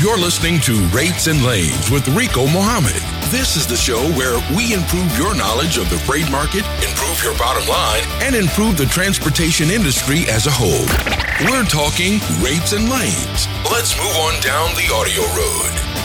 You're 0.00 0.16
listening 0.16 0.60
to 0.60 0.80
Rates 0.96 1.26
and 1.26 1.44
Lanes 1.44 1.90
with 1.90 2.08
Rico 2.16 2.46
Mohammed. 2.46 3.02
This 3.30 3.54
is 3.54 3.66
the 3.66 3.76
show 3.76 4.00
where 4.12 4.40
we 4.56 4.72
improve 4.72 5.14
your 5.18 5.34
knowledge 5.34 5.76
of 5.76 5.90
the 5.90 5.98
freight 5.98 6.30
market, 6.30 6.64
improve 6.80 7.22
your 7.22 7.36
bottom 7.36 7.68
line, 7.68 8.00
and 8.22 8.34
improve 8.34 8.78
the 8.78 8.86
transportation 8.86 9.68
industry 9.68 10.24
as 10.30 10.46
a 10.46 10.50
whole. 10.50 10.88
We're 11.44 11.66
talking 11.66 12.18
rates 12.42 12.72
and 12.72 12.88
lanes. 12.88 13.46
Let's 13.70 13.94
move 13.98 14.16
on 14.16 14.40
down 14.40 14.74
the 14.74 14.88
audio 14.90 15.20
road. 15.36 15.99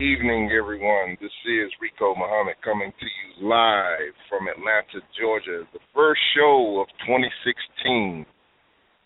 Evening, 0.00 0.50
everyone. 0.52 1.16
This 1.22 1.32
is 1.48 1.72
Rico 1.80 2.14
Muhammad 2.14 2.56
coming 2.62 2.92
to 3.00 3.06
you 3.06 3.48
live 3.48 4.12
from 4.28 4.46
Atlanta, 4.46 5.00
Georgia. 5.18 5.64
The 5.72 5.80
first 5.94 6.20
show 6.36 6.84
of 6.84 6.88
2016. 7.08 8.26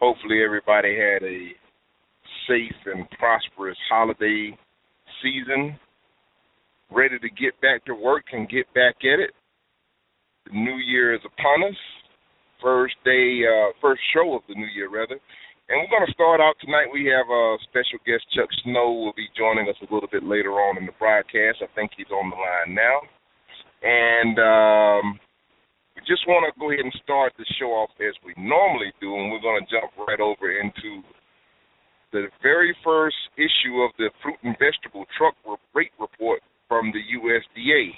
Hopefully, 0.01 0.43
everybody 0.45 0.97
had 0.99 1.23
a 1.23 1.55
safe 2.49 2.75
and 2.87 3.09
prosperous 3.21 3.79
holiday 3.89 4.51
season. 5.23 5.79
Ready 6.91 7.21
to 7.21 7.31
get 7.39 7.55
back 7.63 7.85
to 7.85 7.95
work 7.95 8.25
and 8.33 8.49
get 8.49 8.67
back 8.75 8.97
at 9.07 9.21
it. 9.21 9.31
The 10.47 10.59
new 10.59 10.79
year 10.83 11.15
is 11.15 11.21
upon 11.25 11.71
us. 11.71 11.79
First 12.61 12.97
day, 13.05 13.43
uh, 13.47 13.71
first 13.81 14.01
show 14.13 14.35
of 14.35 14.43
the 14.49 14.57
new 14.57 14.67
year, 14.75 14.91
rather. 14.91 15.21
And 15.71 15.79
we're 15.79 15.95
going 15.95 16.03
to 16.03 16.19
start 16.19 16.43
out 16.43 16.59
tonight. 16.59 16.91
We 16.91 17.07
have 17.15 17.31
a 17.31 17.55
special 17.71 18.03
guest, 18.03 18.27
Chuck 18.35 18.51
Snow, 18.67 18.91
will 18.91 19.15
be 19.15 19.31
joining 19.39 19.71
us 19.71 19.79
a 19.79 19.87
little 19.87 20.11
bit 20.11 20.27
later 20.27 20.59
on 20.59 20.75
in 20.75 20.83
the 20.83 20.99
broadcast. 20.99 21.63
I 21.63 21.71
think 21.79 21.95
he's 21.95 22.11
on 22.11 22.27
the 22.27 22.35
line 22.35 22.75
now. 22.75 22.99
And 23.79 24.35
um, 24.43 25.05
we 25.95 26.03
just 26.11 26.27
want 26.27 26.43
to 26.43 26.51
go 26.59 26.75
ahead 26.75 26.83
and 26.83 26.91
start 27.07 27.39
the 27.39 27.47
show 27.63 27.71
off 27.71 27.95
as 28.03 28.19
we 28.27 28.35
normally 28.35 28.91
do, 28.99 29.15
and 29.15 29.31
we're 29.31 29.47
going 29.47 29.63
to 29.63 29.71
jump 29.71 29.95
right 29.95 30.19
over 30.19 30.51
into 30.51 31.07
the 32.11 32.27
very 32.43 32.75
first 32.83 33.31
issue 33.39 33.87
of 33.87 33.95
the 33.95 34.11
fruit 34.27 34.43
and 34.43 34.59
vegetable 34.59 35.07
truck 35.15 35.39
rate 35.71 35.95
report 36.03 36.43
from 36.67 36.91
the 36.91 37.03
USDA. 37.15 37.95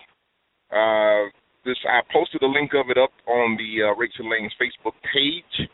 Uh, 0.69 1.33
this 1.65 1.81
I 1.89 2.05
posted 2.13 2.45
a 2.45 2.53
link 2.53 2.77
of 2.77 2.93
it 2.93 3.01
up 3.01 3.17
on 3.25 3.57
the 3.57 3.89
uh, 3.89 3.97
Rates 3.97 4.21
and 4.21 4.29
Lanes 4.29 4.53
Facebook 4.61 4.93
page 5.09 5.73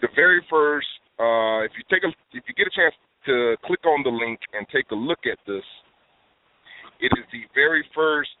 the 0.00 0.08
very 0.14 0.44
first. 0.50 0.88
Uh, 1.18 1.64
if 1.64 1.72
you 1.76 1.84
take 1.88 2.04
a, 2.04 2.12
if 2.36 2.44
you 2.44 2.54
get 2.54 2.66
a 2.68 2.74
chance 2.76 2.94
to 3.24 3.56
click 3.64 3.84
on 3.86 4.02
the 4.04 4.12
link 4.12 4.38
and 4.52 4.66
take 4.68 4.90
a 4.92 4.94
look 4.94 5.24
at 5.24 5.38
this, 5.46 5.64
it 7.00 7.10
is 7.16 7.24
the 7.32 7.44
very 7.54 7.84
first 7.94 8.36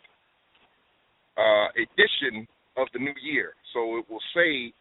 uh, 1.36 1.68
edition 1.76 2.46
of 2.76 2.88
the 2.92 3.00
new 3.00 3.16
year. 3.20 3.56
So 3.72 3.96
it 4.00 4.04
will 4.08 4.22
say 4.36 4.72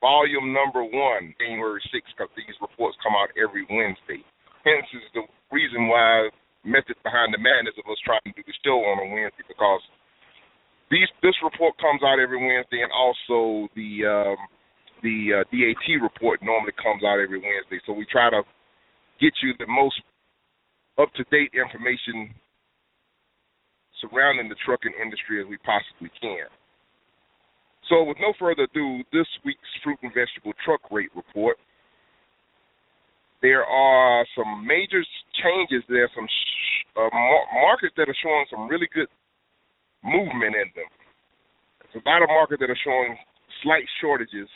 volume 0.00 0.54
number 0.54 0.82
one, 0.82 1.34
January 1.38 1.82
6th, 1.92 2.10
because 2.14 2.32
these 2.34 2.56
reports 2.62 2.96
come 3.02 3.14
out 3.14 3.30
every 3.36 3.66
Wednesday. 3.68 4.22
Hence 4.64 4.88
is 4.94 5.06
the 5.14 5.24
reason 5.50 5.88
why 5.88 6.30
method 6.64 6.96
behind 7.02 7.32
the 7.32 7.40
madness 7.40 7.76
of 7.80 7.88
us 7.88 8.00
trying 8.04 8.24
to 8.24 8.36
do 8.36 8.44
the 8.44 8.56
show 8.60 8.76
on 8.84 9.00
a 9.00 9.06
Wednesday 9.08 9.44
because 9.48 9.80
these 10.92 11.08
this 11.24 11.32
report 11.40 11.72
comes 11.80 12.04
out 12.04 12.20
every 12.20 12.36
Wednesday 12.36 12.84
and 12.84 12.92
also 12.92 13.64
the 13.72 14.04
um, 14.04 14.36
the 15.02 15.40
uh, 15.40 15.44
DAT 15.50 15.86
report 16.02 16.40
normally 16.42 16.72
comes 16.76 17.02
out 17.04 17.20
every 17.20 17.40
Wednesday, 17.40 17.80
so 17.86 17.92
we 17.92 18.06
try 18.06 18.30
to 18.30 18.42
get 19.20 19.32
you 19.42 19.52
the 19.58 19.66
most 19.66 20.00
up 20.98 21.12
to 21.14 21.24
date 21.30 21.50
information 21.56 22.34
surrounding 24.00 24.48
the 24.48 24.56
trucking 24.64 24.92
industry 25.00 25.40
as 25.40 25.46
we 25.48 25.56
possibly 25.64 26.10
can. 26.20 26.48
So, 27.88 28.04
with 28.04 28.16
no 28.20 28.32
further 28.38 28.64
ado, 28.70 29.02
this 29.12 29.26
week's 29.44 29.72
fruit 29.82 29.98
and 30.02 30.12
vegetable 30.14 30.52
truck 30.64 30.80
rate 30.90 31.10
report. 31.14 31.56
There 33.42 33.64
are 33.64 34.26
some 34.36 34.66
major 34.66 35.00
changes. 35.40 35.82
There 35.88 36.04
are 36.04 36.14
some 36.14 36.28
sh- 36.28 36.84
uh, 36.94 37.08
mar- 37.08 37.48
markets 37.56 37.96
that 37.96 38.08
are 38.08 38.20
showing 38.22 38.44
some 38.52 38.68
really 38.68 38.88
good 38.92 39.08
movement 40.04 40.54
in 40.54 40.68
them. 40.76 40.90
There's 41.80 42.04
a 42.04 42.08
lot 42.08 42.22
of 42.22 42.28
markets 42.28 42.60
that 42.60 42.68
are 42.68 42.84
showing 42.84 43.16
slight 43.64 43.84
shortages 44.00 44.48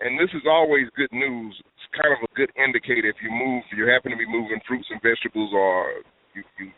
and 0.00 0.18
this 0.18 0.30
is 0.34 0.46
always 0.46 0.86
good 0.96 1.10
news. 1.12 1.54
It's 1.58 1.88
kind 1.98 2.14
of 2.14 2.22
a 2.22 2.30
good 2.38 2.50
indicator 2.54 3.10
if 3.10 3.18
you 3.22 3.30
move, 3.30 3.62
if 3.70 3.78
you 3.78 3.90
happen 3.90 4.12
to 4.14 4.18
be 4.18 4.28
moving 4.28 4.62
fruits 4.66 4.86
and 4.90 5.02
vegetables, 5.02 5.50
or 5.52 6.02
you, 6.34 6.42
you 6.58 6.70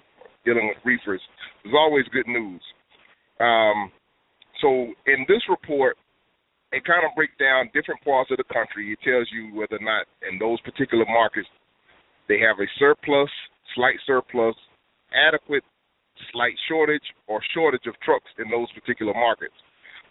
dealing 0.44 0.68
with 0.68 0.80
reefers. 0.84 1.20
There's 1.62 1.76
always 1.76 2.08
good 2.12 2.26
news. 2.26 2.62
Um, 3.40 3.92
so 4.60 4.92
in 5.04 5.28
this 5.28 5.44
report, 5.48 5.96
it 6.72 6.84
kind 6.84 7.04
of 7.04 7.12
breaks 7.16 7.36
down 7.36 7.68
different 7.74 8.00
parts 8.04 8.30
of 8.30 8.38
the 8.38 8.48
country. 8.48 8.92
It 8.92 9.00
tells 9.04 9.28
you 9.32 9.52
whether 9.52 9.76
or 9.76 9.84
not 9.84 10.08
in 10.24 10.38
those 10.38 10.60
particular 10.62 11.04
markets 11.04 11.48
they 12.28 12.38
have 12.38 12.62
a 12.62 12.68
surplus, 12.78 13.28
slight 13.74 13.98
surplus, 14.06 14.54
adequate, 15.12 15.64
slight 16.32 16.54
shortage, 16.68 17.02
or 17.26 17.40
shortage 17.52 17.84
of 17.90 17.98
trucks 18.00 18.30
in 18.38 18.48
those 18.48 18.70
particular 18.72 19.12
markets 19.12 19.56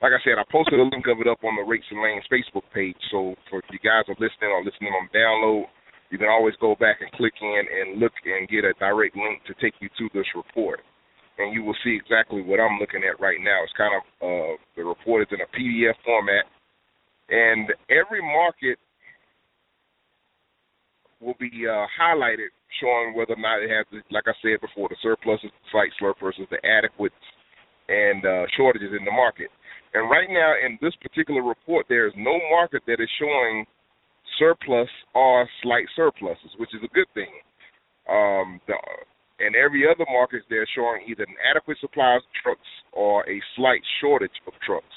like 0.02 0.16
I 0.16 0.22
said, 0.24 0.40
I 0.40 0.48
posted 0.48 0.80
a 0.80 0.88
link 0.88 1.06
of 1.12 1.20
it 1.20 1.28
up 1.28 1.44
on 1.44 1.60
the 1.60 1.68
Rates 1.68 1.88
and 1.92 2.00
Lanes 2.00 2.24
Facebook 2.32 2.64
page. 2.74 2.96
So 3.12 3.36
for 3.52 3.60
you 3.72 3.80
guys 3.84 4.08
are 4.08 4.16
listening 4.16 4.52
or 4.56 4.64
listening 4.64 4.96
on 4.96 5.12
download, 5.12 5.68
you 6.10 6.18
can 6.18 6.32
always 6.32 6.56
go 6.64 6.76
back 6.80 7.04
and 7.04 7.12
click 7.14 7.36
in 7.42 7.64
and 7.68 8.00
look 8.00 8.16
and 8.24 8.48
get 8.48 8.64
a 8.64 8.74
direct 8.80 9.16
link 9.16 9.44
to 9.46 9.54
take 9.60 9.76
you 9.80 9.90
to 10.00 10.08
this 10.16 10.26
report. 10.36 10.80
And 11.38 11.54
you 11.54 11.64
will 11.64 11.76
see 11.84 11.96
exactly 11.96 12.42
what 12.42 12.60
I'm 12.60 12.80
looking 12.80 13.04
at 13.04 13.20
right 13.20 13.40
now. 13.40 13.64
It's 13.64 13.76
kind 13.76 13.96
of 13.96 14.04
uh, 14.24 14.54
the 14.76 14.84
report 14.84 15.24
is 15.24 15.32
in 15.32 15.44
a 15.44 15.50
PDF 15.56 15.96
format, 16.04 16.44
and 17.30 17.72
every 17.88 18.20
market 18.20 18.80
will 21.22 21.36
be 21.40 21.52
uh, 21.68 21.88
highlighted, 21.96 22.52
showing 22.82 23.16
whether 23.16 23.36
or 23.36 23.44
not 23.44 23.64
it 23.64 23.70
has, 23.72 23.86
like 24.12 24.28
I 24.28 24.36
said 24.42 24.60
before, 24.60 24.90
the 24.90 25.00
surpluses, 25.04 25.52
the 25.52 25.68
slight 25.72 25.92
surpluses, 26.00 26.48
the 26.52 26.60
adequate, 26.66 27.16
and 27.88 28.26
uh, 28.26 28.44
shortages 28.56 28.92
in 28.92 29.06
the 29.06 29.12
market. 29.12 29.48
And 29.94 30.10
right 30.10 30.30
now, 30.30 30.54
in 30.66 30.78
this 30.82 30.94
particular 31.02 31.42
report, 31.42 31.86
there 31.90 32.08
is 32.08 32.14
no 32.16 32.38
market 32.52 32.84
that 32.86 33.02
is 33.02 33.10
showing 33.20 33.66
surplus 34.38 34.90
or 35.16 35.48
slight 35.64 35.86
surpluses, 35.96 36.54
which 36.58 36.70
is 36.74 36.82
a 36.84 36.94
good 36.94 37.10
thing. 37.14 37.34
Um, 38.08 38.62
the, 38.68 38.76
in 39.40 39.56
every 39.56 39.86
other 39.90 40.06
market, 40.12 40.44
they're 40.50 40.68
showing 40.76 41.06
either 41.08 41.24
an 41.24 41.36
adequate 41.50 41.78
supply 41.82 42.16
of 42.16 42.22
trucks 42.44 42.70
or 42.94 43.28
a 43.30 43.42
slight 43.56 43.82
shortage 44.02 44.38
of 44.48 44.54
trucks. 44.66 44.96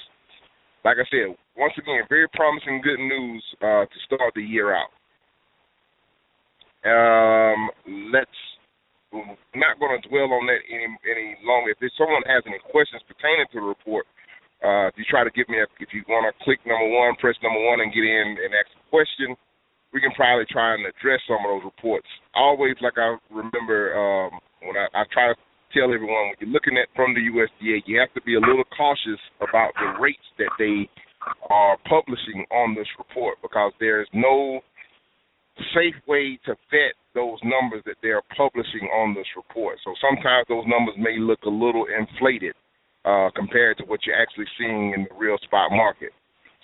Like 0.85 0.99
I 0.99 1.07
said, 1.11 1.37
once 1.57 1.75
again, 1.79 2.03
very 2.09 2.29
promising 2.35 2.83
good 2.83 2.99
news 2.99 3.45
uh, 3.63 3.87
to 3.87 3.99
start 4.07 4.35
the 4.35 4.43
year 4.43 4.75
out. 4.75 4.91
Um, 6.83 7.71
let's 8.13 8.41
I'm 9.13 9.37
not 9.61 9.77
going 9.77 9.93
to 9.93 10.09
dwell 10.09 10.33
on 10.33 10.49
that 10.49 10.65
any 10.73 10.89
any 11.05 11.37
longer. 11.45 11.77
If 11.77 11.93
someone 12.01 12.25
has 12.27 12.43
any 12.49 12.59
questions 12.73 13.05
pertaining 13.05 13.45
to 13.53 13.61
the 13.61 13.69
report, 13.69 14.09
uh, 14.63 14.87
if 14.87 14.95
you 14.95 15.05
try 15.11 15.27
to 15.27 15.35
give 15.35 15.51
me 15.51 15.59
a, 15.59 15.67
if 15.83 15.91
you 15.91 16.07
want 16.07 16.31
to 16.31 16.35
click 16.47 16.63
number 16.63 16.87
one, 16.87 17.19
press 17.19 17.35
number 17.43 17.59
one, 17.67 17.83
and 17.83 17.91
get 17.91 18.07
in 18.07 18.39
and 18.39 18.55
ask 18.55 18.71
a 18.79 18.85
question, 18.91 19.35
we 19.93 20.01
can 20.01 20.15
probably 20.15 20.47
try 20.49 20.75
and 20.75 20.87
address 20.87 21.21
some 21.27 21.43
of 21.43 21.51
those 21.51 21.67
reports. 21.67 22.07
Always, 22.35 22.79
like 22.81 22.97
I 22.97 23.19
remember 23.29 23.93
um, 23.93 24.39
when 24.63 24.79
I, 24.79 24.87
I 24.95 25.03
try 25.11 25.35
to 25.35 25.37
tell 25.75 25.91
everyone, 25.91 26.31
when 26.31 26.39
you're 26.41 26.55
looking 26.55 26.79
at 26.79 26.89
from 26.95 27.13
the 27.13 27.27
USDA, 27.27 27.83
you 27.85 27.99
have 27.99 28.13
to 28.15 28.23
be 28.23 28.39
a 28.39 28.43
little 28.43 28.65
cautious 28.77 29.21
about 29.43 29.75
the 29.77 29.99
rates 30.01 30.25
that 30.39 30.53
they 30.59 30.89
are 31.51 31.77
publishing 31.89 32.47
on 32.51 32.75
this 32.75 32.89
report 32.99 33.39
because 33.43 33.73
there's 33.79 34.09
no 34.13 34.61
safe 35.75 35.97
way 36.09 36.39
to 36.47 36.55
vet 36.71 36.97
those 37.15 37.39
numbers 37.45 37.83
that 37.85 37.97
they're 38.03 38.25
publishing 38.37 38.89
on 38.95 39.15
this 39.15 39.29
report. 39.37 39.77
So 39.85 39.93
sometimes 40.01 40.47
those 40.49 40.65
numbers 40.67 40.97
may 40.99 41.19
look 41.19 41.43
a 41.45 41.53
little 41.53 41.87
inflated 41.87 42.55
uh, 43.05 43.31
compared 43.35 43.79
to 43.79 43.85
what 43.85 44.01
you're 44.07 44.19
actually 44.19 44.47
seeing 44.59 44.95
in 44.95 45.07
the 45.11 45.15
real 45.19 45.39
spot 45.43 45.71
market. 45.71 46.13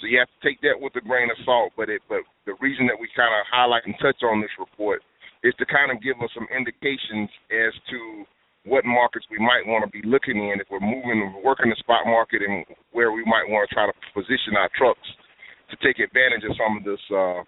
So 0.00 0.06
you 0.06 0.18
have 0.18 0.30
to 0.30 0.40
take 0.46 0.62
that 0.62 0.78
with 0.78 0.94
a 0.94 1.02
grain 1.02 1.30
of 1.30 1.38
salt. 1.44 1.74
But 1.76 1.90
it, 1.90 2.02
but 2.08 2.22
the 2.46 2.54
reason 2.62 2.86
that 2.86 2.98
we 2.98 3.10
kind 3.14 3.34
of 3.34 3.42
highlight 3.50 3.86
and 3.86 3.94
touch 3.98 4.22
on 4.22 4.40
this 4.40 4.54
report 4.58 5.02
is 5.42 5.54
to 5.58 5.66
kind 5.66 5.90
of 5.90 6.02
give 6.02 6.18
us 6.22 6.30
some 6.34 6.46
indications 6.54 7.30
as 7.50 7.74
to 7.90 8.26
what 8.66 8.84
markets 8.84 9.26
we 9.30 9.38
might 9.38 9.66
want 9.66 9.82
to 9.82 9.90
be 9.90 10.06
looking 10.06 10.36
in 10.36 10.60
if 10.60 10.66
we're 10.70 10.82
moving, 10.82 11.42
working 11.42 11.70
the 11.70 11.78
spot 11.78 12.06
market, 12.06 12.42
and 12.42 12.66
where 12.92 13.12
we 13.12 13.24
might 13.24 13.46
want 13.48 13.66
to 13.66 13.74
try 13.74 13.86
to 13.86 13.94
position 14.14 14.58
our 14.58 14.70
trucks 14.76 15.08
to 15.70 15.76
take 15.82 15.98
advantage 15.98 16.44
of 16.44 16.54
some 16.58 16.78
of 16.78 16.82
this, 16.84 17.00
uh, 17.10 17.42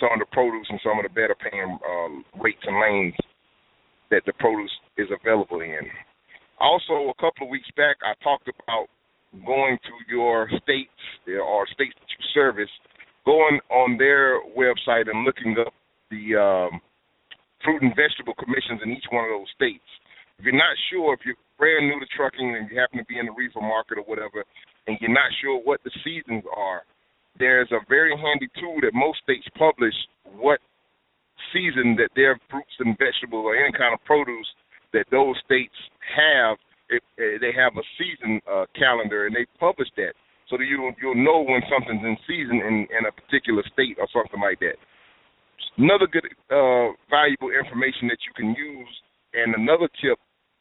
some 0.00 0.12
of 0.12 0.20
the 0.20 0.28
produce 0.32 0.68
and 0.68 0.80
some 0.84 1.00
of 1.00 1.04
the 1.04 1.12
better 1.12 1.36
paying 1.36 1.78
uh, 1.80 2.40
rates 2.40 2.62
and 2.64 2.76
lanes 2.80 3.16
that 4.10 4.22
the 4.26 4.32
produce 4.38 4.72
is 4.96 5.08
available 5.10 5.60
in. 5.60 5.84
Also, 6.60 7.10
a 7.10 7.14
couple 7.20 7.46
of 7.46 7.50
weeks 7.50 7.68
back, 7.76 7.96
I 8.02 8.14
talked 8.22 8.48
about 8.48 8.86
going 9.46 9.78
to 9.82 9.94
your 10.08 10.48
states 10.62 11.02
or 11.26 11.66
states 11.66 11.94
that 11.98 12.10
you 12.10 12.22
service, 12.32 12.70
going 13.26 13.58
on 13.70 13.98
their 13.98 14.40
website 14.54 15.10
and 15.10 15.24
looking 15.24 15.56
up 15.58 15.72
the 16.10 16.38
um, 16.38 16.80
fruit 17.64 17.82
and 17.82 17.90
vegetable 17.96 18.34
commissions 18.38 18.80
in 18.84 18.92
each 18.92 19.08
one 19.10 19.24
of 19.24 19.32
those 19.34 19.50
states. 19.56 19.88
If 20.38 20.44
you're 20.44 20.54
not 20.54 20.76
sure, 20.90 21.14
if 21.14 21.20
you're 21.26 21.40
brand 21.58 21.86
new 21.86 21.98
to 21.98 22.06
trucking 22.14 22.54
and 22.54 22.70
you 22.70 22.78
happen 22.78 22.98
to 22.98 23.06
be 23.06 23.18
in 23.18 23.26
the 23.26 23.32
reefer 23.34 23.62
market 23.62 23.98
or 23.98 24.06
whatever, 24.06 24.44
and 24.86 24.98
you're 25.00 25.14
not 25.14 25.30
sure 25.40 25.58
what 25.62 25.80
the 25.84 25.90
seasons 26.04 26.44
are, 26.54 26.82
there's 27.38 27.70
a 27.72 27.82
very 27.88 28.14
handy 28.14 28.48
tool 28.60 28.78
that 28.82 28.94
most 28.94 29.18
states 29.22 29.46
publish 29.58 29.94
what 30.38 30.60
season 31.52 31.96
that 31.98 32.10
their 32.14 32.38
fruits 32.50 32.74
and 32.78 32.98
vegetables 32.98 33.46
or 33.46 33.56
any 33.56 33.72
kind 33.74 33.94
of 33.94 34.02
produce 34.04 34.46
that 34.94 35.06
those 35.10 35.36
states 35.44 35.74
have. 36.16 36.56
It, 36.92 37.00
they 37.16 37.48
have 37.56 37.72
a 37.80 37.86
season 37.96 38.44
uh, 38.44 38.68
calendar 38.76 39.24
and 39.24 39.34
they 39.34 39.48
publish 39.58 39.88
that 39.96 40.12
so 40.50 40.56
that 40.60 40.68
you 40.68 40.92
you'll 41.00 41.16
know 41.16 41.40
when 41.40 41.64
something's 41.72 42.04
in 42.04 42.16
season 42.28 42.60
in, 42.60 42.86
in 42.92 43.08
a 43.08 43.12
particular 43.12 43.64
state 43.72 43.96
or 43.96 44.08
something 44.12 44.40
like 44.40 44.60
that. 44.60 44.76
Another 45.80 46.06
good 46.06 46.28
uh, 46.52 46.92
valuable 47.08 47.50
information 47.50 48.06
that 48.12 48.20
you 48.22 48.32
can 48.36 48.52
use, 48.52 48.94
and 49.32 49.56
another 49.56 49.88
tip 49.98 50.20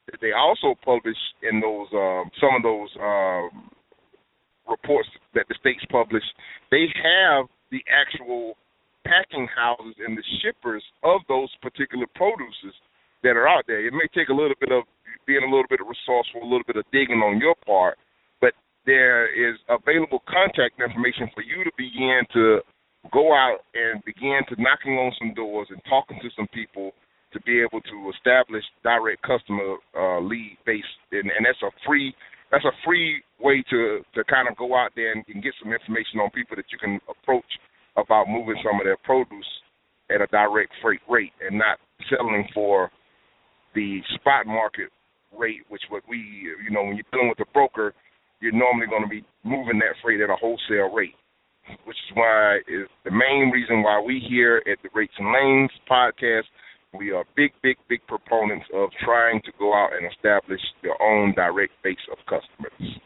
that 0.09 0.19
they 0.21 0.31
also 0.31 0.79
publish 0.83 1.19
in 1.43 1.59
those 1.59 1.91
uh, 1.91 2.23
some 2.39 2.55
of 2.55 2.63
those 2.63 2.89
uh, 2.97 3.51
reports 4.67 5.09
that 5.35 5.45
the 5.49 5.55
states 5.59 5.83
publish, 5.91 6.23
they 6.71 6.87
have 6.95 7.45
the 7.71 7.83
actual 7.91 8.55
packing 9.03 9.47
houses 9.51 9.95
and 9.99 10.17
the 10.17 10.23
shippers 10.41 10.83
of 11.03 11.19
those 11.27 11.51
particular 11.61 12.07
produces 12.15 12.71
that 13.23 13.39
are 13.39 13.47
out 13.47 13.63
there. 13.67 13.85
It 13.85 13.93
may 13.93 14.07
take 14.13 14.29
a 14.29 14.35
little 14.35 14.55
bit 14.59 14.71
of 14.71 14.83
being 15.25 15.43
a 15.43 15.49
little 15.49 15.67
bit 15.69 15.79
of 15.79 15.87
resourceful, 15.87 16.43
a 16.43 16.49
little 16.49 16.67
bit 16.67 16.75
of 16.75 16.85
digging 16.91 17.23
on 17.23 17.39
your 17.39 17.55
part, 17.65 17.97
but 18.41 18.53
there 18.85 19.31
is 19.31 19.55
available 19.71 20.21
contact 20.27 20.79
information 20.79 21.31
for 21.33 21.41
you 21.41 21.63
to 21.63 21.71
begin 21.77 22.27
to 22.35 22.59
go 23.11 23.33
out 23.33 23.63
and 23.73 24.03
begin 24.03 24.43
to 24.47 24.55
knocking 24.59 24.95
on 24.99 25.11
some 25.19 25.33
doors 25.33 25.67
and 25.71 25.79
talking 25.89 26.19
to 26.21 26.29
some 26.35 26.47
people 26.51 26.91
to 27.31 27.41
be 27.41 27.59
able 27.59 27.81
to 27.81 28.11
establish 28.15 28.63
direct 28.83 29.23
customer 29.23 29.75
uh, 29.97 30.19
lead 30.21 30.55
base, 30.65 30.87
and, 31.11 31.31
and 31.31 31.43
that's 31.47 31.63
a 31.63 31.71
free 31.87 32.13
that's 32.51 32.65
a 32.65 32.75
free 32.85 33.17
way 33.41 33.63
to 33.69 34.05
to 34.13 34.23
kind 34.25 34.47
of 34.47 34.55
go 34.55 34.75
out 34.77 34.91
there 34.95 35.11
and, 35.11 35.23
and 35.27 35.41
get 35.41 35.53
some 35.57 35.73
information 35.73 36.21
on 36.21 36.29
people 36.29 36.55
that 36.55 36.69
you 36.71 36.77
can 36.77 36.99
approach 37.09 37.49
about 37.97 38.29
moving 38.29 38.55
some 38.61 38.79
of 38.79 38.85
their 38.85 38.97
produce 39.03 39.49
at 40.13 40.21
a 40.21 40.27
direct 40.29 40.71
freight 40.81 41.01
rate 41.09 41.33
and 41.41 41.57
not 41.57 41.81
settling 42.09 42.45
for 42.53 42.91
the 43.75 43.99
spot 44.15 44.45
market 44.45 44.89
rate, 45.37 45.61
which 45.69 45.81
what 45.89 46.03
we, 46.07 46.17
you 46.17 46.69
know, 46.69 46.83
when 46.83 46.95
you're 46.95 47.11
dealing 47.11 47.29
with 47.29 47.39
a 47.39 47.51
broker, 47.53 47.93
you're 48.39 48.51
normally 48.51 48.87
going 48.87 49.03
to 49.03 49.09
be 49.09 49.23
moving 49.43 49.79
that 49.79 49.95
freight 50.01 50.21
at 50.21 50.29
a 50.29 50.35
wholesale 50.35 50.93
rate, 50.93 51.15
which 51.85 51.97
is 51.97 52.11
why 52.15 52.57
is 52.67 52.87
the 53.05 53.11
main 53.11 53.49
reason 53.51 53.83
why 53.83 54.01
we 54.05 54.21
here 54.27 54.61
at 54.69 54.77
the 54.83 54.89
Rates 54.93 55.13
and 55.17 55.31
Lanes 55.31 55.71
podcast, 55.89 56.43
we 56.93 57.11
are 57.11 57.25
big, 57.35 57.51
big, 57.63 57.77
big 57.89 58.01
proponents 58.07 58.65
of 58.73 58.89
trying 59.03 59.41
to 59.45 59.51
go 59.57 59.73
out 59.73 59.91
and 59.97 60.05
establish 60.11 60.61
your 60.83 61.01
own 61.01 61.33
direct 61.33 61.73
base 61.83 62.03
of 62.11 62.17
customers. 62.29 62.99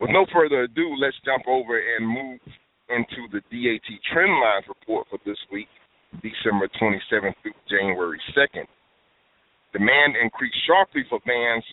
With 0.00 0.10
no 0.10 0.26
further 0.32 0.62
ado, 0.62 0.96
let's 0.98 1.16
jump 1.24 1.44
over 1.46 1.78
and 1.78 2.08
move 2.08 2.40
into 2.88 3.28
the 3.30 3.40
DAT 3.52 3.88
trend 4.12 4.32
lines 4.32 4.64
report 4.66 5.06
for 5.10 5.18
this 5.24 5.38
week, 5.52 5.68
December 6.22 6.68
27th 6.80 7.34
through 7.42 7.52
January 7.68 8.18
2nd. 8.34 8.66
Demand 9.72 10.16
increased 10.18 10.58
sharply 10.66 11.04
for 11.08 11.20
vans 11.26 11.64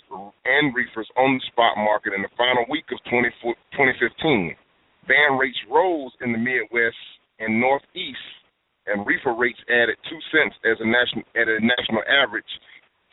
and 0.46 0.76
reefers 0.76 1.10
on 1.18 1.34
the 1.34 1.46
spot 1.50 1.78
market 1.78 2.14
in 2.14 2.22
the 2.22 2.30
final 2.38 2.66
week 2.70 2.86
of 2.94 3.02
2015. 3.10 4.56
Van 5.08 5.38
rates 5.38 5.58
rose 5.70 6.12
in 6.22 6.32
the 6.32 6.38
Midwest 6.38 7.02
and 7.40 7.60
Northeast, 7.60 8.28
and 8.86 9.06
reefer 9.06 9.34
rates 9.34 9.60
added 9.70 9.98
two 10.10 10.20
cents 10.30 10.56
as 10.66 10.78
a 10.80 10.86
national 10.86 11.26
at 11.34 11.50
a 11.50 11.58
national 11.58 12.06
average. 12.06 12.50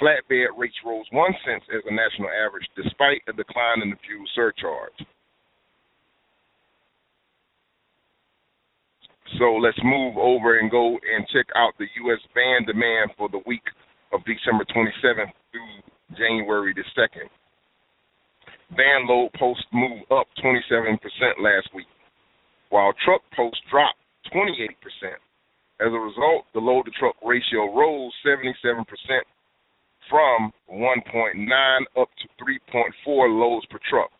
Flatbed 0.00 0.52
rates 0.58 0.76
rose 0.84 1.06
one 1.12 1.32
cent 1.46 1.62
as 1.72 1.80
a 1.86 1.94
national 1.94 2.28
average, 2.28 2.68
despite 2.76 3.22
a 3.28 3.32
decline 3.32 3.80
in 3.80 3.88
the 3.88 4.00
fuel 4.04 4.26
surcharge. 4.34 5.00
So 9.38 9.56
let's 9.56 9.80
move 9.82 10.18
over 10.18 10.58
and 10.58 10.70
go 10.70 10.98
and 10.98 11.26
check 11.32 11.46
out 11.56 11.72
the 11.78 11.88
U.S. 12.04 12.20
van 12.34 12.66
demand 12.66 13.10
for 13.16 13.28
the 13.30 13.40
week 13.46 13.64
of 14.12 14.20
December 14.24 14.64
27th 14.68 15.32
through 15.52 16.16
January 16.16 16.74
the 16.74 16.84
2nd. 16.96 17.28
Van 18.76 19.06
load 19.06 19.30
posts 19.38 19.64
moved 19.72 20.04
up 20.10 20.26
27% 20.42 20.98
last 21.40 21.68
week, 21.74 21.86
while 22.70 22.92
truck 23.04 23.22
posts 23.36 23.60
dropped 23.70 23.98
28%. 24.34 24.68
As 25.80 25.90
a 25.92 25.98
result, 25.98 26.46
the 26.54 26.60
load 26.60 26.84
to 26.86 26.92
truck 26.92 27.16
ratio 27.22 27.74
rose 27.74 28.12
77% 28.24 28.84
from 30.08 30.52
1.9 30.70 31.80
up 32.00 32.08
to 32.20 32.26
3.4 32.42 33.40
loads 33.40 33.66
per 33.66 33.78
truck. 33.88 34.10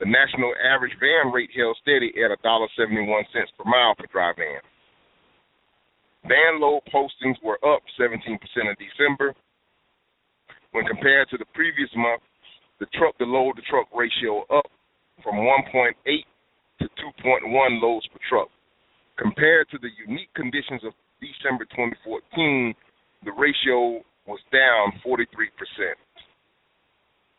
The 0.00 0.06
national 0.06 0.52
average 0.60 0.96
van 0.98 1.32
rate 1.32 1.50
held 1.56 1.76
steady 1.80 2.12
at 2.22 2.30
$1.71 2.42 3.24
per 3.56 3.64
mile 3.64 3.94
per 3.96 4.06
dry 4.10 4.32
van. 4.36 4.60
Van 6.24 6.60
load 6.60 6.80
postings 6.92 7.36
were 7.42 7.60
up 7.64 7.82
17% 8.00 8.16
in 8.16 8.76
December. 8.80 9.34
When 10.72 10.84
compared 10.86 11.28
to 11.30 11.38
the 11.38 11.44
previous 11.54 11.90
month, 11.96 12.22
the 12.80 12.86
truck 12.94 13.16
to 13.18 13.24
load 13.24 13.56
to 13.56 13.62
truck 13.68 13.86
ratio 13.94 14.42
up 14.50 14.66
from 15.22 15.36
1.8 15.36 15.92
to 16.80 16.84
2.1 16.84 17.80
loads 17.80 18.06
per 18.08 18.18
truck. 18.28 18.48
Compared 19.18 19.68
to 19.70 19.78
the 19.78 19.90
unique 20.08 20.32
conditions 20.34 20.82
of 20.82 20.92
December 21.20 21.64
2014, 21.70 22.74
the 23.24 23.32
ratio 23.32 24.02
was 24.26 24.40
down 24.50 24.92
43%. 25.06 25.22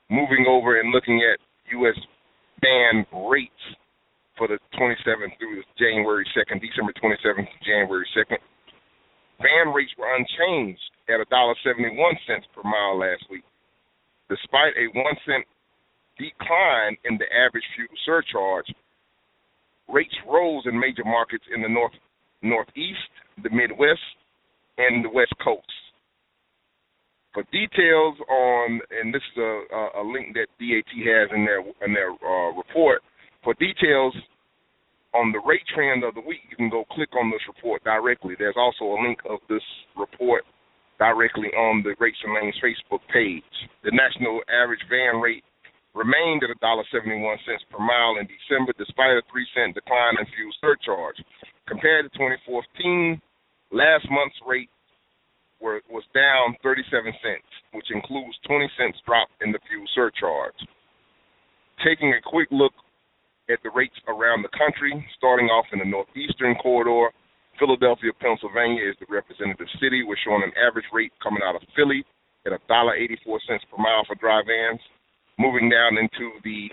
Moving 0.09 0.45
over 0.47 0.79
and 0.79 0.93
looking 0.93 1.19
at 1.25 1.39
U.S. 1.73 1.97
van 2.61 3.05
rates 3.27 3.65
for 4.38 4.47
the 4.47 4.59
27th 4.77 5.33
through 5.39 5.63
January 5.77 6.25
2nd, 6.38 6.61
December 6.61 6.93
27th 7.01 7.49
to 7.49 7.59
January 7.65 8.07
2nd, 8.15 8.38
Van 9.41 9.73
rates 9.73 9.91
were 9.97 10.13
unchanged 10.15 10.91
at 11.09 11.19
$1.71 11.27 11.95
per 12.53 12.63
mile 12.63 12.97
last 12.97 13.23
week, 13.29 13.43
despite 14.29 14.73
a 14.77 14.87
one 14.97 15.15
cent 15.25 15.45
decline 16.17 16.97
in 17.03 17.17
the 17.17 17.27
average 17.33 17.65
fuel 17.75 17.89
surcharge. 18.05 18.67
Rates 19.87 20.15
rose 20.27 20.63
in 20.65 20.79
major 20.79 21.03
markets 21.05 21.43
in 21.53 21.61
the 21.61 21.69
north, 21.69 21.93
northeast, 22.41 23.11
the 23.43 23.49
Midwest, 23.49 24.01
and 24.77 25.05
the 25.05 25.09
West 25.09 25.33
Coast. 25.43 25.61
For 27.33 27.43
details 27.51 28.15
on, 28.29 28.79
and 28.89 29.13
this 29.13 29.21
is 29.35 29.38
a, 29.38 29.99
a 29.99 30.03
link 30.03 30.33
that 30.35 30.47
DAT 30.57 30.88
has 30.88 31.29
in 31.35 31.43
their 31.43 31.59
in 31.85 31.93
their 31.93 32.11
uh, 32.11 32.55
report. 32.55 33.01
For 33.43 33.53
details 33.55 34.15
on 35.15 35.31
the 35.31 35.39
rate 35.47 35.63
trend 35.71 36.03
of 36.03 36.13
the 36.13 36.25
week, 36.27 36.43
you 36.51 36.60
can 36.60 36.69
go 36.69 36.84
click 36.91 37.15
on 37.15 37.31
this 37.31 37.41
report 37.48 37.84
directly. 37.88 38.36
There's 38.38 38.60
also 38.60 38.91
a 38.91 39.00
link 39.00 39.19
of 39.29 39.39
this 39.48 39.63
report 39.95 40.43
directly 41.00 41.48
on 41.55 41.84
the 41.84 41.95
Rates 42.00 42.19
and 42.24 42.36
Lanes 42.36 42.60
Facebook 42.60 43.03
page. 43.12 43.48
The 43.84 43.95
national 43.95 44.43
average 44.51 44.84
van 44.91 45.24
rate 45.24 45.43
remained 45.95 46.43
at 46.43 46.51
$1.71 46.60 46.91
per 47.72 47.79
mile 47.79 48.19
in 48.19 48.27
December, 48.27 48.75
despite 48.75 49.15
a 49.15 49.24
3 49.31 49.48
cent 49.55 49.75
decline 49.75 50.19
in 50.19 50.27
fuel 50.36 50.51
surcharge. 50.60 51.19
Compared 51.67 52.12
to 52.12 52.12
2014, 52.19 53.15
last 53.72 54.03
month's 54.12 54.39
rate 54.43 54.69
were, 55.63 55.79
was 55.89 56.03
down 56.13 56.60
37 56.62 56.91
cents, 57.24 57.51
which 57.72 57.88
includes 57.91 58.36
20 58.48 58.67
cents 58.75 59.00
drop 59.07 59.31
in 59.39 59.55
the 59.55 59.63
fuel 59.72 59.88
surcharge. 59.95 60.60
Taking 61.84 62.12
a 62.12 62.24
quick 62.24 62.51
look 62.51 62.75
at 63.49 63.61
the 63.63 63.69
rates 63.73 63.95
around 64.07 64.41
the 64.41 64.53
country, 64.57 64.93
starting 65.17 65.47
off 65.47 65.65
in 65.73 65.79
the 65.79 65.85
northeastern 65.85 66.55
corridor. 66.55 67.13
Philadelphia, 67.59 68.11
Pennsylvania 68.19 68.83
is 68.83 68.97
the 68.99 69.07
representative 69.07 69.69
city. 69.79 70.03
We're 70.03 70.19
showing 70.25 70.43
an 70.43 70.51
average 70.59 70.89
rate 70.91 71.13
coming 71.23 71.43
out 71.45 71.55
of 71.55 71.63
Philly 71.75 72.03
at 72.45 72.51
$1.84 72.51 73.15
per 73.23 73.77
mile 73.77 74.03
for 74.05 74.15
dry 74.19 74.41
vans. 74.43 74.81
Moving 75.37 75.69
down 75.69 75.97
into 75.97 76.39
the 76.43 76.71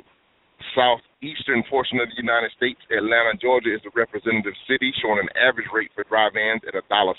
southeastern 0.75 1.63
portion 1.69 1.99
of 1.99 2.09
the 2.11 2.19
United 2.19 2.51
States, 2.57 2.79
Atlanta, 2.91 3.35
Georgia 3.39 3.75
is 3.75 3.83
the 3.83 3.95
representative 3.95 4.55
city, 4.67 4.93
showing 5.03 5.19
an 5.19 5.31
average 5.35 5.67
rate 5.75 5.91
for 5.95 6.05
dry 6.05 6.31
vans 6.33 6.63
at 6.67 6.75
$1.79 6.75 7.19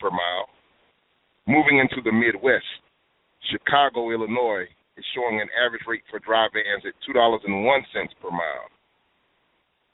per 0.00 0.10
mile. 0.10 0.46
Moving 1.46 1.78
into 1.78 2.00
the 2.02 2.12
Midwest, 2.12 2.66
Chicago, 3.50 4.10
Illinois 4.10 4.66
is 5.04 5.12
showing 5.12 5.40
an 5.40 5.52
average 5.52 5.84
rate 5.84 6.04
for 6.08 6.18
dry 6.18 6.48
vans 6.48 6.88
at 6.88 6.96
$2.01 7.04 7.44
per 7.44 8.30
mile. 8.32 8.68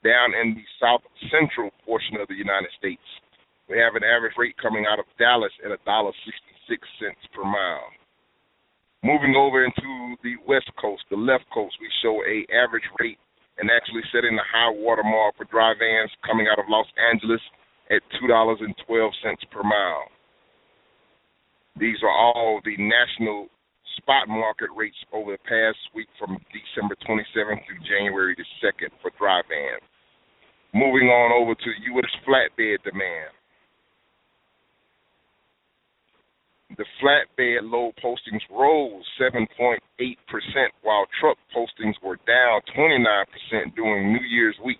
Down 0.06 0.32
in 0.38 0.54
the 0.54 0.64
south 0.78 1.02
central 1.28 1.70
portion 1.84 2.16
of 2.22 2.28
the 2.28 2.38
United 2.38 2.70
States, 2.78 3.02
we 3.68 3.76
have 3.78 3.98
an 3.98 4.06
average 4.06 4.38
rate 4.38 4.56
coming 4.62 4.86
out 4.86 4.98
of 4.98 5.04
Dallas 5.18 5.52
at 5.66 5.74
$1.66 5.84 6.14
per 7.34 7.44
mile. 7.44 7.90
Moving 9.02 9.34
over 9.34 9.64
into 9.64 10.16
the 10.22 10.36
west 10.46 10.70
coast, 10.80 11.02
the 11.10 11.16
left 11.16 11.44
coast, 11.52 11.74
we 11.80 11.88
show 12.02 12.22
a 12.22 12.46
average 12.54 12.86
rate 13.00 13.18
and 13.58 13.70
actually 13.70 14.04
setting 14.12 14.36
the 14.36 14.46
high 14.46 14.70
water 14.70 15.04
mark 15.04 15.36
for 15.36 15.44
dry 15.50 15.74
vans 15.76 16.10
coming 16.24 16.46
out 16.48 16.58
of 16.58 16.68
Los 16.68 16.86
Angeles 16.96 17.40
at 17.90 18.00
$2.12 18.22 18.72
per 19.50 19.62
mile. 19.62 20.08
These 21.78 22.02
are 22.02 22.12
all 22.12 22.60
the 22.64 22.76
national 22.76 23.48
spot 23.96 24.28
market 24.28 24.68
rates 24.76 24.96
over 25.12 25.32
the 25.32 25.44
past 25.48 25.78
week 25.94 26.08
from 26.18 26.38
December 26.52 26.96
27th 27.08 27.64
through 27.66 27.82
January 27.86 28.34
the 28.36 28.44
2nd 28.62 28.90
for 29.02 29.10
dry 29.18 29.42
van. 29.48 29.78
Moving 30.72 31.08
on 31.08 31.32
over 31.34 31.54
to 31.54 31.70
U.S. 31.94 32.10
flatbed 32.26 32.82
demand. 32.84 33.34
The 36.78 36.86
flatbed 37.02 37.66
load 37.66 37.94
postings 38.02 38.46
rose 38.48 39.04
7.8%, 39.20 39.78
while 40.82 41.06
truck 41.20 41.36
postings 41.54 41.94
were 42.02 42.18
down 42.26 42.60
29% 42.78 43.74
during 43.74 44.12
New 44.12 44.24
Year's 44.28 44.56
week. 44.64 44.78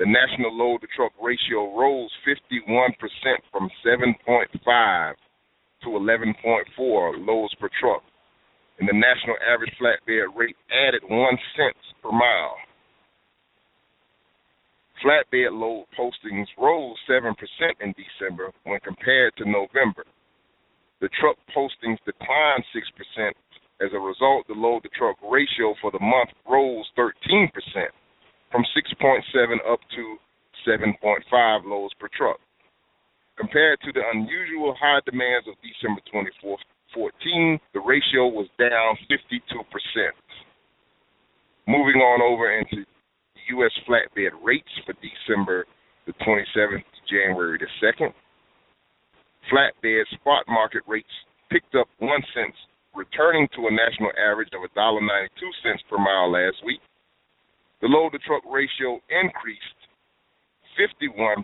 The 0.00 0.06
national 0.06 0.56
load 0.56 0.80
to 0.80 0.88
truck 0.96 1.12
ratio 1.22 1.76
rose 1.78 2.10
51% 2.26 2.96
from 3.52 3.70
7.5 3.86 5.14
to 5.82 5.90
11.4 5.90 7.26
loads 7.26 7.54
per 7.60 7.68
truck, 7.80 8.02
and 8.78 8.88
the 8.88 8.92
national 8.92 9.36
average 9.46 9.72
flatbed 9.80 10.34
rate 10.36 10.56
added 10.70 11.02
one 11.08 11.38
cent 11.56 11.76
per 12.02 12.10
mile. 12.12 12.56
Flatbed 15.04 15.52
load 15.52 15.86
postings 15.98 16.46
rose 16.58 16.96
7% 17.08 17.32
in 17.80 17.94
December 17.96 18.52
when 18.64 18.80
compared 18.80 19.34
to 19.36 19.48
November. 19.48 20.04
The 21.00 21.08
truck 21.18 21.36
postings 21.56 21.98
declined 22.04 22.64
6%. 22.76 23.32
As 23.80 23.88
a 23.94 23.98
result, 23.98 24.46
the 24.46 24.52
load 24.52 24.82
to 24.82 24.90
truck 24.90 25.16
ratio 25.22 25.74
for 25.80 25.90
the 25.90 26.00
month 26.00 26.28
rose 26.46 26.84
13% 26.98 27.48
from 28.52 28.62
6.7 28.76 29.72
up 29.72 29.80
to 29.96 30.16
7.5 30.68 31.64
loads 31.64 31.94
per 31.98 32.08
truck. 32.14 32.38
Compared 33.40 33.80
to 33.80 33.90
the 33.96 34.04
unusual 34.12 34.76
high 34.76 35.00
demands 35.08 35.48
of 35.48 35.56
December 35.64 36.04
2014, 36.12 36.60
the 37.72 37.80
ratio 37.80 38.28
was 38.28 38.44
down 38.60 39.00
52%. 39.08 39.32
Moving 41.64 42.04
on 42.04 42.20
over 42.20 42.52
into 42.52 42.84
U.S. 43.56 43.72
flatbed 43.88 44.36
rates 44.44 44.68
for 44.84 44.92
December 45.00 45.64
the 46.04 46.12
27th 46.20 46.84
to 46.84 47.00
January 47.08 47.56
the 47.56 47.70
2nd 47.80 48.12
flatbed 49.48 50.04
spot 50.20 50.44
market 50.46 50.82
rates 50.86 51.08
picked 51.50 51.74
up 51.74 51.88
one 51.98 52.22
cent, 52.34 52.54
returning 52.94 53.48
to 53.56 53.66
a 53.66 53.72
national 53.72 54.12
average 54.20 54.52
of 54.52 54.68
$1.92 54.76 55.00
per 55.88 55.96
mile 55.96 56.30
last 56.30 56.60
week. 56.64 56.80
The 57.80 57.88
load 57.88 58.10
to 58.12 58.18
truck 58.18 58.44
ratio 58.44 59.00
increased 59.08 59.80
51% 60.76 61.40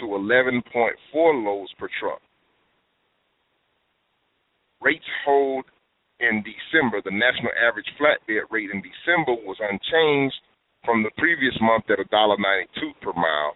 to 0.00 0.06
11.4 0.06 1.44
loads 1.44 1.72
per 1.78 1.88
truck. 2.00 2.20
Rates 4.80 5.04
hold 5.24 5.64
in 6.20 6.42
December. 6.42 7.02
The 7.02 7.14
national 7.14 7.52
average 7.58 7.88
flatbed 7.98 8.50
rate 8.50 8.70
in 8.70 8.82
December 8.82 9.34
was 9.42 9.58
unchanged 9.60 10.38
from 10.84 11.02
the 11.02 11.10
previous 11.18 11.54
month 11.60 11.84
at 11.90 11.98
$1.92 11.98 12.94
per 13.02 13.12
mile. 13.12 13.54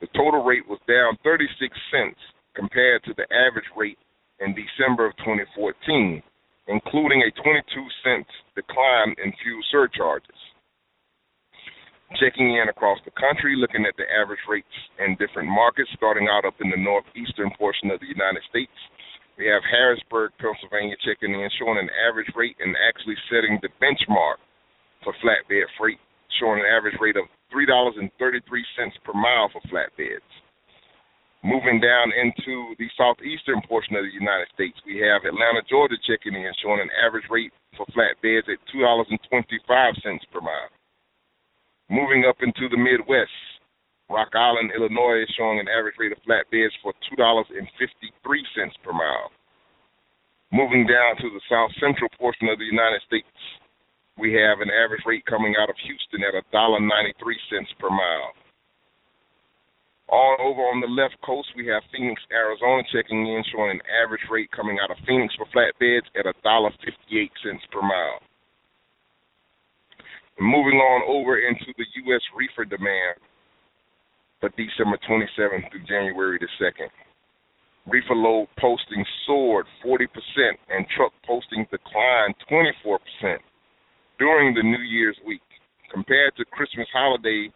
The 0.00 0.08
total 0.14 0.44
rate 0.44 0.68
was 0.68 0.78
down 0.86 1.16
36 1.24 1.48
cents 1.90 2.20
compared 2.54 3.02
to 3.04 3.14
the 3.16 3.26
average 3.32 3.68
rate 3.76 3.98
in 4.40 4.54
December 4.54 5.06
of 5.06 5.16
2014, 5.18 6.22
including 6.68 7.22
a 7.22 7.34
22 7.42 7.64
cents 8.04 8.30
decline 8.54 9.14
in 9.22 9.32
fuel 9.42 9.62
surcharges. 9.72 10.38
Checking 12.16 12.56
in 12.56 12.72
across 12.72 12.96
the 13.04 13.12
country, 13.20 13.52
looking 13.52 13.84
at 13.84 13.92
the 14.00 14.08
average 14.08 14.40
rates 14.48 14.72
in 14.96 15.12
different 15.20 15.44
markets, 15.52 15.92
starting 15.92 16.24
out 16.24 16.48
up 16.48 16.56
in 16.64 16.72
the 16.72 16.80
northeastern 16.80 17.52
portion 17.60 17.92
of 17.92 18.00
the 18.00 18.08
United 18.08 18.40
States. 18.48 18.72
We 19.36 19.44
have 19.52 19.60
Harrisburg, 19.68 20.32
Pennsylvania 20.40 20.96
checking 21.04 21.36
in, 21.36 21.48
showing 21.60 21.76
an 21.76 21.92
average 22.08 22.32
rate 22.34 22.56
and 22.64 22.74
actually 22.88 23.14
setting 23.28 23.60
the 23.60 23.68
benchmark 23.76 24.40
for 25.04 25.12
flatbed 25.20 25.68
freight, 25.76 26.00
showing 26.40 26.64
an 26.64 26.72
average 26.72 26.96
rate 26.98 27.20
of 27.20 27.28
$3.33 27.52 28.08
per 29.04 29.12
mile 29.12 29.52
for 29.52 29.60
flatbeds. 29.68 30.24
Moving 31.44 31.78
down 31.78 32.10
into 32.16 32.74
the 32.80 32.88
southeastern 32.96 33.60
portion 33.68 33.94
of 33.94 34.02
the 34.02 34.16
United 34.16 34.48
States, 34.56 34.80
we 34.88 34.98
have 35.04 35.22
Atlanta, 35.28 35.62
Georgia 35.68 36.00
checking 36.08 36.34
in, 36.34 36.50
showing 36.64 36.80
an 36.80 36.90
average 37.04 37.28
rate 37.30 37.52
for 37.76 37.86
flatbeds 37.94 38.48
at 38.48 38.58
$2.25 38.74 39.12
per 40.32 40.40
mile. 40.40 40.72
Moving 41.90 42.28
up 42.28 42.36
into 42.44 42.68
the 42.68 42.76
Midwest, 42.76 43.32
Rock 44.12 44.36
Island, 44.36 44.72
Illinois 44.76 45.24
is 45.24 45.34
showing 45.36 45.60
an 45.60 45.72
average 45.72 45.96
rate 45.96 46.12
of 46.12 46.20
flatbeds 46.20 46.76
for 46.82 46.92
$2.53 47.16 47.48
per 48.84 48.92
mile. 48.92 49.32
Moving 50.52 50.84
down 50.84 51.16
to 51.16 51.28
the 51.32 51.40
south 51.48 51.72
central 51.80 52.08
portion 52.20 52.48
of 52.48 52.58
the 52.58 52.68
United 52.68 53.00
States, 53.06 53.28
we 54.16 54.32
have 54.32 54.60
an 54.60 54.68
average 54.68 55.04
rate 55.06 55.24
coming 55.24 55.54
out 55.56 55.68
of 55.68 55.76
Houston 55.84 56.24
at 56.28 56.36
$1.93 56.52 56.84
per 57.80 57.88
mile. 57.88 58.32
All 60.08 60.36
over 60.40 60.62
on 60.68 60.80
the 60.80 60.88
left 60.88 61.16
coast, 61.24 61.48
we 61.56 61.68
have 61.68 61.84
Phoenix, 61.92 62.20
Arizona 62.32 62.82
checking 62.92 63.28
in, 63.28 63.44
showing 63.52 63.76
an 63.76 63.84
average 64.04 64.24
rate 64.28 64.48
coming 64.52 64.76
out 64.80 64.90
of 64.90 64.96
Phoenix 65.06 65.32
for 65.36 65.44
flatbeds 65.52 66.08
at 66.16 66.24
$1.58 66.24 66.72
per 67.72 67.82
mile. 67.82 68.20
Moving 70.40 70.78
on 70.78 71.02
over 71.08 71.38
into 71.38 71.72
the 71.76 71.86
U.S. 72.06 72.22
reefer 72.36 72.64
demand 72.64 73.18
for 74.40 74.50
December 74.50 74.98
27th 75.08 75.70
through 75.70 75.86
January 75.86 76.38
the 76.38 76.48
2nd. 76.62 76.90
Reefer 77.86 78.14
load 78.14 78.48
postings 78.60 79.08
soared 79.26 79.66
40% 79.84 80.06
and 80.68 80.86
truck 80.94 81.12
postings 81.28 81.68
declined 81.70 82.34
24% 82.50 82.98
during 84.18 84.54
the 84.54 84.62
New 84.62 84.82
Year's 84.82 85.16
week. 85.26 85.42
Compared 85.92 86.36
to 86.36 86.44
Christmas 86.44 86.86
holiday 86.92 87.50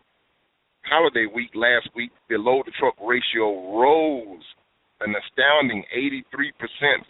holiday 0.84 1.26
week 1.32 1.50
last 1.54 1.88
week, 1.94 2.10
the 2.28 2.36
load 2.36 2.64
to 2.64 2.72
truck 2.72 2.94
ratio 3.00 3.78
rose 3.78 4.42
an 5.00 5.14
astounding 5.14 5.84
83% 5.94 6.52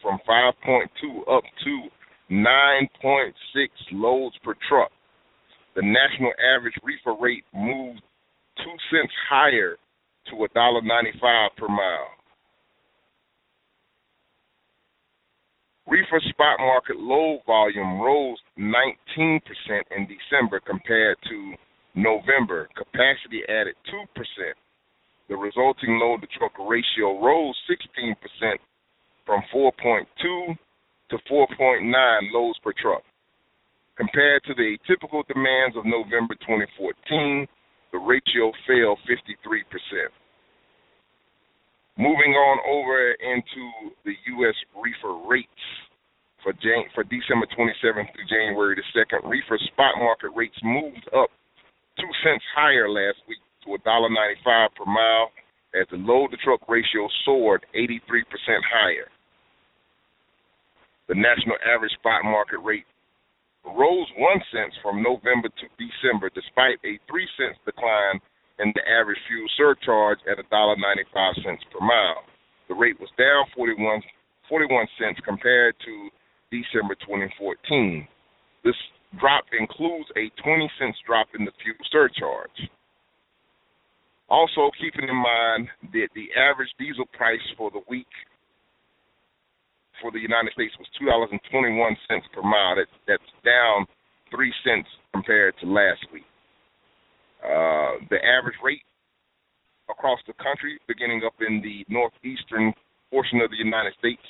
from 0.03 0.19
5.2 0.29 1.37
up 1.37 1.45
to 1.65 1.89
9.6 2.31 3.33
loads 3.93 4.37
per 4.43 4.55
truck. 4.69 4.91
The 5.75 5.83
national 5.83 6.33
average 6.55 6.75
reefer 6.83 7.15
rate 7.21 7.45
moved 7.55 8.03
2 8.59 8.65
cents 8.91 9.13
higher 9.29 9.77
to 10.27 10.35
$1.95 10.37 11.57
per 11.57 11.69
mile. 11.69 12.09
Reefer 15.87 16.21
spot 16.29 16.59
market 16.61 16.97
load 16.97 17.41
volume 17.47 18.01
rose 18.01 18.39
19% 18.59 19.41
in 19.97 20.07
December 20.07 20.61
compared 20.61 21.17
to 21.29 21.55
November, 21.95 22.69
capacity 22.77 23.43
added 23.49 23.75
2%. 23.93 24.07
The 25.29 25.37
resulting 25.37 25.99
load 25.99 26.21
to 26.21 26.27
truck 26.39 26.53
ratio 26.59 27.21
rose 27.23 27.57
16% 27.69 28.15
from 29.27 29.43
4.2 29.55 30.57
to 31.11 31.19
4.9 31.31 32.33
loads 32.33 32.59
per 32.63 32.73
truck. 32.81 33.03
Compared 33.97 34.43
to 34.45 34.55
the 34.55 34.79
typical 34.89 35.23
demands 35.29 35.77
of 35.77 35.85
November 35.85 36.35
2014, 36.47 37.47
the 37.93 37.99
ratio 38.01 38.53
fell 38.67 38.97
53%. 39.05 40.09
Moving 41.99 42.33
on 42.33 42.57
over 42.65 43.13
into 43.21 43.93
the 44.09 44.17
U.S. 44.41 44.57
reefer 44.73 45.13
rates 45.29 45.67
for 46.43 46.53
Jan- 46.55 46.89
for 46.95 47.05
December 47.05 47.47
27th 47.53 48.09
through 48.17 48.29
January 48.33 48.75
the 48.75 48.87
2nd, 48.97 49.29
reefer 49.29 49.59
spot 49.73 49.95
market 50.01 50.33
rates 50.35 50.57
moved 50.65 51.05
up 51.15 51.29
two 52.01 52.09
cents 52.25 52.45
higher 52.57 52.89
last 52.89 53.21
week 53.29 53.39
to 53.65 53.77
$1.95 53.77 54.75
per 54.75 54.87
mile 54.87 55.31
as 55.75 55.87
the 55.91 55.97
load 55.99 56.31
to 56.31 56.37
truck 56.39 56.61
ratio 56.69 57.09
soared 57.25 57.65
83% 57.77 58.25
higher. 58.73 59.09
The 61.09 61.15
national 61.15 61.57
average 61.63 61.93
spot 61.93 62.25
market 62.25 62.59
rate 62.65 62.87
rose 63.71 64.09
one 64.19 64.41
cent 64.51 64.73
from 64.83 65.03
November 65.03 65.49
to 65.49 65.67
December 65.79 66.31
despite 66.35 66.83
a 66.85 66.99
three 67.07 67.29
cents 67.39 67.59
decline 67.65 68.19
in 68.59 68.73
the 68.75 68.85
average 68.87 69.19
fuel 69.29 69.49
surcharge 69.57 70.19
at 70.31 70.39
$1.95 70.51 70.79
per 71.71 71.81
mile. 71.81 72.23
The 72.69 72.75
rate 72.75 72.99
was 73.01 73.11
down 73.19 73.47
41, 73.57 74.03
41 74.49 74.87
cents 74.99 75.21
compared 75.25 75.75
to 75.85 76.11
December 76.51 76.95
2014. 77.07 78.07
This 78.65 78.77
drop 79.19 79.45
includes 79.53 80.09
a 80.17 80.31
20 80.43 80.71
cents 80.79 80.99
drop 81.07 81.29
in 81.39 81.45
the 81.45 81.53
fuel 81.63 81.79
surcharge. 81.91 82.71
Also, 84.29 84.71
keeping 84.81 85.09
in 85.09 85.17
mind 85.17 85.69
that 85.93 86.09
the 86.15 86.29
average 86.39 86.71
diesel 86.79 87.05
price 87.13 87.45
for 87.57 87.71
the 87.71 87.85
week 87.89 88.09
for 90.03 90.11
the 90.11 90.19
United 90.19 90.53
States 90.53 90.75
was 90.77 90.91
$2.21 91.01 91.39
per 92.35 92.43
mile. 92.43 92.77
That, 92.77 92.91
that's 93.07 93.31
down 93.47 93.87
3 94.35 94.53
cents 94.67 94.91
compared 95.15 95.55
to 95.63 95.67
last 95.71 96.03
week. 96.13 96.27
Uh, 97.41 98.03
the 98.11 98.19
average 98.19 98.59
rate 98.63 98.83
across 99.89 100.19
the 100.27 100.35
country, 100.43 100.79
beginning 100.87 101.23
up 101.25 101.35
in 101.47 101.63
the 101.63 101.87
northeastern 101.89 102.75
portion 103.11 103.41
of 103.41 103.51
the 103.51 103.63
United 103.63 103.95
States, 103.99 104.23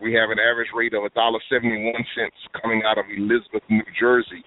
we 0.00 0.12
have 0.12 0.30
an 0.30 0.38
average 0.38 0.68
rate 0.74 0.92
of 0.92 1.02
$1.71 1.08 1.40
coming 2.60 2.82
out 2.84 2.98
of 2.98 3.06
Elizabeth, 3.08 3.62
New 3.70 3.86
Jersey. 3.98 4.44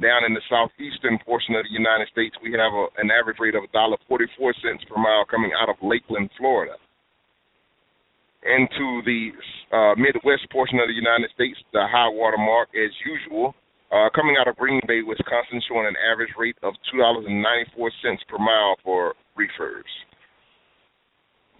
Down 0.00 0.24
in 0.24 0.32
the 0.32 0.40
southeastern 0.48 1.18
portion 1.24 1.54
of 1.54 1.64
the 1.68 1.74
United 1.76 2.08
States, 2.08 2.34
we 2.42 2.50
have 2.52 2.72
a, 2.72 2.86
an 2.96 3.12
average 3.12 3.36
rate 3.38 3.54
of 3.54 3.62
$1.44 3.74 4.00
per 4.08 4.96
mile 4.96 5.24
coming 5.30 5.52
out 5.54 5.68
of 5.68 5.76
Lakeland, 5.82 6.30
Florida. 6.38 6.74
Into 8.42 9.02
the 9.06 9.30
uh, 9.70 9.94
Midwest 9.94 10.50
portion 10.50 10.82
of 10.82 10.90
the 10.90 10.98
United 10.98 11.30
States, 11.30 11.54
the 11.72 11.86
high 11.86 12.10
water 12.10 12.38
mark, 12.38 12.74
as 12.74 12.90
usual, 13.06 13.54
uh, 13.94 14.10
coming 14.16 14.34
out 14.40 14.48
of 14.48 14.56
Green 14.56 14.80
Bay, 14.88 15.04
Wisconsin, 15.06 15.62
showing 15.68 15.86
an 15.86 15.94
average 16.10 16.34
rate 16.36 16.56
of 16.64 16.74
$2.94 16.90 17.30
per 18.26 18.38
mile 18.38 18.74
for 18.82 19.14
reefers. 19.36 19.86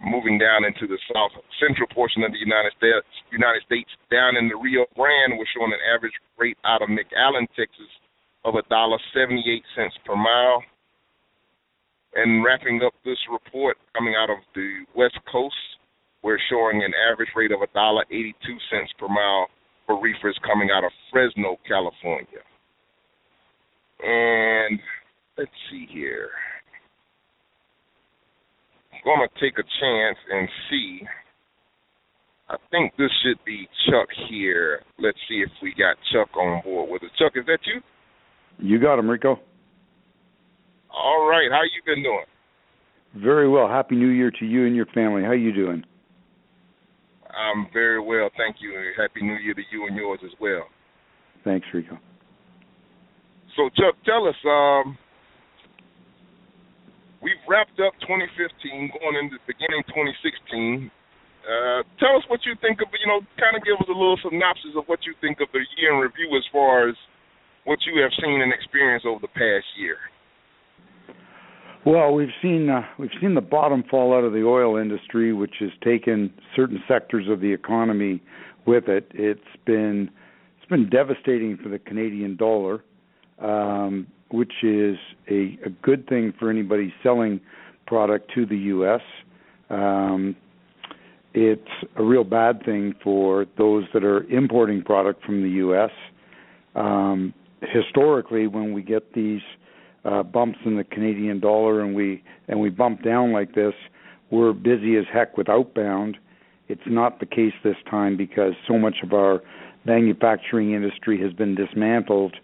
Moving 0.03 0.35
down 0.35 0.65
into 0.67 0.83
the 0.83 0.99
south 1.13 1.31
central 1.63 1.87
portion 1.95 2.27
of 2.27 2.33
the 2.35 2.41
United 2.43 2.75
States, 2.75 3.07
United 3.31 3.63
States, 3.63 3.87
down 4.11 4.35
in 4.35 4.49
the 4.51 4.59
Rio 4.59 4.83
Grande, 4.99 5.39
we're 5.39 5.47
showing 5.55 5.71
an 5.71 5.79
average 5.87 6.17
rate 6.35 6.57
out 6.65 6.81
of 6.81 6.89
McAllen, 6.89 7.47
Texas, 7.55 7.87
of 8.43 8.55
a 8.59 8.67
dollar 8.67 8.99
seventy-eight 9.15 9.63
cents 9.77 9.95
per 10.03 10.17
mile. 10.17 10.59
And 12.15 12.43
wrapping 12.43 12.81
up 12.85 12.93
this 13.05 13.17
report 13.31 13.77
coming 13.95 14.13
out 14.19 14.29
of 14.29 14.43
the 14.53 14.83
West 14.93 15.17
Coast, 15.31 15.55
we're 16.23 16.39
showing 16.49 16.83
an 16.83 16.93
average 17.11 17.29
rate 17.35 17.51
of 17.51 17.61
a 17.61 17.67
dollar 17.73 18.05
eighty-two 18.09 18.57
cents 18.71 18.91
per 18.97 19.07
mile 19.07 19.47
for 19.85 20.01
reefers 20.01 20.39
coming 20.43 20.69
out 20.73 20.83
of 20.83 20.91
Fresno, 21.11 21.57
California. 21.67 22.41
And 24.01 24.79
let's 25.37 25.51
see 25.69 25.85
here. 25.91 26.29
I'm 28.93 29.01
gonna 29.05 29.27
take 29.41 29.59
a 29.59 29.67
chance 29.81 30.17
and 30.31 30.47
see. 30.69 31.01
I 32.49 32.55
think 32.71 32.93
this 32.97 33.11
should 33.23 33.43
be 33.45 33.67
Chuck 33.89 34.07
here. 34.29 34.81
Let's 34.99 35.17
see 35.27 35.43
if 35.45 35.49
we 35.61 35.73
got 35.77 35.97
Chuck 36.11 36.35
on 36.37 36.61
board 36.63 36.89
with 36.89 37.03
us. 37.03 37.09
Chuck, 37.17 37.33
is 37.35 37.45
that 37.47 37.59
you? 37.65 37.81
You 38.59 38.79
got 38.79 38.99
him, 38.99 39.09
Rico. 39.09 39.39
All 40.91 41.27
right. 41.27 41.49
How 41.51 41.63
you 41.63 41.81
been 41.85 42.03
doing? 42.03 42.25
Very 43.15 43.49
well. 43.49 43.67
Happy 43.67 43.95
New 43.95 44.09
Year 44.09 44.31
to 44.39 44.45
you 44.45 44.65
and 44.65 44.75
your 44.75 44.85
family. 44.87 45.23
How 45.23 45.31
you 45.31 45.51
doing? 45.53 45.83
I'm 47.33 47.67
very 47.73 47.99
well, 47.99 48.29
thank 48.37 48.57
you. 48.61 48.77
and 48.77 48.85
Happy 48.97 49.21
New 49.25 49.35
Year 49.41 49.53
to 49.53 49.65
you 49.71 49.87
and 49.87 49.95
yours 49.95 50.19
as 50.23 50.31
well. 50.39 50.69
Thanks, 51.43 51.67
Rico. 51.73 51.97
So, 53.57 53.69
Chuck, 53.75 53.97
tell 54.05 54.25
us. 54.25 54.37
Um, 54.45 54.97
we've 57.21 57.41
wrapped 57.49 57.77
up 57.81 57.93
2015, 58.05 58.93
going 58.93 59.17
into 59.17 59.37
beginning 59.45 59.83
2016. 59.93 60.89
Uh, 61.43 61.83
tell 61.99 62.15
us 62.15 62.23
what 62.31 62.39
you 62.47 62.55
think 62.63 62.79
of. 62.79 62.87
You 62.95 63.09
know, 63.09 63.19
kind 63.35 63.57
of 63.57 63.61
give 63.67 63.75
us 63.77 63.89
a 63.89 63.97
little 63.97 64.17
synopsis 64.23 64.73
of 64.79 64.87
what 64.87 65.03
you 65.03 65.13
think 65.19 65.43
of 65.43 65.51
the 65.51 65.61
year 65.77 65.93
in 65.93 65.99
review 65.99 66.31
as 66.37 66.45
far 66.53 66.87
as 66.87 66.95
what 67.65 67.79
you 67.85 68.01
have 68.01 68.11
seen 68.23 68.41
and 68.41 68.51
experienced 68.53 69.05
over 69.05 69.19
the 69.19 69.31
past 69.35 69.67
year. 69.75 69.99
Well, 71.85 72.13
we've 72.13 72.29
seen 72.41 72.69
uh, 72.69 72.83
we've 72.97 73.11
seen 73.19 73.33
the 73.33 73.41
bottom 73.41 73.83
fall 73.89 74.15
out 74.15 74.23
of 74.23 74.31
the 74.31 74.45
oil 74.45 74.77
industry, 74.77 75.33
which 75.33 75.55
has 75.59 75.71
taken 75.83 76.33
certain 76.55 76.81
sectors 76.87 77.27
of 77.29 77.41
the 77.41 77.51
economy 77.51 78.21
with 78.65 78.87
it. 78.87 79.11
It's 79.13 79.41
been 79.65 80.09
it's 80.57 80.69
been 80.69 80.89
devastating 80.89 81.57
for 81.61 81.67
the 81.67 81.79
Canadian 81.79 82.37
dollar, 82.37 82.81
um, 83.39 84.07
which 84.31 84.53
is 84.63 84.95
a, 85.29 85.59
a 85.65 85.69
good 85.81 86.07
thing 86.07 86.33
for 86.39 86.49
anybody 86.49 86.93
selling 87.03 87.41
product 87.85 88.31
to 88.33 88.45
the 88.45 88.57
U.S. 88.57 89.01
Um, 89.69 90.37
it's 91.33 91.67
a 91.97 92.03
real 92.03 92.23
bad 92.23 92.63
thing 92.63 92.93
for 93.03 93.45
those 93.57 93.83
that 93.93 94.05
are 94.05 94.23
importing 94.29 94.83
product 94.83 95.25
from 95.25 95.41
the 95.41 95.49
U.S. 95.49 95.91
Um, 96.75 97.33
historically, 97.61 98.47
when 98.47 98.71
we 98.71 98.83
get 98.83 99.13
these 99.13 99.41
uh, 100.05 100.23
bumps 100.23 100.59
in 100.65 100.77
the 100.77 100.83
Canadian 100.83 101.39
dollar 101.39 101.81
and 101.81 101.95
we 101.95 102.23
and 102.47 102.59
we 102.59 102.69
bump 102.69 103.03
down 103.03 103.31
like 103.31 103.55
this, 103.55 103.73
we're 104.31 104.53
busy 104.53 104.97
as 104.97 105.05
heck 105.11 105.37
with 105.37 105.49
outbound. 105.49 106.17
It's 106.67 106.81
not 106.85 107.19
the 107.19 107.25
case 107.25 107.53
this 107.63 107.77
time 107.89 108.17
because 108.17 108.53
so 108.67 108.77
much 108.77 108.97
of 109.03 109.13
our 109.13 109.41
manufacturing 109.85 110.73
industry 110.73 111.21
has 111.21 111.33
been 111.33 111.55
dismantled 111.55 112.35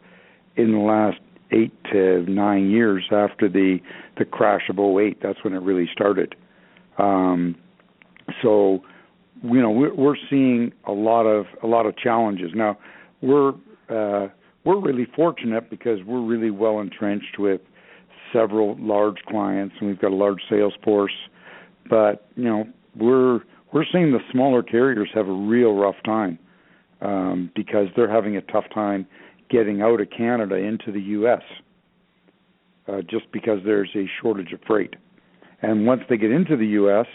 in 0.56 0.72
the 0.74 0.80
last 0.80 1.20
eight 1.52 1.74
to 1.92 2.24
nine 2.30 2.70
years 2.70 3.06
after 3.12 3.50
the 3.50 3.80
the 4.18 4.26
crash 4.26 4.70
of 4.70 4.80
08. 4.80 5.20
That's 5.22 5.44
when 5.44 5.54
it 5.54 5.62
really 5.62 5.90
started. 5.92 6.36
Um, 6.98 7.56
so, 8.42 8.84
you 9.44 9.62
know, 9.62 9.72
we're, 9.72 9.94
we're 9.94 10.18
seeing 10.30 10.74
a 10.86 10.92
lot 10.92 11.24
of 11.24 11.46
a 11.64 11.68
lot 11.68 11.86
of 11.86 11.98
challenges 11.98 12.52
now. 12.54 12.78
We're 13.22 13.54
uh, 13.90 14.28
we're 14.64 14.80
really 14.80 15.08
fortunate 15.16 15.70
because 15.70 16.00
we're 16.06 16.22
really 16.22 16.52
well 16.52 16.80
entrenched 16.80 17.40
with 17.40 17.62
several 18.34 18.78
large 18.80 19.18
clients 19.28 19.76
and 19.80 19.90
we've 19.90 20.00
got 20.00 20.12
a 20.12 20.16
large 20.16 20.42
sales 20.50 20.74
force. 20.84 21.16
But 21.90 22.28
you 22.36 22.44
know, 22.44 22.66
we're 22.96 23.42
we're 23.72 23.86
seeing 23.92 24.12
the 24.12 24.20
smaller 24.32 24.64
carriers 24.64 25.10
have 25.14 25.28
a 25.28 25.34
real 25.34 25.74
rough 25.74 26.02
time 26.04 26.40
um, 27.02 27.52
because 27.56 27.88
they're 27.96 28.12
having 28.12 28.36
a 28.36 28.42
tough 28.42 28.66
time 28.74 29.08
getting 29.50 29.82
out 29.82 30.02
of 30.02 30.10
Canada 30.16 30.56
into 30.56 30.92
the 30.92 31.02
U.S. 31.02 31.42
Uh, 32.88 33.02
just 33.02 33.32
because 33.32 33.60
there's 33.66 33.90
a 33.96 34.06
shortage 34.22 34.52
of 34.54 34.60
freight. 34.66 34.96
And 35.62 35.86
once 35.86 36.02
they 36.10 36.18
get 36.18 36.32
into 36.32 36.56
the 36.56 36.68
U.S., 36.68 37.06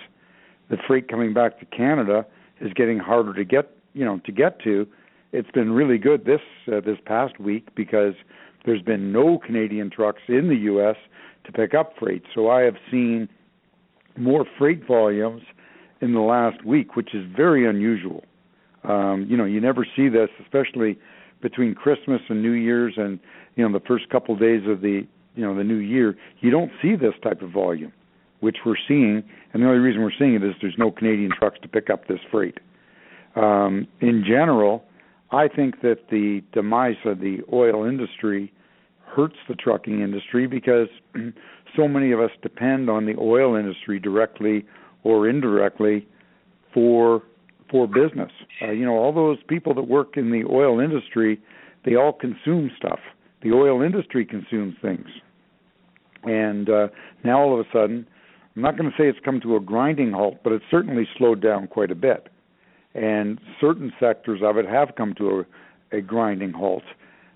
the 0.70 0.76
freight 0.86 1.08
coming 1.08 1.34
back 1.34 1.58
to 1.60 1.66
Canada 1.66 2.26
is 2.60 2.72
getting 2.74 2.98
harder 2.98 3.34
to 3.34 3.44
get, 3.44 3.70
you 3.92 4.04
know, 4.04 4.20
to 4.24 4.32
get 4.32 4.60
to 4.62 4.86
it's 5.34 5.50
been 5.50 5.72
really 5.72 5.98
good 5.98 6.24
this 6.24 6.40
uh, 6.68 6.80
this 6.80 6.98
past 7.04 7.40
week 7.40 7.74
because 7.74 8.14
there's 8.64 8.82
been 8.82 9.12
no 9.12 9.38
Canadian 9.44 9.90
trucks 9.90 10.22
in 10.28 10.48
the 10.48 10.56
U.S. 10.72 10.96
to 11.44 11.52
pick 11.52 11.74
up 11.74 11.92
freight. 11.98 12.22
So 12.34 12.48
I 12.48 12.62
have 12.62 12.76
seen 12.90 13.28
more 14.16 14.46
freight 14.56 14.86
volumes 14.86 15.42
in 16.00 16.14
the 16.14 16.20
last 16.20 16.64
week, 16.64 16.94
which 16.94 17.14
is 17.14 17.24
very 17.36 17.68
unusual. 17.68 18.22
Um, 18.84 19.26
you 19.28 19.36
know, 19.36 19.44
you 19.44 19.60
never 19.60 19.84
see 19.96 20.08
this, 20.08 20.28
especially 20.40 20.98
between 21.42 21.74
Christmas 21.74 22.20
and 22.28 22.40
New 22.40 22.52
Year's, 22.52 22.94
and 22.96 23.18
you 23.56 23.66
know 23.68 23.76
the 23.76 23.84
first 23.84 24.08
couple 24.10 24.34
of 24.34 24.40
days 24.40 24.62
of 24.68 24.82
the 24.82 25.04
you 25.34 25.44
know 25.44 25.56
the 25.56 25.64
new 25.64 25.78
year. 25.78 26.14
You 26.42 26.52
don't 26.52 26.70
see 26.80 26.94
this 26.94 27.14
type 27.24 27.42
of 27.42 27.50
volume, 27.50 27.92
which 28.38 28.58
we're 28.64 28.76
seeing, 28.86 29.24
and 29.52 29.62
the 29.62 29.66
only 29.66 29.80
reason 29.80 30.00
we're 30.00 30.12
seeing 30.16 30.34
it 30.34 30.44
is 30.44 30.54
there's 30.62 30.78
no 30.78 30.92
Canadian 30.92 31.32
trucks 31.36 31.58
to 31.62 31.68
pick 31.68 31.90
up 31.90 32.06
this 32.06 32.20
freight. 32.30 32.58
Um, 33.34 33.88
in 34.00 34.22
general, 34.24 34.84
I 35.34 35.48
think 35.48 35.80
that 35.82 36.08
the 36.10 36.42
demise 36.52 36.96
of 37.04 37.18
the 37.18 37.38
oil 37.52 37.84
industry 37.84 38.52
hurts 39.04 39.36
the 39.48 39.56
trucking 39.56 40.00
industry 40.00 40.46
because 40.46 40.88
so 41.76 41.88
many 41.88 42.12
of 42.12 42.20
us 42.20 42.30
depend 42.40 42.88
on 42.88 43.04
the 43.06 43.16
oil 43.18 43.56
industry 43.56 43.98
directly 43.98 44.64
or 45.02 45.28
indirectly 45.28 46.06
for 46.72 47.22
for 47.70 47.88
business. 47.88 48.30
Uh, 48.62 48.70
you 48.70 48.84
know, 48.84 48.94
all 48.94 49.12
those 49.12 49.38
people 49.48 49.74
that 49.74 49.88
work 49.88 50.16
in 50.16 50.30
the 50.30 50.44
oil 50.48 50.78
industry, 50.78 51.40
they 51.84 51.96
all 51.96 52.12
consume 52.12 52.70
stuff. 52.76 53.00
The 53.42 53.52
oil 53.52 53.82
industry 53.82 54.24
consumes 54.24 54.76
things, 54.80 55.08
and 56.22 56.70
uh, 56.70 56.88
now 57.24 57.40
all 57.40 57.58
of 57.58 57.66
a 57.66 57.68
sudden, 57.72 58.06
I'm 58.54 58.62
not 58.62 58.78
going 58.78 58.90
to 58.90 58.96
say 58.96 59.08
it's 59.08 59.18
come 59.24 59.40
to 59.40 59.56
a 59.56 59.60
grinding 59.60 60.12
halt, 60.12 60.36
but 60.44 60.52
it's 60.52 60.64
certainly 60.70 61.08
slowed 61.18 61.42
down 61.42 61.66
quite 61.66 61.90
a 61.90 61.96
bit 61.96 62.28
and 62.94 63.40
certain 63.60 63.92
sectors 63.98 64.40
of 64.42 64.56
it 64.56 64.66
have 64.66 64.94
come 64.96 65.14
to 65.14 65.44
a, 65.92 65.98
a 65.98 66.00
grinding 66.00 66.52
halt, 66.52 66.84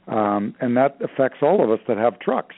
um, 0.06 0.54
and 0.60 0.76
that 0.76 0.96
affects 1.02 1.38
all 1.42 1.62
of 1.62 1.70
us 1.70 1.80
that 1.88 1.96
have 1.96 2.18
trucks. 2.20 2.56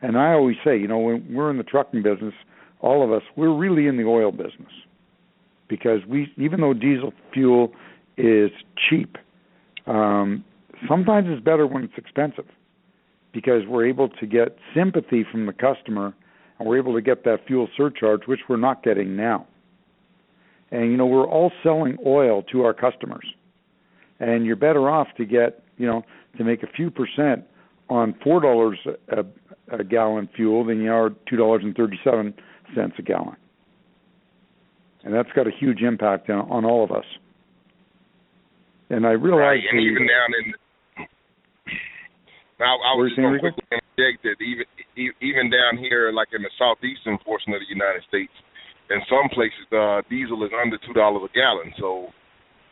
And 0.00 0.16
I 0.16 0.32
always 0.32 0.56
say, 0.64 0.78
you 0.78 0.88
know, 0.88 0.98
when 0.98 1.26
we're 1.32 1.50
in 1.50 1.58
the 1.58 1.64
trucking 1.64 2.02
business, 2.02 2.34
all 2.80 3.04
of 3.04 3.12
us, 3.12 3.22
we're 3.36 3.54
really 3.54 3.86
in 3.86 3.96
the 3.96 4.04
oil 4.04 4.30
business 4.30 4.72
because 5.68 6.00
we, 6.08 6.32
even 6.36 6.60
though 6.60 6.72
diesel 6.72 7.12
fuel 7.32 7.72
is 8.16 8.50
cheap, 8.88 9.16
um, 9.86 10.44
sometimes 10.88 11.26
it's 11.30 11.44
better 11.44 11.66
when 11.66 11.84
it's 11.84 11.94
expensive 11.96 12.46
because 13.32 13.62
we're 13.68 13.86
able 13.86 14.08
to 14.08 14.26
get 14.26 14.56
sympathy 14.74 15.24
from 15.30 15.46
the 15.46 15.52
customer 15.52 16.14
and 16.58 16.68
we're 16.68 16.78
able 16.78 16.94
to 16.94 17.00
get 17.00 17.24
that 17.24 17.46
fuel 17.46 17.68
surcharge, 17.76 18.22
which 18.26 18.40
we're 18.48 18.56
not 18.56 18.82
getting 18.82 19.16
now. 19.16 19.46
And 20.70 20.90
you 20.90 20.96
know, 20.96 21.06
we're 21.06 21.26
all 21.26 21.52
selling 21.62 21.96
oil 22.06 22.42
to 22.52 22.62
our 22.62 22.74
customers. 22.74 23.26
And 24.20 24.44
you're 24.44 24.56
better 24.56 24.90
off 24.90 25.08
to 25.16 25.24
get, 25.24 25.62
you 25.76 25.86
know, 25.86 26.02
to 26.36 26.44
make 26.44 26.62
a 26.62 26.66
few 26.66 26.90
percent 26.90 27.44
on 27.88 28.14
four 28.22 28.40
dollars 28.40 28.78
a, 29.08 29.74
a 29.74 29.84
gallon 29.84 30.28
fuel 30.36 30.64
than 30.64 30.80
you 30.80 30.92
are 30.92 31.10
two 31.28 31.36
dollars 31.36 31.62
and 31.64 31.74
thirty 31.74 31.98
seven 32.04 32.34
cents 32.74 32.94
a 32.98 33.02
gallon. 33.02 33.36
And 35.04 35.14
that's 35.14 35.30
got 35.34 35.46
a 35.46 35.50
huge 35.58 35.80
impact 35.80 36.28
on, 36.28 36.50
on 36.50 36.64
all 36.64 36.84
of 36.84 36.90
us. 36.90 37.04
And 38.90 39.06
I 39.06 39.12
realize 39.12 39.40
right, 39.40 39.60
and 39.70 39.80
even 39.80 40.06
down 40.06 40.32
in 40.44 40.52
now, 42.58 42.74
I 42.74 42.98
was 42.98 43.14
just 43.14 43.22
going 43.22 43.34
to 43.34 43.38
quickly 43.38 43.62
interject 43.70 44.18
that 44.26 44.38
even 44.42 44.66
even 45.22 45.46
down 45.46 45.78
here, 45.78 46.10
like 46.10 46.34
in 46.34 46.42
the 46.42 46.50
southeastern 46.58 47.14
portion 47.22 47.54
of 47.54 47.62
the 47.62 47.70
United 47.70 48.02
States, 48.10 48.34
in 48.90 49.00
some 49.08 49.28
places 49.32 49.66
uh, 49.72 50.02
diesel 50.08 50.44
is 50.44 50.50
under 50.56 50.78
two 50.78 50.92
dollars 50.92 51.28
a 51.28 51.32
gallon. 51.34 51.72
So 51.78 52.08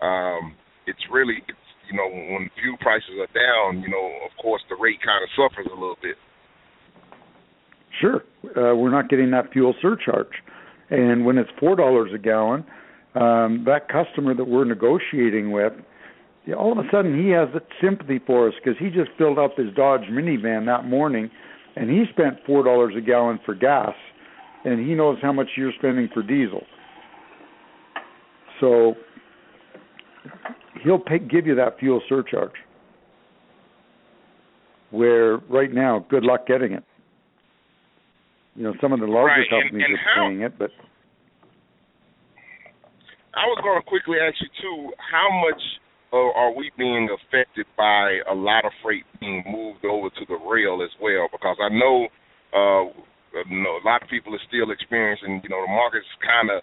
um, 0.04 0.54
it's 0.86 1.02
really 1.10 1.42
it's 1.48 1.66
you 1.90 1.96
know, 1.96 2.08
when 2.08 2.50
fuel 2.60 2.76
prices 2.80 3.14
are 3.20 3.32
down, 3.32 3.82
you 3.82 3.88
know, 3.88 4.10
of 4.24 4.30
course 4.42 4.62
the 4.68 4.76
rate 4.80 4.98
kind 5.04 5.22
of 5.22 5.30
suffers 5.36 5.66
a 5.70 5.74
little 5.74 5.96
bit. 6.02 6.16
Sure, 8.00 8.24
uh, 8.56 8.76
we're 8.76 8.90
not 8.90 9.08
getting 9.08 9.30
that 9.30 9.52
fuel 9.52 9.74
surcharge, 9.80 10.42
and 10.90 11.24
when 11.24 11.38
it's 11.38 11.50
four 11.58 11.76
dollars 11.76 12.10
a 12.14 12.18
gallon, 12.18 12.64
um, 13.14 13.64
that 13.66 13.88
customer 13.88 14.34
that 14.34 14.44
we're 14.44 14.64
negotiating 14.64 15.50
with, 15.50 15.72
all 16.58 16.72
of 16.72 16.78
a 16.78 16.88
sudden 16.92 17.16
he 17.22 17.30
has 17.30 17.48
sympathy 17.80 18.20
for 18.26 18.48
us 18.48 18.54
because 18.62 18.78
he 18.78 18.90
just 18.90 19.10
filled 19.16 19.38
up 19.38 19.56
his 19.56 19.72
Dodge 19.74 20.02
minivan 20.10 20.66
that 20.66 20.84
morning, 20.84 21.30
and 21.74 21.88
he 21.88 22.04
spent 22.12 22.36
four 22.44 22.62
dollars 22.62 22.94
a 22.98 23.00
gallon 23.00 23.40
for 23.46 23.54
gas, 23.54 23.94
and 24.66 24.86
he 24.86 24.94
knows 24.94 25.16
how 25.22 25.32
much 25.32 25.46
you're 25.56 25.72
spending 25.78 26.08
for 26.12 26.22
diesel. 26.22 26.64
So 28.60 28.94
he'll 30.82 30.98
pay, 30.98 31.20
give 31.20 31.46
you 31.46 31.54
that 31.54 31.78
fuel 31.78 32.02
surcharge. 32.08 32.50
Where 34.90 35.38
right 35.48 35.72
now, 35.72 36.04
good 36.10 36.24
luck 36.24 36.46
getting 36.46 36.72
it. 36.72 36.84
You 38.56 38.64
know, 38.64 38.74
some 38.80 38.92
of 38.92 39.00
the 39.00 39.06
larger 39.06 39.40
right. 39.40 39.50
companies 39.50 39.84
and, 39.86 39.94
and 39.94 39.94
are 39.94 40.14
how, 40.14 40.28
paying 40.28 40.40
it, 40.40 40.58
but 40.58 40.70
I 43.34 43.44
was 43.46 43.60
going 43.62 43.78
to 43.78 43.86
quickly 43.86 44.16
ask 44.18 44.34
you 44.40 44.48
too, 44.60 44.92
how 45.12 45.28
much 45.44 45.60
uh, 46.12 46.16
are 46.16 46.56
we 46.56 46.72
being 46.78 47.08
affected 47.12 47.66
by 47.76 48.18
a 48.30 48.34
lot 48.34 48.64
of 48.64 48.72
freight 48.82 49.04
being 49.20 49.44
moved 49.46 49.84
over 49.84 50.08
to 50.08 50.24
the 50.26 50.38
rail 50.42 50.80
as 50.82 50.90
well? 51.00 51.28
Because 51.30 51.56
I 51.60 51.68
know, 51.68 52.08
uh, 52.56 53.00
know, 53.50 53.78
a 53.78 53.84
lot 53.86 54.02
of 54.02 54.08
people 54.08 54.34
are 54.34 54.46
still 54.48 54.70
experiencing, 54.70 55.40
you 55.42 55.50
know, 55.50 55.62
the 55.62 55.70
market's 55.70 56.08
kind 56.22 56.50
of 56.50 56.62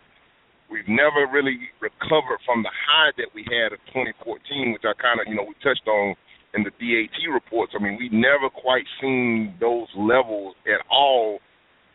we've 0.74 0.90
never 0.90 1.30
really 1.30 1.70
recovered 1.78 2.42
from 2.46 2.64
the 2.64 2.74
high 2.74 3.14
that 3.22 3.30
we 3.38 3.46
had 3.46 3.78
of 3.78 3.80
2014, 3.94 4.74
which 4.74 4.82
I 4.82 4.98
kind 4.98 5.22
of, 5.22 5.30
you 5.30 5.38
know, 5.38 5.46
we 5.46 5.54
touched 5.62 5.86
on 5.86 6.18
in 6.58 6.66
the 6.66 6.74
DAT 6.82 7.18
reports. 7.30 7.74
I 7.78 7.82
mean, 7.82 7.98
we 8.02 8.10
never 8.10 8.50
quite 8.50 8.86
seen 9.02 9.54
those 9.62 9.88
levels 9.94 10.58
at 10.66 10.82
all 10.90 11.40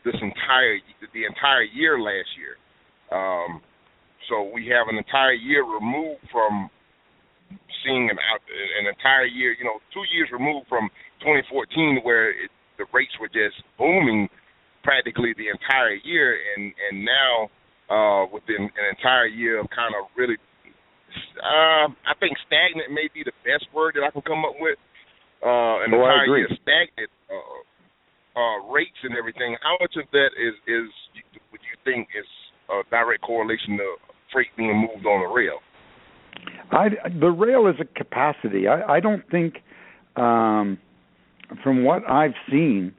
this 0.04 0.14
entire 0.22 0.78
the 1.12 1.26
entire 1.26 1.66
year 1.66 1.98
last 1.98 2.30
year. 2.38 2.54
Um, 3.10 3.60
so 4.28 4.50
we 4.54 4.68
have 4.68 4.86
an 4.86 4.96
entire 4.96 5.34
year 5.34 5.64
removed 5.64 6.22
from 6.30 6.70
seeing 7.82 8.10
an 8.10 8.18
an 8.18 8.86
entire 8.86 9.26
year, 9.26 9.56
you 9.58 9.64
know, 9.64 9.82
two 9.92 10.04
years 10.14 10.28
removed 10.30 10.68
from 10.68 10.90
2014, 11.20 12.00
where 12.02 12.30
it, 12.30 12.50
the 12.78 12.86
rates 12.92 13.14
were 13.20 13.28
just 13.28 13.58
booming 13.76 14.28
practically 14.82 15.34
the 15.36 15.48
entire 15.48 15.96
year, 16.04 16.38
and 16.56 16.72
and 16.90 17.04
now 17.04 17.34
uh, 17.90 18.26
within 18.32 18.68
an 18.68 18.86
entire 18.90 19.26
year 19.26 19.60
of 19.60 19.66
kind 19.70 19.94
of 19.96 20.08
really, 20.16 20.36
uh, 21.40 21.88
I 22.06 22.14
think 22.20 22.36
stagnant 22.46 22.92
may 22.92 23.08
be 23.12 23.24
the 23.24 23.36
best 23.44 23.66
word 23.74 23.94
that 23.96 24.04
I 24.04 24.10
can 24.10 24.22
come 24.22 24.44
up 24.44 24.56
with. 24.60 24.78
Uh, 25.38 25.86
an 25.86 25.94
oh, 25.94 26.02
entire 26.02 26.26
year 26.34 26.50
stagnant 26.50 27.10
uh, 27.30 27.60
uh, 28.34 28.58
rates 28.74 28.98
and 29.04 29.14
everything. 29.16 29.56
How 29.62 29.78
much 29.80 29.94
of 29.94 30.10
that 30.10 30.30
is 30.34 30.54
is 30.66 30.90
would 31.52 31.62
you 31.62 31.76
think 31.84 32.08
is 32.18 32.26
a 32.70 32.82
direct 32.90 33.22
correlation 33.22 33.78
to 33.78 33.96
freight 34.32 34.48
being 34.56 34.76
moved 34.76 35.06
on 35.06 35.22
the 35.22 35.32
rail? 35.32 35.58
I, 36.70 36.88
the 37.20 37.30
rail 37.30 37.66
is 37.66 37.76
a 37.80 37.84
capacity. 37.84 38.68
I, 38.68 38.96
I 38.96 39.00
don't 39.00 39.28
think, 39.30 39.54
um, 40.16 40.78
from 41.62 41.84
what 41.84 42.08
I've 42.08 42.34
seen, 42.50 42.92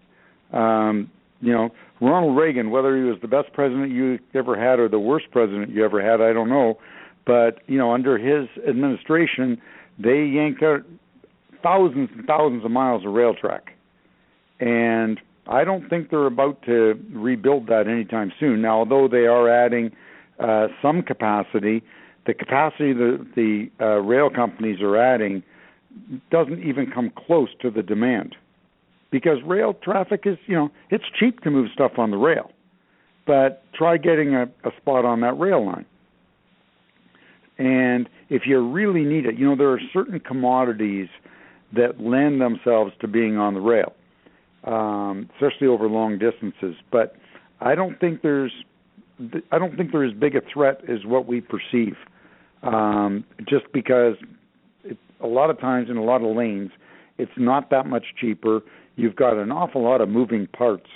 um, 0.51 1.11
you 1.41 1.53
know, 1.53 1.69
Ronald 2.01 2.37
Reagan, 2.37 2.71
whether 2.71 2.95
he 2.95 3.03
was 3.03 3.17
the 3.21 3.27
best 3.27 3.53
president 3.53 3.91
you 3.91 4.19
ever 4.33 4.59
had 4.59 4.79
or 4.79 4.89
the 4.89 4.99
worst 4.99 5.27
president 5.31 5.69
you 5.69 5.83
ever 5.83 6.01
had, 6.01 6.21
I 6.21 6.33
don't 6.33 6.49
know. 6.49 6.79
But 7.25 7.59
you 7.67 7.77
know, 7.77 7.93
under 7.93 8.17
his 8.17 8.47
administration, 8.67 9.61
they 9.97 10.23
yanked 10.23 10.63
out 10.63 10.81
thousands 11.61 12.09
and 12.15 12.25
thousands 12.25 12.65
of 12.65 12.71
miles 12.71 13.05
of 13.05 13.13
rail 13.13 13.33
track, 13.33 13.73
and 14.59 15.19
I 15.47 15.63
don't 15.63 15.89
think 15.89 16.09
they're 16.09 16.25
about 16.25 16.61
to 16.63 16.99
rebuild 17.11 17.67
that 17.67 17.87
anytime 17.87 18.31
soon. 18.39 18.61
Now, 18.61 18.79
although 18.79 19.07
they 19.07 19.25
are 19.27 19.49
adding 19.49 19.91
uh, 20.39 20.67
some 20.81 21.01
capacity, 21.01 21.83
the 22.25 22.33
capacity 22.33 22.93
that 22.93 23.25
the 23.35 23.69
uh, 23.81 23.99
rail 23.99 24.29
companies 24.29 24.81
are 24.81 24.97
adding 24.97 25.43
doesn't 26.31 26.63
even 26.63 26.89
come 26.91 27.11
close 27.27 27.49
to 27.61 27.69
the 27.69 27.83
demand 27.83 28.35
because 29.11 29.37
rail 29.45 29.73
traffic 29.73 30.21
is, 30.25 30.37
you 30.45 30.55
know, 30.55 30.69
it's 30.89 31.05
cheap 31.19 31.41
to 31.41 31.51
move 31.51 31.69
stuff 31.73 31.93
on 31.97 32.11
the 32.11 32.17
rail. 32.17 32.51
But 33.25 33.63
try 33.73 33.97
getting 33.97 34.33
a, 34.33 34.43
a 34.63 34.71
spot 34.77 35.05
on 35.05 35.21
that 35.21 35.37
rail 35.37 35.65
line. 35.65 35.85
And 37.57 38.09
if 38.29 38.43
you 38.45 38.59
really 38.59 39.03
need 39.03 39.25
it, 39.25 39.37
you 39.37 39.45
know, 39.45 39.55
there 39.55 39.71
are 39.71 39.81
certain 39.91 40.19
commodities 40.19 41.09
that 41.75 41.99
lend 41.99 42.41
themselves 42.41 42.93
to 43.01 43.07
being 43.07 43.37
on 43.37 43.53
the 43.53 43.59
rail, 43.59 43.93
um, 44.63 45.29
especially 45.35 45.67
over 45.67 45.87
long 45.87 46.17
distances. 46.17 46.75
But 46.91 47.15
I 47.59 47.75
don't 47.75 47.99
think 47.99 48.21
there's, 48.21 48.53
I 49.51 49.59
don't 49.59 49.75
think 49.75 49.91
they're 49.91 50.05
as 50.05 50.13
big 50.13 50.35
a 50.35 50.41
threat 50.41 50.81
as 50.89 51.05
what 51.05 51.27
we 51.27 51.41
perceive. 51.41 51.97
Um, 52.63 53.25
just 53.47 53.71
because 53.73 54.15
it, 54.83 54.97
a 55.21 55.27
lot 55.27 55.49
of 55.49 55.59
times 55.59 55.89
in 55.89 55.97
a 55.97 56.03
lot 56.03 56.23
of 56.23 56.35
lanes, 56.35 56.71
it's 57.19 57.31
not 57.37 57.69
that 57.69 57.85
much 57.85 58.05
cheaper 58.19 58.61
you've 58.99 59.15
got 59.15 59.37
an 59.37 59.51
awful 59.51 59.83
lot 59.83 60.01
of 60.01 60.09
moving 60.09 60.45
parts. 60.47 60.87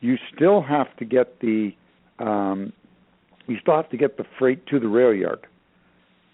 You 0.00 0.16
still 0.34 0.62
have 0.62 0.96
to 0.96 1.04
get 1.04 1.40
the 1.40 1.72
um, 2.18 2.72
you 3.46 3.58
still 3.60 3.76
have 3.76 3.90
to 3.90 3.96
get 3.96 4.16
the 4.16 4.24
freight 4.38 4.66
to 4.66 4.78
the 4.78 4.88
rail 4.88 5.12
yard. 5.12 5.40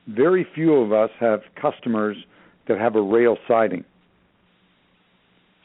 Very 0.08 0.46
few 0.54 0.74
of 0.74 0.92
us 0.92 1.10
have 1.18 1.40
customers 1.60 2.16
that 2.68 2.78
have 2.78 2.94
a 2.96 3.00
rail 3.00 3.38
siding. 3.48 3.84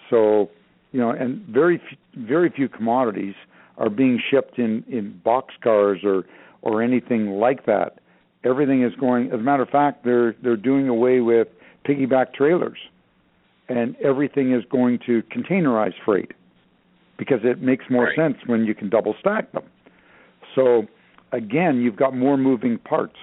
So, 0.10 0.50
you 0.92 1.00
know, 1.00 1.10
and 1.12 1.42
very 1.48 1.82
very 2.16 2.50
few 2.50 2.70
commodities 2.70 3.36
are 3.78 3.90
being 3.90 4.22
shipped 4.30 4.58
in 4.58 4.84
in 4.88 5.20
box 5.24 5.54
cars 5.62 6.00
or 6.04 6.26
or 6.62 6.82
anything 6.82 7.32
like 7.32 7.66
that. 7.66 8.00
Everything 8.44 8.84
is 8.84 8.94
going. 8.96 9.28
As 9.28 9.34
a 9.34 9.44
matter 9.44 9.64
of 9.64 9.70
fact, 9.70 10.06
they're 10.06 10.34
they're 10.42 10.58
doing 10.58 10.88
away 10.88 11.20
with 11.20 11.50
piggyback 11.86 12.34
trailers 12.34 12.78
and 13.70 13.96
everything 13.98 14.54
is 14.54 14.64
going 14.70 15.00
to 15.06 15.24
containerize 15.24 15.94
freight 16.04 16.32
because 17.18 17.40
it 17.44 17.62
makes 17.62 17.86
more 17.90 18.06
right. 18.06 18.16
sense 18.16 18.38
when 18.48 18.66
you 18.66 18.74
can 18.74 18.90
double 18.90 19.16
stack 19.20 19.52
them. 19.52 19.64
So 20.56 20.88
again, 21.32 21.82
you've 21.82 21.96
got 21.96 22.16
more 22.16 22.38
moving 22.38 22.78
parts. 22.80 23.18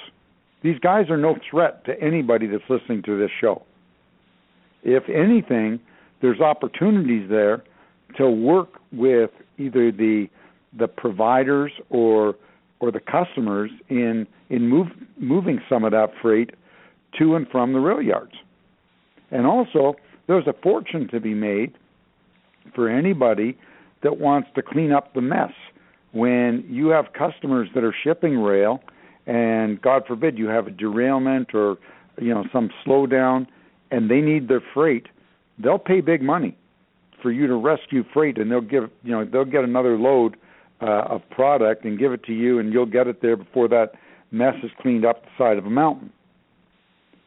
These 0.62 0.78
guys 0.78 1.10
are 1.10 1.16
no 1.16 1.36
threat 1.50 1.84
to 1.84 2.00
anybody 2.00 2.46
that's 2.46 2.64
listening 2.68 3.02
to 3.02 3.18
this 3.18 3.30
show. 3.40 3.62
If 4.82 5.04
anything, 5.08 5.80
there's 6.20 6.40
opportunities 6.40 7.28
there 7.28 7.62
to 8.16 8.30
work 8.30 8.80
with 8.92 9.30
either 9.58 9.92
the 9.92 10.28
the 10.76 10.88
providers 10.88 11.72
or 11.90 12.36
or 12.80 12.90
the 12.90 13.00
customers 13.00 13.70
in 13.88 14.26
in 14.50 14.68
move, 14.68 14.88
moving 15.18 15.60
some 15.68 15.84
of 15.84 15.92
that 15.92 16.10
freight 16.22 16.50
to 17.18 17.34
and 17.34 17.46
from 17.48 17.72
the 17.72 17.80
rail 17.80 18.02
yards. 18.02 18.34
And 19.30 19.46
also, 19.46 19.96
there's 20.28 20.46
a 20.46 20.52
fortune 20.62 21.08
to 21.08 21.18
be 21.18 21.34
made 21.34 21.74
for 22.74 22.88
anybody 22.88 23.58
that 24.02 24.18
wants 24.18 24.48
to 24.54 24.62
clean 24.62 24.92
up 24.92 25.14
the 25.14 25.20
mess. 25.20 25.52
When 26.12 26.64
you 26.68 26.88
have 26.88 27.06
customers 27.12 27.68
that 27.74 27.82
are 27.82 27.94
shipping 28.04 28.38
rail, 28.38 28.80
and 29.26 29.82
God 29.82 30.04
forbid 30.06 30.38
you 30.38 30.46
have 30.46 30.68
a 30.68 30.70
derailment 30.70 31.54
or 31.54 31.76
you 32.20 32.32
know 32.32 32.44
some 32.52 32.70
slowdown, 32.86 33.46
and 33.90 34.10
they 34.10 34.20
need 34.20 34.48
their 34.48 34.62
freight, 34.72 35.06
they'll 35.58 35.78
pay 35.78 36.00
big 36.00 36.22
money 36.22 36.56
for 37.20 37.32
you 37.32 37.46
to 37.46 37.56
rescue 37.56 38.04
freight, 38.12 38.38
and 38.38 38.50
they'll 38.50 38.60
give 38.60 38.90
you 39.02 39.12
know 39.12 39.24
they'll 39.24 39.44
get 39.44 39.64
another 39.64 39.98
load 39.98 40.36
uh, 40.80 41.02
of 41.08 41.22
product 41.30 41.84
and 41.84 41.98
give 41.98 42.12
it 42.12 42.22
to 42.24 42.32
you, 42.32 42.58
and 42.58 42.72
you'll 42.72 42.86
get 42.86 43.06
it 43.06 43.20
there 43.22 43.36
before 43.36 43.68
that 43.68 43.92
mess 44.30 44.54
is 44.62 44.70
cleaned 44.80 45.04
up 45.04 45.22
the 45.22 45.30
side 45.38 45.58
of 45.58 45.66
a 45.66 45.70
mountain. 45.70 46.12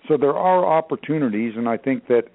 So 0.07 0.17
there 0.17 0.35
are 0.35 0.65
opportunities, 0.65 1.53
and 1.55 1.67
I 1.67 1.77
think 1.77 2.07
that 2.07 2.25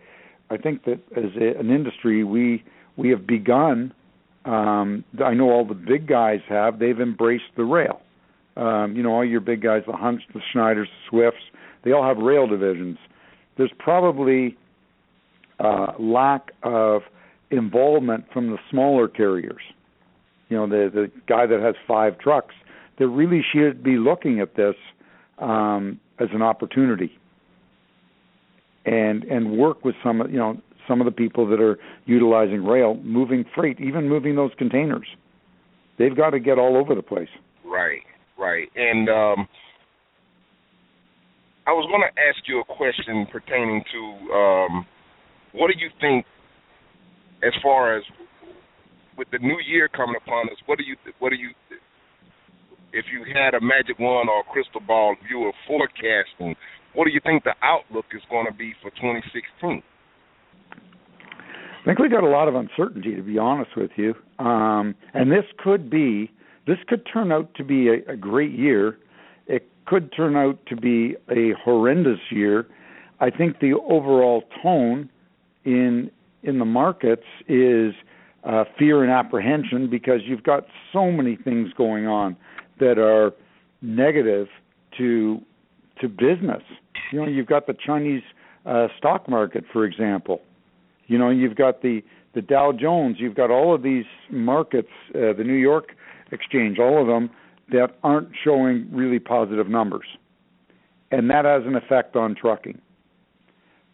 I 0.50 0.56
think 0.56 0.84
that 0.84 1.00
as 1.16 1.30
a, 1.40 1.58
an 1.58 1.70
industry, 1.70 2.24
we 2.24 2.64
we 2.96 3.10
have 3.10 3.26
begun. 3.26 3.92
Um, 4.44 5.04
I 5.24 5.34
know 5.34 5.50
all 5.50 5.64
the 5.64 5.74
big 5.74 6.06
guys 6.06 6.40
have. 6.48 6.78
They've 6.78 7.00
embraced 7.00 7.56
the 7.56 7.64
rail. 7.64 8.00
Um, 8.56 8.94
you 8.96 9.02
know, 9.02 9.12
all 9.12 9.24
your 9.24 9.40
big 9.40 9.60
guys, 9.60 9.82
the 9.86 9.92
Hunts, 9.92 10.24
the 10.32 10.40
Schneiders, 10.54 10.84
the 10.84 11.10
Swifts, 11.10 11.42
they 11.84 11.92
all 11.92 12.04
have 12.04 12.16
rail 12.18 12.46
divisions. 12.46 12.96
There's 13.58 13.72
probably 13.78 14.56
uh, 15.58 15.92
lack 15.98 16.52
of 16.62 17.02
involvement 17.50 18.24
from 18.32 18.50
the 18.50 18.58
smaller 18.70 19.08
carriers. 19.08 19.62
You 20.48 20.56
know, 20.56 20.66
the 20.68 20.90
the 20.92 21.10
guy 21.28 21.46
that 21.46 21.60
has 21.60 21.74
five 21.86 22.18
trucks. 22.18 22.54
That 22.98 23.08
really 23.08 23.44
should 23.52 23.82
be 23.82 23.98
looking 23.98 24.40
at 24.40 24.56
this 24.56 24.74
um, 25.38 26.00
as 26.18 26.28
an 26.32 26.40
opportunity 26.40 27.18
and 28.86 29.24
and 29.24 29.58
work 29.58 29.84
with 29.84 29.94
some 30.02 30.22
you 30.30 30.38
know 30.38 30.56
some 30.88 31.00
of 31.00 31.04
the 31.04 31.10
people 31.10 31.46
that 31.48 31.60
are 31.60 31.78
utilizing 32.06 32.64
rail, 32.64 32.94
moving 33.02 33.44
freight, 33.54 33.80
even 33.80 34.08
moving 34.08 34.36
those 34.36 34.52
containers. 34.56 35.06
They've 35.98 36.16
got 36.16 36.30
to 36.30 36.38
get 36.38 36.58
all 36.58 36.76
over 36.76 36.94
the 36.94 37.02
place. 37.02 37.28
Right, 37.64 38.02
right, 38.38 38.68
and 38.76 39.08
um, 39.08 39.48
I 41.66 41.72
was 41.72 41.88
going 41.90 42.02
to 42.02 42.14
ask 42.14 42.46
you 42.46 42.60
a 42.60 42.64
question 42.64 43.26
pertaining 43.32 43.82
to 43.92 44.32
um, 44.32 44.86
what 45.52 45.68
do 45.68 45.74
you 45.78 45.90
think, 46.00 46.24
as 47.42 47.52
far 47.62 47.96
as 47.96 48.04
with 49.18 49.28
the 49.32 49.38
new 49.38 49.58
year 49.66 49.88
coming 49.88 50.14
upon 50.16 50.46
us, 50.48 50.56
what 50.66 50.78
do 50.78 50.84
you 50.84 50.94
what 51.18 51.30
do 51.30 51.36
you 51.36 51.50
if 52.92 53.04
you 53.12 53.24
had 53.28 53.54
a 53.54 53.60
magic 53.60 53.98
wand 53.98 54.28
or 54.28 54.40
a 54.40 54.52
crystal 54.52 54.80
ball 54.80 55.16
view 55.26 55.48
of 55.48 55.54
forecasting, 55.66 56.54
what 56.96 57.04
do 57.04 57.12
you 57.12 57.20
think 57.22 57.44
the 57.44 57.54
outlook 57.62 58.06
is 58.14 58.22
going 58.30 58.46
to 58.46 58.52
be 58.52 58.72
for 58.82 58.90
2016? 58.90 59.82
I 60.70 61.84
think 61.84 61.98
we 61.98 62.08
got 62.08 62.24
a 62.24 62.28
lot 62.28 62.48
of 62.48 62.54
uncertainty, 62.54 63.14
to 63.14 63.22
be 63.22 63.38
honest 63.38 63.76
with 63.76 63.90
you. 63.96 64.14
Um, 64.44 64.94
and 65.14 65.30
this 65.30 65.44
could 65.58 65.90
be, 65.90 66.32
this 66.66 66.78
could 66.88 67.06
turn 67.12 67.30
out 67.30 67.54
to 67.56 67.64
be 67.64 67.88
a, 67.88 68.12
a 68.12 68.16
great 68.16 68.52
year. 68.52 68.98
It 69.46 69.68
could 69.86 70.10
turn 70.16 70.36
out 70.36 70.58
to 70.66 70.76
be 70.76 71.16
a 71.30 71.52
horrendous 71.62 72.18
year. 72.30 72.66
I 73.20 73.30
think 73.30 73.60
the 73.60 73.74
overall 73.88 74.44
tone 74.62 75.10
in 75.64 76.10
in 76.42 76.58
the 76.58 76.64
markets 76.64 77.24
is 77.48 77.92
uh, 78.44 78.64
fear 78.78 79.02
and 79.02 79.10
apprehension 79.12 79.90
because 79.90 80.20
you've 80.24 80.44
got 80.44 80.64
so 80.92 81.10
many 81.10 81.36
things 81.36 81.72
going 81.76 82.06
on 82.06 82.36
that 82.78 82.98
are 82.98 83.32
negative 83.82 84.48
to 84.98 85.40
to 86.00 86.08
business. 86.08 86.62
You 87.12 87.20
know, 87.20 87.28
you've 87.28 87.46
got 87.46 87.66
the 87.66 87.74
Chinese 87.74 88.22
uh, 88.64 88.88
stock 88.98 89.28
market, 89.28 89.64
for 89.72 89.84
example. 89.84 90.40
You 91.06 91.18
know, 91.18 91.30
you've 91.30 91.56
got 91.56 91.82
the 91.82 92.02
the 92.34 92.42
Dow 92.42 92.72
Jones. 92.72 93.16
You've 93.18 93.34
got 93.34 93.50
all 93.50 93.74
of 93.74 93.82
these 93.82 94.04
markets, 94.30 94.90
uh, 95.14 95.32
the 95.32 95.44
New 95.44 95.54
York 95.54 95.94
Exchange, 96.32 96.78
all 96.78 97.00
of 97.00 97.06
them 97.06 97.30
that 97.72 97.96
aren't 98.02 98.28
showing 98.44 98.88
really 98.92 99.18
positive 99.18 99.68
numbers, 99.68 100.06
and 101.10 101.30
that 101.30 101.44
has 101.44 101.62
an 101.64 101.74
effect 101.74 102.14
on 102.14 102.34
trucking. 102.34 102.80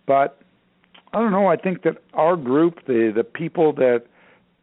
But 0.06 0.40
I 1.12 1.20
don't 1.20 1.32
know. 1.32 1.46
I 1.46 1.56
think 1.56 1.82
that 1.82 1.98
our 2.14 2.36
group, 2.36 2.86
the 2.86 3.12
the 3.14 3.24
people 3.24 3.72
that 3.74 4.04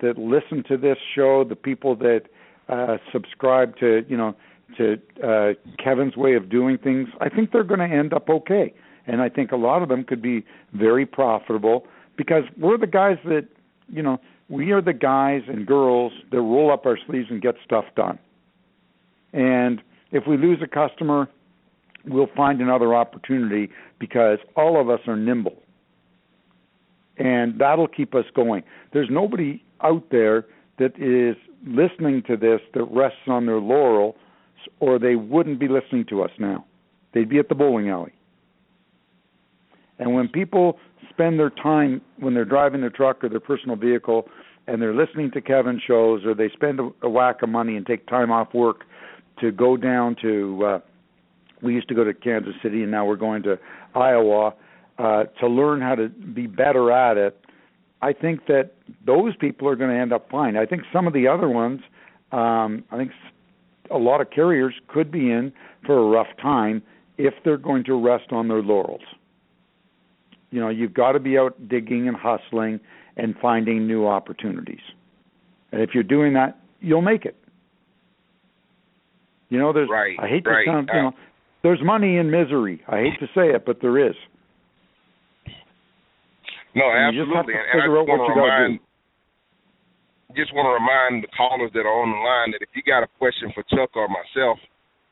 that 0.01 0.17
listen 0.17 0.63
to 0.69 0.77
this 0.77 0.97
show, 1.15 1.43
the 1.43 1.55
people 1.55 1.95
that 1.97 2.23
uh, 2.67 2.97
subscribe 3.11 3.77
to 3.77 4.05
you 4.07 4.17
know 4.17 4.35
to 4.77 4.97
uh, 5.23 5.53
Kevin's 5.83 6.15
way 6.15 6.35
of 6.35 6.49
doing 6.49 6.77
things, 6.77 7.09
I 7.21 7.29
think 7.29 7.51
they're 7.51 7.63
going 7.63 7.79
to 7.79 7.95
end 7.95 8.13
up 8.13 8.29
okay. 8.29 8.73
And 9.07 9.21
I 9.21 9.29
think 9.29 9.51
a 9.51 9.55
lot 9.55 9.81
of 9.81 9.89
them 9.89 10.03
could 10.03 10.21
be 10.21 10.45
very 10.73 11.05
profitable 11.05 11.85
because 12.17 12.43
we're 12.57 12.77
the 12.77 12.87
guys 12.87 13.17
that 13.25 13.47
you 13.91 14.03
know 14.03 14.19
we 14.49 14.71
are 14.71 14.81
the 14.81 14.93
guys 14.93 15.41
and 15.47 15.65
girls 15.65 16.11
that 16.31 16.37
roll 16.37 16.71
up 16.71 16.85
our 16.85 16.97
sleeves 17.07 17.27
and 17.29 17.41
get 17.41 17.55
stuff 17.63 17.85
done. 17.95 18.19
And 19.33 19.81
if 20.11 20.25
we 20.27 20.37
lose 20.37 20.59
a 20.63 20.67
customer, 20.67 21.27
we'll 22.05 22.29
find 22.35 22.61
another 22.61 22.95
opportunity 22.95 23.69
because 23.99 24.39
all 24.55 24.79
of 24.79 24.89
us 24.89 25.01
are 25.07 25.15
nimble. 25.15 25.61
And 27.17 27.59
that'll 27.59 27.87
keep 27.87 28.15
us 28.15 28.25
going. 28.33 28.63
There's 28.93 29.09
nobody 29.11 29.63
out 29.81 30.05
there 30.09 30.45
that 30.79 30.97
is 30.97 31.35
listening 31.67 32.23
to 32.27 32.37
this 32.37 32.61
that 32.73 32.83
rests 32.85 33.27
on 33.27 33.45
their 33.45 33.59
laurel, 33.59 34.15
or 34.79 34.99
they 34.99 35.15
wouldn't 35.15 35.59
be 35.59 35.67
listening 35.67 36.05
to 36.09 36.23
us 36.23 36.31
now. 36.39 36.65
They'd 37.13 37.29
be 37.29 37.39
at 37.39 37.49
the 37.49 37.55
bowling 37.55 37.89
alley. 37.89 38.13
And 39.97 40.13
when 40.13 40.27
people 40.27 40.77
spend 41.09 41.39
their 41.39 41.49
time 41.49 42.01
when 42.17 42.33
they're 42.33 42.45
driving 42.45 42.81
their 42.81 42.89
truck 42.89 43.23
or 43.23 43.29
their 43.29 43.39
personal 43.39 43.75
vehicle 43.75 44.27
and 44.67 44.81
they're 44.81 44.93
listening 44.93 45.31
to 45.31 45.41
Kevin 45.41 45.81
shows 45.85 46.23
or 46.25 46.33
they 46.33 46.49
spend 46.49 46.79
a, 46.79 46.89
a 47.01 47.09
whack 47.09 47.41
of 47.41 47.49
money 47.49 47.75
and 47.75 47.85
take 47.85 48.07
time 48.07 48.31
off 48.31 48.53
work 48.53 48.85
to 49.41 49.51
go 49.51 49.75
down 49.75 50.15
to 50.21 50.63
uh 50.65 50.79
we 51.61 51.73
used 51.73 51.89
to 51.89 51.95
go 51.95 52.05
to 52.05 52.13
Kansas 52.13 52.53
City 52.63 52.83
and 52.83 52.91
now 52.91 53.05
we're 53.05 53.17
going 53.17 53.43
to 53.43 53.59
Iowa 53.95 54.53
uh 54.97 55.23
to 55.41 55.47
learn 55.47 55.81
how 55.81 55.95
to 55.95 56.07
be 56.07 56.47
better 56.47 56.91
at 56.91 57.17
it 57.17 57.37
I 58.01 58.13
think 58.13 58.47
that 58.47 58.71
those 59.05 59.35
people 59.35 59.67
are 59.67 59.75
going 59.75 59.89
to 59.89 59.95
end 59.95 60.13
up 60.13 60.29
fine. 60.29 60.55
I 60.55 60.65
think 60.65 60.83
some 60.93 61.07
of 61.07 61.13
the 61.13 61.27
other 61.27 61.49
ones, 61.49 61.81
um, 62.31 62.83
I 62.91 62.97
think 62.97 63.11
a 63.91 63.97
lot 63.97 64.21
of 64.21 64.29
carriers 64.29 64.73
could 64.87 65.11
be 65.11 65.31
in 65.31 65.51
for 65.85 65.97
a 65.97 66.09
rough 66.09 66.27
time 66.41 66.81
if 67.17 67.33
they're 67.43 67.57
going 67.57 67.83
to 67.85 67.93
rest 67.93 68.31
on 68.31 68.47
their 68.47 68.61
laurels. 68.61 69.01
You 70.51 70.59
know, 70.59 70.69
you've 70.69 70.93
got 70.93 71.13
to 71.13 71.19
be 71.19 71.37
out 71.37 71.67
digging 71.67 72.07
and 72.07 72.17
hustling 72.17 72.79
and 73.17 73.35
finding 73.41 73.85
new 73.87 74.07
opportunities. 74.07 74.79
And 75.71 75.81
if 75.81 75.91
you're 75.93 76.03
doing 76.03 76.33
that, 76.33 76.59
you'll 76.79 77.01
make 77.01 77.25
it. 77.25 77.35
You 79.49 79.59
know, 79.59 79.73
there's 79.73 79.89
right, 79.89 80.15
I 80.19 80.27
hate 80.27 80.45
right. 80.45 80.65
to 80.65 80.71
sound, 80.71 80.89
you 80.93 81.01
know, 81.01 81.07
uh, 81.09 81.11
there's 81.63 81.79
money 81.83 82.17
in 82.17 82.31
misery. 82.31 82.81
I 82.87 82.97
hate 82.97 83.19
to 83.19 83.27
say 83.35 83.53
it, 83.53 83.65
but 83.65 83.79
there 83.81 83.97
is. 83.97 84.15
No, 86.75 86.85
and 86.85 87.17
absolutely. 87.17 87.17
You 87.17 87.25
just 87.25 87.35
have 87.35 87.45
to 87.45 87.51
and 87.51 87.81
figure 87.81 87.97
I 87.97 88.01
out 88.01 88.07
what 88.07 88.27
you 88.27 88.35
got 88.35 88.57
to 88.57 88.67
do. 88.69 88.79
Just 90.37 90.53
want 90.53 90.69
to 90.69 90.77
remind 90.77 91.25
the 91.25 91.31
callers 91.33 91.73
that 91.73 91.89
are 91.89 91.97
on 92.05 92.13
the 92.13 92.21
line 92.21 92.53
that 92.53 92.61
if 92.61 92.69
you 92.77 92.85
got 92.85 93.01
a 93.01 93.09
question 93.17 93.49
for 93.57 93.65
Chuck 93.73 93.89
or 93.97 94.05
myself, 94.05 94.61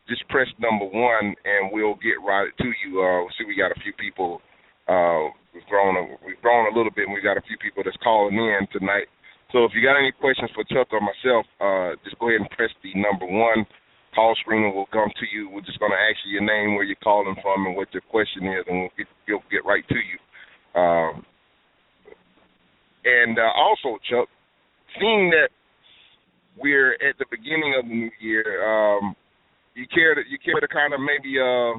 just 0.06 0.22
press 0.30 0.48
number 0.62 0.86
one 0.86 1.34
and 1.42 1.74
we'll 1.74 1.98
get 2.06 2.22
right 2.22 2.54
to 2.62 2.70
you. 2.86 3.02
Uh, 3.02 3.26
see, 3.34 3.50
we 3.50 3.58
got 3.58 3.74
a 3.74 3.80
few 3.82 3.92
people. 3.98 4.46
Uh, 4.86 5.34
we've 5.58 5.66
grown 5.66 5.98
a, 5.98 6.04
we've 6.22 6.40
grown 6.46 6.70
a 6.70 6.74
little 6.78 6.94
bit, 6.94 7.10
and 7.10 7.18
we 7.18 7.20
got 7.20 7.36
a 7.36 7.44
few 7.50 7.58
people 7.58 7.82
that's 7.82 7.98
calling 8.06 8.38
in 8.38 8.70
tonight. 8.72 9.10
So 9.52 9.66
if 9.66 9.74
you 9.74 9.82
got 9.82 9.98
any 9.98 10.14
questions 10.14 10.54
for 10.54 10.64
Chuck 10.70 10.94
or 10.94 11.02
myself, 11.02 11.50
uh, 11.60 11.98
just 12.06 12.20
go 12.22 12.30
ahead 12.30 12.46
and 12.46 12.52
press 12.54 12.72
the 12.86 12.94
number 12.94 13.26
one. 13.26 13.66
Call 14.14 14.38
screener 14.46 14.70
will 14.70 14.88
come 14.94 15.10
to 15.10 15.26
you. 15.34 15.50
We're 15.50 15.66
just 15.66 15.82
going 15.82 15.92
to 15.92 15.98
ask 15.98 16.22
you 16.30 16.40
your 16.40 16.46
name, 16.46 16.78
where 16.78 16.86
you're 16.86 17.00
calling 17.02 17.36
from, 17.42 17.66
and 17.66 17.76
what 17.76 17.90
your 17.90 18.06
question 18.14 18.46
is, 18.54 18.64
and 18.70 18.86
we'll 18.86 18.96
get, 18.98 19.08
we'll 19.28 19.50
get 19.50 19.66
right 19.66 19.86
to 19.90 19.98
you. 19.98 20.18
Um, 20.78 21.26
and 23.04 23.40
uh, 23.40 23.52
also, 23.56 23.98
Chuck, 24.06 24.30
seeing 25.00 25.30
that 25.32 25.50
we're 26.58 26.94
at 26.94 27.18
the 27.20 27.26
beginning 27.30 27.76
of 27.78 27.88
the 27.88 27.96
new 27.96 28.12
year, 28.20 28.66
um, 28.66 29.16
you 29.76 29.86
care 29.94 30.16
to 30.16 30.22
you 30.28 30.38
care 30.42 30.60
to 30.60 30.68
kind 30.68 30.94
of 30.94 31.00
maybe 31.00 31.38
uh, 31.38 31.78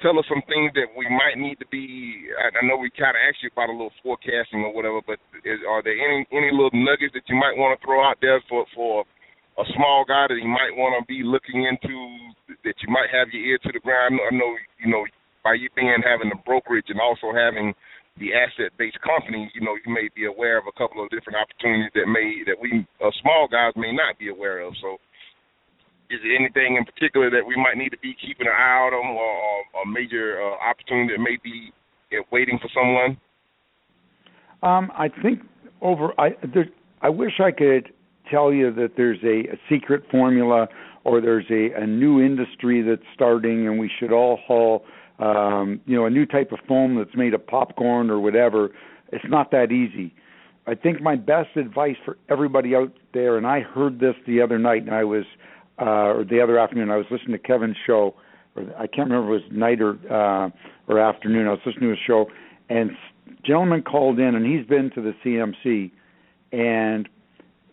tell 0.00 0.16
us 0.18 0.24
some 0.28 0.42
things 0.48 0.72
that 0.74 0.88
we 0.96 1.04
might 1.08 1.36
need 1.36 1.60
to 1.60 1.68
be. 1.68 2.28
I, 2.40 2.52
I 2.52 2.62
know 2.66 2.80
we 2.80 2.88
kind 2.96 3.14
of 3.14 3.20
asked 3.20 3.44
you 3.44 3.52
about 3.52 3.68
a 3.68 3.76
little 3.76 3.94
forecasting 4.02 4.64
or 4.64 4.72
whatever, 4.72 5.04
but 5.04 5.20
is, 5.44 5.60
are 5.68 5.84
there 5.84 5.94
any 5.94 6.24
any 6.32 6.50
little 6.50 6.74
nuggets 6.74 7.12
that 7.14 7.28
you 7.28 7.36
might 7.36 7.56
want 7.56 7.76
to 7.76 7.80
throw 7.84 8.00
out 8.00 8.18
there 8.24 8.40
for 8.48 8.64
for 8.74 9.04
a 9.60 9.64
small 9.76 10.02
guy 10.08 10.26
that 10.28 10.40
you 10.40 10.50
might 10.50 10.74
want 10.74 10.98
to 10.98 11.04
be 11.06 11.22
looking 11.22 11.68
into 11.68 11.94
that 12.64 12.76
you 12.80 12.88
might 12.88 13.12
have 13.12 13.28
your 13.30 13.44
ear 13.44 13.58
to 13.62 13.70
the 13.70 13.84
ground? 13.84 14.18
I 14.18 14.32
know 14.34 14.50
you 14.80 14.88
know 14.88 15.04
by 15.44 15.54
you 15.54 15.68
being 15.76 16.00
having 16.00 16.32
the 16.32 16.40
brokerage 16.48 16.88
and 16.88 16.98
also 16.98 17.28
having 17.30 17.76
the 18.18 18.30
asset-based 18.30 19.00
company, 19.02 19.50
you 19.54 19.60
know, 19.60 19.74
you 19.84 19.92
may 19.92 20.08
be 20.14 20.26
aware 20.26 20.58
of 20.58 20.64
a 20.70 20.78
couple 20.78 21.02
of 21.02 21.10
different 21.10 21.34
opportunities 21.34 21.90
that 21.94 22.06
may 22.06 22.46
that 22.46 22.54
we 22.60 22.86
uh, 23.02 23.10
small 23.22 23.48
guys 23.50 23.72
may 23.76 23.90
not 23.90 24.18
be 24.18 24.28
aware 24.28 24.60
of. 24.60 24.74
So, 24.80 24.98
is 26.10 26.20
there 26.22 26.36
anything 26.36 26.76
in 26.78 26.84
particular 26.84 27.30
that 27.30 27.42
we 27.42 27.56
might 27.56 27.76
need 27.76 27.90
to 27.90 27.98
be 27.98 28.14
keeping 28.14 28.46
an 28.46 28.54
eye 28.54 28.86
out 28.86 28.94
on, 28.94 29.16
or, 29.18 29.82
a 29.82 29.86
major 29.90 30.38
uh, 30.38 30.54
opportunity 30.62 31.16
that 31.16 31.22
may 31.22 31.38
be 31.42 31.72
waiting 32.30 32.58
for 32.62 32.70
someone? 32.70 33.18
Um, 34.62 34.92
I 34.94 35.08
think 35.22 35.40
over. 35.82 36.18
I 36.18 36.30
there, 36.54 36.70
I 37.02 37.08
wish 37.08 37.40
I 37.40 37.50
could 37.50 37.92
tell 38.30 38.52
you 38.52 38.72
that 38.74 38.92
there's 38.96 39.22
a, 39.24 39.52
a 39.52 39.58
secret 39.68 40.04
formula 40.10 40.68
or 41.04 41.20
there's 41.20 41.46
a, 41.50 41.82
a 41.82 41.86
new 41.86 42.22
industry 42.22 42.80
that's 42.80 43.02
starting 43.14 43.66
and 43.66 43.78
we 43.78 43.90
should 43.98 44.12
all 44.12 44.38
haul 44.46 44.84
um, 45.18 45.80
you 45.86 45.96
know, 45.96 46.06
a 46.06 46.10
new 46.10 46.26
type 46.26 46.52
of 46.52 46.58
foam 46.66 46.96
that's 46.96 47.16
made 47.16 47.34
of 47.34 47.46
popcorn 47.46 48.10
or 48.10 48.20
whatever. 48.20 48.70
It's 49.12 49.24
not 49.28 49.50
that 49.52 49.70
easy. 49.70 50.14
I 50.66 50.74
think 50.74 51.00
my 51.00 51.16
best 51.16 51.56
advice 51.56 51.96
for 52.04 52.16
everybody 52.28 52.74
out 52.74 52.92
there, 53.12 53.36
and 53.36 53.46
I 53.46 53.60
heard 53.60 54.00
this 54.00 54.14
the 54.26 54.40
other 54.40 54.58
night, 54.58 54.82
and 54.82 54.94
I 54.94 55.04
was, 55.04 55.24
uh, 55.80 55.84
or 55.84 56.24
the 56.24 56.40
other 56.40 56.58
afternoon, 56.58 56.90
I 56.90 56.96
was 56.96 57.06
listening 57.10 57.32
to 57.32 57.38
Kevin's 57.38 57.76
show, 57.86 58.14
or 58.56 58.62
I 58.78 58.86
can't 58.86 59.10
remember 59.10 59.36
if 59.36 59.42
it 59.42 59.44
was 59.44 59.52
night 59.52 59.80
or 59.80 59.98
uh, 60.10 60.50
or 60.88 60.98
afternoon. 60.98 61.46
I 61.46 61.50
was 61.50 61.60
listening 61.66 61.90
to 61.90 61.92
a 61.92 62.04
show, 62.06 62.30
and 62.70 62.92
gentleman 63.44 63.82
called 63.82 64.18
in, 64.18 64.34
and 64.34 64.46
he's 64.46 64.66
been 64.66 64.90
to 64.94 65.02
the 65.02 65.14
CMC, 65.24 65.90
and 66.52 67.08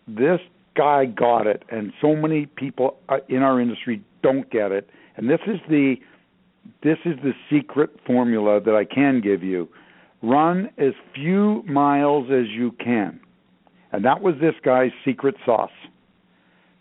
this 0.07 0.39
guy 0.75 1.05
got 1.05 1.47
it, 1.47 1.63
and 1.69 1.93
so 2.01 2.15
many 2.15 2.45
people 2.45 2.97
uh, 3.07 3.17
in 3.29 3.41
our 3.41 3.61
industry 3.61 4.03
don't 4.21 4.49
get 4.51 4.71
it, 4.71 4.89
and 5.15 5.29
this 5.29 5.39
is 5.47 5.59
the 5.69 5.95
this 6.83 6.97
is 7.05 7.15
the 7.23 7.33
secret 7.49 7.91
formula 8.05 8.59
that 8.59 8.75
I 8.75 8.85
can 8.85 9.21
give 9.21 9.43
you. 9.43 9.69
Run 10.23 10.69
as 10.77 10.93
few 11.15 11.63
miles 11.63 12.27
as 12.31 12.47
you 12.49 12.71
can. 12.83 13.19
And 13.91 14.05
that 14.05 14.21
was 14.21 14.35
this 14.39 14.53
guy's 14.63 14.91
secret 15.05 15.35
sauce. 15.45 15.71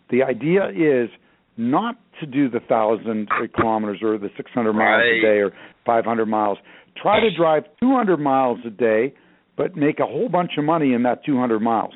The 0.09 0.23
idea 0.23 0.69
is 0.69 1.09
not 1.57 1.97
to 2.19 2.25
do 2.25 2.49
the 2.49 2.59
thousand 2.59 3.29
kilometers 3.55 3.99
or 4.01 4.17
the 4.17 4.29
600 4.37 4.73
miles 4.73 5.01
right. 5.01 5.17
a 5.17 5.21
day 5.21 5.39
or 5.39 5.51
500 5.85 6.25
miles. 6.25 6.57
Try 7.01 7.19
to 7.19 7.35
drive 7.35 7.63
200 7.79 8.17
miles 8.17 8.59
a 8.65 8.69
day, 8.69 9.13
but 9.57 9.75
make 9.75 9.99
a 9.99 10.05
whole 10.05 10.29
bunch 10.29 10.51
of 10.57 10.63
money 10.63 10.93
in 10.93 11.03
that 11.03 11.25
200 11.25 11.59
miles. 11.59 11.93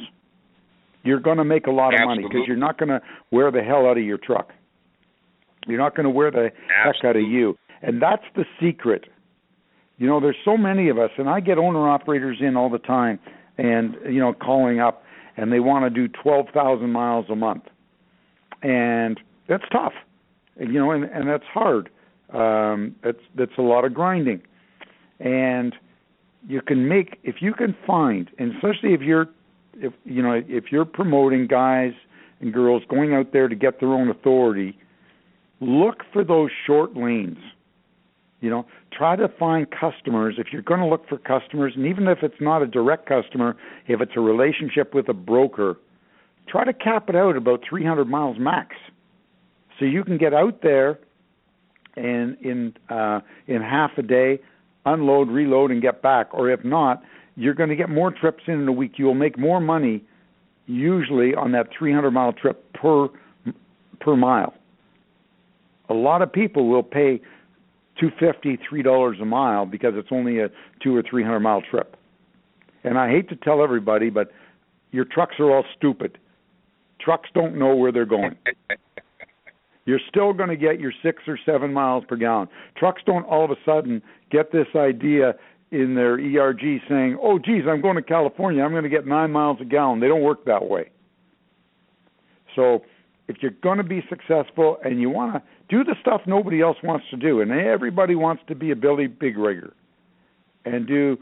You're 1.04 1.20
going 1.20 1.38
to 1.38 1.46
make 1.46 1.68
a 1.68 1.72
lot 1.72 1.94
of 1.94 2.00
money 2.06 2.24
because 2.24 2.42
you're 2.48 2.58
not 2.58 2.80
going 2.80 2.90
to 2.90 3.02
wear 3.32 3.52
the 3.52 3.62
hell 3.62 3.86
out 3.86 3.98
of 3.98 4.04
your 4.04 4.18
truck. 4.18 4.50
You're 5.68 5.80
not 5.80 5.96
going 5.96 6.06
to 6.06 6.10
wear 6.10 6.32
the 6.32 6.50
Absolutely. 6.50 6.92
heck 7.02 7.06
out 7.06 7.16
of 7.16 7.22
you 7.22 7.56
And 7.86 8.02
that's 8.02 8.24
the 8.36 8.46
secret. 8.60 9.06
You 9.98 10.08
know, 10.08 10.20
there's 10.20 10.36
so 10.44 10.58
many 10.58 10.90
of 10.90 10.98
us, 10.98 11.12
and 11.18 11.30
I 11.30 11.40
get 11.40 11.60
owner 11.60 11.88
operators 11.88 12.38
in 12.42 12.58
all 12.58 12.70
the 12.70 12.80
time, 12.80 13.20
and 13.58 13.96
you 14.06 14.20
know, 14.20 14.34
calling 14.34 14.80
up, 14.80 15.04
and 15.38 15.54
they 15.54 15.60
want 15.60 15.86
to 15.86 15.90
do 15.90 16.12
12,000 16.22 16.90
miles 16.90 17.28
a 17.30 17.36
month, 17.36 17.64
and 18.64 19.20
that's 19.48 19.64
tough. 19.72 19.94
You 20.60 20.80
know, 20.80 20.92
and 20.92 21.04
and 21.06 21.30
that's 21.30 21.46
hard. 21.46 21.90
Um, 22.34 22.96
that's 23.04 23.20
that's 23.36 23.58
a 23.58 23.62
lot 23.62 23.86
of 23.86 23.94
grinding, 23.94 24.42
and 25.20 25.76
you 26.48 26.62
can 26.62 26.90
make 26.90 27.20
if 27.24 27.36
you 27.40 27.54
can 27.54 27.76
find, 27.86 28.32
and 28.40 28.54
especially 28.56 28.94
if 28.94 29.02
you're, 29.02 29.28
if 29.76 29.94
you 30.06 30.24
know, 30.24 30.42
if 30.48 30.72
you're 30.72 30.86
promoting 30.86 31.46
guys 31.46 31.94
and 32.42 32.52
girls 32.52 32.82
going 32.90 33.14
out 33.14 33.32
there 33.32 33.48
to 33.48 33.56
get 33.56 33.80
their 33.80 33.90
own 33.90 34.10
authority, 34.10 34.78
look 35.60 36.04
for 36.12 36.24
those 36.24 36.50
short 36.66 36.98
lanes. 36.98 37.38
You 38.46 38.52
know, 38.52 38.66
try 38.96 39.16
to 39.16 39.28
find 39.28 39.66
customers. 39.72 40.36
If 40.38 40.54
you're 40.54 40.62
going 40.62 40.80
to 40.80 40.86
look 40.86 41.10
for 41.10 41.18
customers, 41.18 41.74
and 41.76 41.88
even 41.88 42.08
if 42.08 42.20
it's 42.22 42.40
not 42.40 42.62
a 42.62 42.68
direct 42.68 43.08
customer, 43.08 43.58
if 43.88 44.02
it's 44.02 44.12
a 44.16 44.20
relationship 44.20 44.94
with 44.94 45.10
a 45.10 45.16
broker, 45.16 45.78
try 46.48 46.64
to 46.64 46.72
cap 46.72 47.10
it 47.10 47.16
out 47.16 47.36
about 47.36 47.64
300 47.68 48.06
miles 48.06 48.38
max, 48.40 48.76
so 49.80 49.86
you 49.86 50.04
can 50.04 50.20
get 50.20 50.32
out 50.32 50.62
there 50.62 51.00
and 51.96 52.38
in 52.40 52.76
uh, 52.90 53.22
in 53.48 53.64
half 53.64 53.98
a 53.98 54.04
day, 54.04 54.40
unload, 54.86 55.28
reload, 55.30 55.72
and 55.72 55.82
get 55.82 56.04
back. 56.04 56.32
Or 56.32 56.52
if 56.52 56.64
not, 56.64 57.02
you're 57.36 57.56
going 57.56 57.70
to 57.70 57.76
get 57.76 57.90
more 57.90 58.12
trips 58.12 58.44
in 58.46 58.62
in 58.62 58.68
a 58.68 58.72
week. 58.72 59.00
You 59.00 59.06
will 59.06 59.16
make 59.16 59.40
more 59.40 59.60
money 59.60 60.04
usually 60.68 61.34
on 61.34 61.52
that 61.54 61.70
300 61.76 62.12
mile 62.12 62.32
trip 62.32 62.74
per 62.74 63.08
per 64.00 64.16
mile. 64.16 64.54
A 65.90 65.96
lot 65.96 66.22
of 66.22 66.32
people 66.32 66.68
will 66.68 66.84
pay 66.84 67.22
two 68.00 68.12
fifty, 68.20 68.58
three 68.68 68.82
dollars 68.82 69.18
a 69.22 69.26
mile 69.26 69.66
because 69.66 69.94
it's 69.96 70.10
only 70.12 70.40
a 70.40 70.50
two 70.82 70.96
or 70.96 71.04
three 71.08 71.24
hundred 71.24 71.42
mile 71.42 71.62
trip. 71.62 71.98
And 72.84 72.98
I 72.98 73.10
hate 73.10 73.30
to 73.30 73.36
tell 73.36 73.64
everybody, 73.64 74.10
but 74.10 74.32
your 74.92 75.06
trucks 75.06 75.36
are 75.40 75.52
all 75.52 75.66
stupid. 75.76 76.18
Trucks 77.00 77.30
don't 77.34 77.58
know 77.58 77.76
where 77.76 77.92
they're 77.92 78.06
going. 78.06 78.36
You're 79.86 80.00
still 80.10 80.34
going 80.34 80.50
to 80.50 80.56
get 80.56 80.80
your 80.80 80.92
six 81.04 81.24
or 81.28 81.38
seven 81.46 81.72
miles 81.72 82.04
per 82.08 82.16
gallon. 82.16 82.48
Trucks 82.76 83.04
don't 83.06 83.24
all 83.26 83.46
of 83.46 83.52
a 83.52 83.56
sudden 83.64 84.02
get 84.32 84.52
this 84.52 84.68
idea 84.76 85.36
in 85.72 85.94
their 85.96 86.14
ERG 86.14 86.82
saying, 86.90 87.20
"Oh, 87.22 87.38
geez, 87.38 87.64
I'm 87.68 87.82
going 87.82 87.96
to 87.96 88.02
California. 88.02 88.64
I'm 88.64 88.72
going 88.72 88.84
to 88.84 88.90
get 88.90 89.06
nine 89.06 89.32
miles 89.32 89.58
a 89.62 89.66
gallon." 89.66 90.00
They 90.00 90.08
don't 90.08 90.24
work 90.24 90.46
that 90.46 90.68
way. 90.68 90.90
So, 92.56 92.84
if 93.28 93.38
you're 93.42 93.52
going 93.64 93.78
to 93.78 93.84
be 93.84 94.02
successful 94.10 94.78
and 94.84 95.02
you 95.02 95.10
want 95.10 95.34
to 95.34 95.42
do 95.70 95.84
the 95.84 95.96
stuff 96.02 96.22
nobody 96.28 96.62
else 96.62 96.78
wants 96.84 97.06
to 97.10 97.18
do, 97.18 97.42
and 97.42 97.52
everybody 97.52 98.16
wants 98.16 98.44
to 98.48 98.56
be 98.56 98.72
a 98.72 98.76
Billy 98.76 99.08
Big 99.08 99.38
Rigger 99.38 99.74
and 100.64 100.88
do 100.88 101.18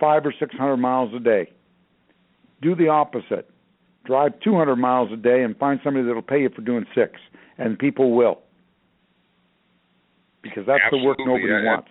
five 0.00 0.26
or 0.26 0.34
six 0.38 0.54
hundred 0.56 0.78
miles 0.78 1.12
a 1.14 1.20
day, 1.20 1.50
do 2.62 2.74
the 2.74 2.88
opposite. 2.88 3.48
Drive 4.04 4.38
200 4.44 4.76
miles 4.76 5.10
a 5.12 5.16
day 5.16 5.42
and 5.42 5.56
find 5.56 5.80
somebody 5.82 6.06
that'll 6.06 6.22
pay 6.22 6.42
you 6.42 6.50
for 6.54 6.62
doing 6.62 6.86
six, 6.94 7.18
and 7.58 7.76
people 7.76 8.14
will, 8.14 8.38
because 10.42 10.62
that's 10.64 10.78
Absolutely. 10.86 11.02
the 11.02 11.08
work 11.08 11.18
nobody 11.42 11.64
yeah, 11.64 11.74
wants. 11.74 11.90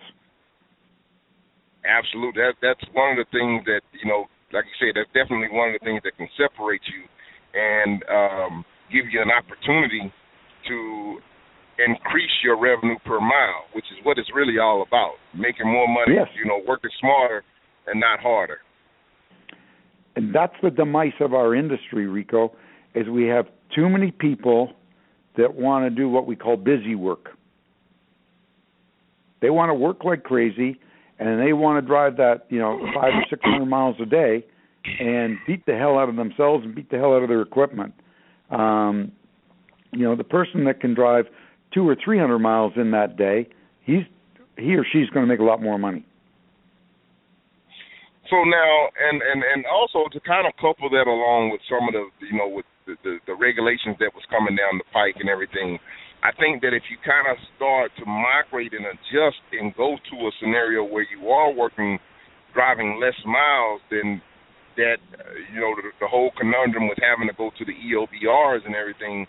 Absolutely, 1.84 2.40
that 2.40 2.54
that's 2.62 2.80
one 2.94 3.12
of 3.12 3.18
the 3.20 3.28
things 3.36 3.64
that 3.66 3.84
you 3.92 4.08
know, 4.08 4.24
like 4.52 4.64
you 4.64 4.76
said, 4.80 4.96
that's 4.96 5.12
definitely 5.12 5.52
one 5.52 5.68
of 5.68 5.80
the 5.80 5.84
things 5.84 6.00
that 6.04 6.16
can 6.16 6.28
separate 6.40 6.80
you 6.88 7.04
and 7.56 8.02
um, 8.08 8.64
give 8.92 9.06
you 9.10 9.20
an 9.22 9.30
opportunity 9.30 10.12
to 10.68 11.18
increase 11.78 12.30
your 12.42 12.58
revenue 12.60 12.96
per 13.04 13.20
mile, 13.20 13.64
which 13.74 13.84
is 13.92 13.98
what 14.04 14.18
it's 14.18 14.30
really 14.34 14.58
all 14.58 14.82
about. 14.82 15.14
Making 15.34 15.68
more 15.68 15.86
money, 15.88 16.14
Yes. 16.16 16.28
you 16.34 16.46
know, 16.46 16.60
working 16.66 16.90
smarter 17.00 17.44
and 17.86 18.00
not 18.00 18.20
harder. 18.20 18.58
and 20.16 20.34
that's 20.34 20.54
the 20.62 20.70
demise 20.70 21.12
of 21.20 21.34
our 21.34 21.54
industry, 21.54 22.06
Rico, 22.06 22.52
is 22.94 23.06
we 23.08 23.24
have 23.26 23.46
too 23.74 23.86
many 23.90 24.10
people 24.10 24.72
that 25.36 25.54
want 25.54 25.84
to 25.84 25.90
do 25.90 26.08
what 26.08 26.26
we 26.26 26.34
call 26.34 26.56
busy 26.56 26.94
work. 26.94 27.36
They 29.42 29.50
want 29.50 29.68
to 29.68 29.74
work 29.74 30.04
like 30.04 30.22
crazy, 30.24 30.80
and 31.18 31.38
they 31.40 31.52
want 31.52 31.82
to 31.82 31.86
drive 31.86 32.16
that 32.16 32.46
you 32.48 32.58
know 32.58 32.78
five 32.94 33.12
or 33.12 33.24
six 33.28 33.42
hundred 33.44 33.66
miles 33.66 33.96
a 34.00 34.06
day, 34.06 34.44
and 35.00 35.36
beat 35.46 35.66
the 35.66 35.76
hell 35.76 35.98
out 35.98 36.08
of 36.08 36.16
themselves 36.16 36.64
and 36.64 36.74
beat 36.74 36.90
the 36.90 36.96
hell 36.96 37.14
out 37.14 37.22
of 37.22 37.28
their 37.28 37.42
equipment. 37.42 37.92
Um, 38.50 39.12
you 39.92 40.04
know, 40.04 40.16
the 40.16 40.24
person 40.24 40.64
that 40.64 40.80
can 40.80 40.94
drive 40.94 41.26
two 41.72 41.88
or 41.88 41.96
three 42.02 42.18
hundred 42.18 42.40
miles 42.40 42.72
in 42.76 42.90
that 42.92 43.16
day, 43.16 43.48
he's 43.82 44.04
he 44.56 44.74
or 44.74 44.84
she's 44.84 45.08
going 45.10 45.24
to 45.24 45.30
make 45.30 45.40
a 45.40 45.44
lot 45.44 45.62
more 45.62 45.78
money. 45.78 46.04
So 48.30 48.42
now, 48.42 48.72
and 48.98 49.22
and 49.22 49.42
and 49.42 49.64
also 49.66 50.08
to 50.10 50.20
kind 50.20 50.46
of 50.46 50.52
couple 50.58 50.90
that 50.90 51.06
along 51.06 51.50
with 51.50 51.60
some 51.70 51.86
of 51.86 51.94
the, 51.94 52.04
you 52.26 52.38
know, 52.38 52.48
with 52.48 52.66
the 52.86 52.94
the, 53.04 53.18
the 53.26 53.34
regulations 53.34 53.96
that 54.00 54.10
was 54.14 54.24
coming 54.30 54.56
down 54.56 54.78
the 54.78 54.88
pike 54.92 55.14
and 55.22 55.30
everything, 55.30 55.78
I 56.26 56.34
think 56.34 56.62
that 56.62 56.74
if 56.74 56.82
you 56.90 56.98
kind 57.06 57.30
of 57.30 57.38
start 57.54 57.94
to 58.02 58.04
migrate 58.04 58.74
and 58.74 58.82
adjust 58.82 59.42
and 59.54 59.70
go 59.78 59.94
to 59.94 60.14
a 60.26 60.30
scenario 60.42 60.82
where 60.82 61.06
you 61.06 61.30
are 61.30 61.52
working, 61.52 61.98
driving 62.54 62.98
less 62.98 63.18
miles, 63.22 63.80
then 63.90 64.22
that 64.76 65.00
uh, 65.16 65.34
you 65.52 65.60
know 65.60 65.72
the, 65.76 65.90
the 66.00 66.08
whole 66.08 66.30
conundrum 66.36 66.88
with 66.88 66.98
having 67.00 67.28
to 67.28 67.36
go 67.36 67.50
to 67.56 67.64
the 67.64 67.74
EOBRs 67.74 68.64
and 68.64 68.74
everything 68.74 69.26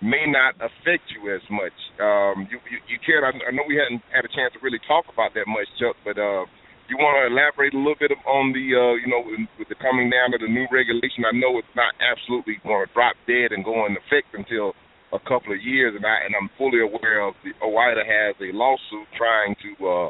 may 0.00 0.26
not 0.26 0.54
affect 0.62 1.10
you 1.10 1.34
as 1.34 1.42
much. 1.50 1.74
Um, 1.98 2.46
you, 2.46 2.62
you, 2.70 2.78
you 2.86 2.98
care? 3.02 3.26
I, 3.26 3.34
I 3.34 3.50
know 3.50 3.66
we 3.66 3.74
hadn't 3.74 4.02
had 4.14 4.22
a 4.22 4.30
chance 4.30 4.54
to 4.54 4.60
really 4.62 4.78
talk 4.86 5.10
about 5.10 5.34
that 5.34 5.50
much, 5.50 5.66
Chuck, 5.74 5.98
but 6.06 6.14
uh, 6.14 6.46
you 6.86 6.96
want 6.96 7.18
to 7.18 7.28
elaborate 7.28 7.74
a 7.74 7.80
little 7.82 7.98
bit 7.98 8.14
on 8.24 8.54
the, 8.54 8.66
uh, 8.72 8.94
you 8.96 9.10
know, 9.10 9.20
with 9.58 9.68
the 9.68 9.78
coming 9.82 10.08
down 10.08 10.32
of 10.32 10.40
the 10.40 10.48
new 10.48 10.70
regulation? 10.70 11.26
I 11.26 11.34
know 11.34 11.58
it's 11.58 11.76
not 11.76 11.92
absolutely 11.98 12.62
going 12.62 12.86
to 12.86 12.90
drop 12.94 13.18
dead 13.26 13.50
and 13.50 13.66
go 13.66 13.84
into 13.84 13.98
effect 14.06 14.32
until 14.32 14.72
a 15.12 15.20
couple 15.20 15.52
of 15.52 15.60
years, 15.60 15.96
and 15.96 16.04
I 16.04 16.24
and 16.24 16.36
I'm 16.36 16.50
fully 16.56 16.80
aware 16.84 17.24
of 17.24 17.34
the 17.44 17.52
OOIDA 17.64 18.04
has 18.04 18.36
a 18.40 18.52
lawsuit 18.52 19.08
trying 19.16 19.56
to 19.64 19.70
uh, 19.84 20.08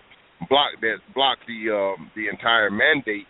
block 0.51 0.75
that 0.83 0.99
block 1.15 1.39
the 1.47 1.71
um, 1.71 2.11
the 2.15 2.27
entire 2.29 2.71
mandate. 2.71 3.27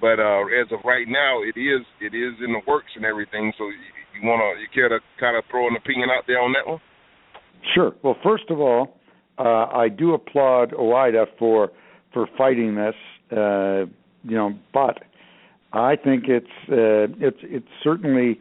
But 0.00 0.20
uh, 0.20 0.44
as 0.60 0.70
of 0.72 0.80
right 0.84 1.06
now, 1.08 1.42
it 1.42 1.58
is 1.58 1.82
it 2.00 2.14
is 2.14 2.34
in 2.44 2.52
the 2.52 2.60
works 2.66 2.90
and 2.96 3.04
everything. 3.04 3.52
So 3.58 3.64
you, 3.64 4.20
you 4.20 4.28
want 4.28 4.40
to 4.40 4.60
you 4.60 4.68
care 4.72 4.88
to 4.88 4.98
kind 5.18 5.36
of 5.36 5.44
throw 5.50 5.66
an 5.68 5.76
opinion 5.76 6.08
out 6.10 6.24
there 6.26 6.40
on 6.40 6.52
that 6.52 6.70
one? 6.70 6.80
Sure. 7.74 7.92
Well, 8.02 8.16
first 8.22 8.44
of 8.50 8.60
all, 8.60 8.96
uh, 9.38 9.66
I 9.72 9.88
do 9.88 10.14
applaud 10.14 10.72
OOIDA 10.72 11.26
for 11.38 11.70
for 12.12 12.26
fighting 12.36 12.74
this. 12.74 12.94
Uh, 13.30 13.86
you 14.22 14.36
know, 14.36 14.52
but 14.72 15.02
I 15.72 15.96
think 15.96 16.24
it's 16.28 16.46
uh, 16.68 17.14
it's 17.24 17.38
it's 17.42 17.66
certainly 17.82 18.40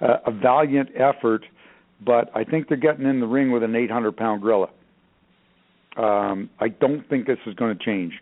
a, 0.00 0.30
a 0.30 0.30
valiant 0.30 0.90
effort. 0.94 1.44
But 2.04 2.30
I 2.34 2.44
think 2.44 2.68
they're 2.68 2.76
getting 2.76 3.06
in 3.06 3.20
the 3.20 3.26
ring 3.26 3.50
with 3.52 3.62
an 3.62 3.74
800 3.74 4.16
pound 4.16 4.42
gorilla. 4.42 4.68
Um, 5.96 6.50
I 6.60 6.68
don't 6.68 7.08
think 7.08 7.26
this 7.26 7.38
is 7.46 7.54
going 7.54 7.76
to 7.76 7.82
change. 7.82 8.12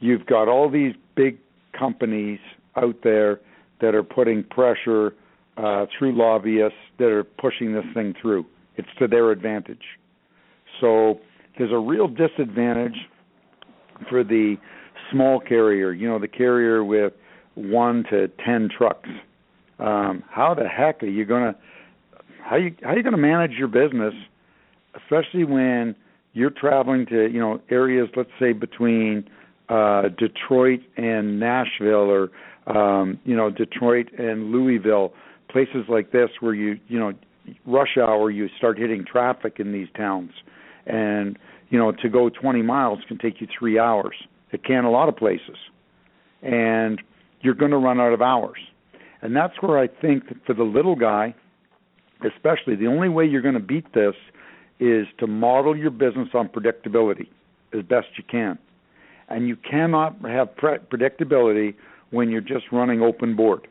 You've 0.00 0.26
got 0.26 0.48
all 0.48 0.70
these 0.70 0.92
big 1.14 1.38
companies 1.78 2.38
out 2.76 2.96
there 3.02 3.40
that 3.80 3.94
are 3.94 4.02
putting 4.02 4.44
pressure 4.44 5.14
uh, 5.56 5.86
through 5.98 6.16
lobbyists 6.16 6.78
that 6.98 7.08
are 7.08 7.24
pushing 7.24 7.72
this 7.72 7.84
thing 7.94 8.14
through. 8.20 8.44
It's 8.76 8.88
to 8.98 9.08
their 9.08 9.30
advantage. 9.30 9.82
So 10.80 11.20
there's 11.56 11.72
a 11.72 11.78
real 11.78 12.08
disadvantage 12.08 12.96
for 14.10 14.22
the 14.22 14.56
small 15.10 15.40
carrier, 15.40 15.92
you 15.92 16.08
know, 16.08 16.18
the 16.18 16.28
carrier 16.28 16.84
with 16.84 17.12
one 17.54 18.04
to 18.10 18.28
ten 18.44 18.68
trucks. 18.76 19.08
Um, 19.78 20.22
how 20.30 20.54
the 20.54 20.68
heck 20.68 21.02
are 21.02 21.06
you 21.06 21.24
gonna 21.24 21.54
how 22.42 22.56
you 22.56 22.74
how 22.82 22.90
are 22.90 22.96
you 22.96 23.02
gonna 23.02 23.16
manage 23.16 23.52
your 23.52 23.68
business, 23.68 24.14
especially 24.94 25.44
when 25.44 25.94
you're 26.32 26.50
traveling 26.50 27.06
to 27.06 27.30
you 27.30 27.40
know 27.40 27.60
areas, 27.70 28.08
let's 28.16 28.30
say 28.38 28.52
between 28.52 29.28
uh, 29.68 30.08
Detroit 30.16 30.80
and 30.96 31.40
Nashville, 31.40 32.10
or 32.10 32.30
um, 32.66 33.18
you 33.24 33.36
know 33.36 33.50
Detroit 33.50 34.08
and 34.18 34.52
Louisville, 34.52 35.12
places 35.48 35.84
like 35.88 36.12
this 36.12 36.30
where 36.40 36.54
you 36.54 36.78
you 36.88 36.98
know 36.98 37.12
rush 37.64 37.96
hour 37.96 38.30
you 38.30 38.48
start 38.56 38.78
hitting 38.78 39.04
traffic 39.04 39.56
in 39.58 39.72
these 39.72 39.88
towns, 39.96 40.30
and 40.86 41.38
you 41.70 41.78
know 41.78 41.92
to 41.92 42.08
go 42.08 42.28
20 42.28 42.62
miles 42.62 43.00
can 43.08 43.18
take 43.18 43.40
you 43.40 43.48
three 43.58 43.78
hours. 43.78 44.14
It 44.52 44.64
can 44.64 44.84
a 44.84 44.90
lot 44.90 45.08
of 45.08 45.16
places, 45.16 45.56
and 46.42 47.02
you're 47.40 47.54
going 47.54 47.72
to 47.72 47.78
run 47.78 48.00
out 48.00 48.12
of 48.12 48.22
hours, 48.22 48.58
and 49.22 49.34
that's 49.34 49.54
where 49.60 49.78
I 49.78 49.88
think 49.88 50.28
that 50.28 50.36
for 50.46 50.54
the 50.54 50.62
little 50.62 50.96
guy, 50.96 51.34
especially 52.24 52.76
the 52.76 52.86
only 52.86 53.08
way 53.08 53.26
you're 53.26 53.42
going 53.42 53.54
to 53.54 53.60
beat 53.60 53.92
this 53.92 54.14
is 54.78 55.06
to 55.18 55.26
model 55.26 55.76
your 55.76 55.90
business 55.90 56.28
on 56.34 56.48
predictability 56.48 57.28
as 57.76 57.82
best 57.82 58.08
you 58.16 58.24
can. 58.30 58.58
And 59.28 59.48
you 59.48 59.56
cannot 59.56 60.16
have 60.22 60.56
pre- 60.56 60.78
predictability 60.78 61.74
when 62.10 62.30
you're 62.30 62.40
just 62.40 62.66
running 62.70 63.02
open 63.02 63.34
board. 63.34 63.66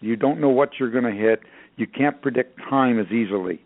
You 0.00 0.16
don't 0.16 0.40
know 0.40 0.48
what 0.48 0.70
you're 0.78 0.90
going 0.90 1.04
to 1.04 1.10
hit. 1.12 1.40
You 1.76 1.86
can't 1.86 2.20
predict 2.22 2.58
time 2.68 2.98
as 2.98 3.06
easily. 3.12 3.60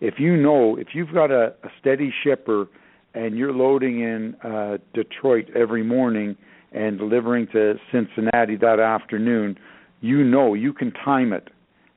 If 0.00 0.14
you 0.18 0.36
know, 0.36 0.76
if 0.76 0.88
you've 0.94 1.12
got 1.12 1.30
a, 1.30 1.54
a 1.62 1.68
steady 1.80 2.12
shipper 2.24 2.66
and 3.14 3.36
you're 3.36 3.52
loading 3.52 4.00
in 4.00 4.36
uh, 4.44 4.78
Detroit 4.94 5.46
every 5.54 5.82
morning 5.82 6.36
and 6.72 6.98
delivering 6.98 7.46
to 7.52 7.74
Cincinnati 7.90 8.56
that 8.56 8.78
afternoon, 8.80 9.56
you 10.00 10.22
know 10.22 10.54
you 10.54 10.72
can 10.72 10.92
time 10.92 11.32
it, 11.32 11.48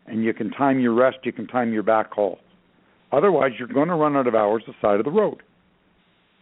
and 0.07 0.24
you 0.24 0.34
can 0.34 0.49
time 0.51 0.80
your 0.80 0.93
rest, 0.93 1.17
you 1.24 1.34
can 1.34 1.47
time 1.47 1.74
your 1.74 1.84
back 1.84 2.11
haul. 2.11 2.39
Otherwise, 3.11 3.51
you're 3.57 3.67
going 3.67 3.89
to 3.89 3.95
run 3.95 4.15
out 4.15 4.28
of 4.28 4.36
hours 4.36 4.63
the 4.65 4.74
side 4.82 4.99
of 4.99 5.05
the 5.05 5.11
road. 5.11 5.41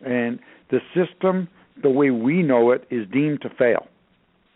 And 0.05 0.39
the 0.69 0.79
system, 0.93 1.47
the 1.81 1.89
way 1.89 2.09
we 2.11 2.43
know 2.43 2.71
it, 2.71 2.87
is 2.89 3.07
deemed 3.11 3.41
to 3.41 3.49
fail. 3.49 3.87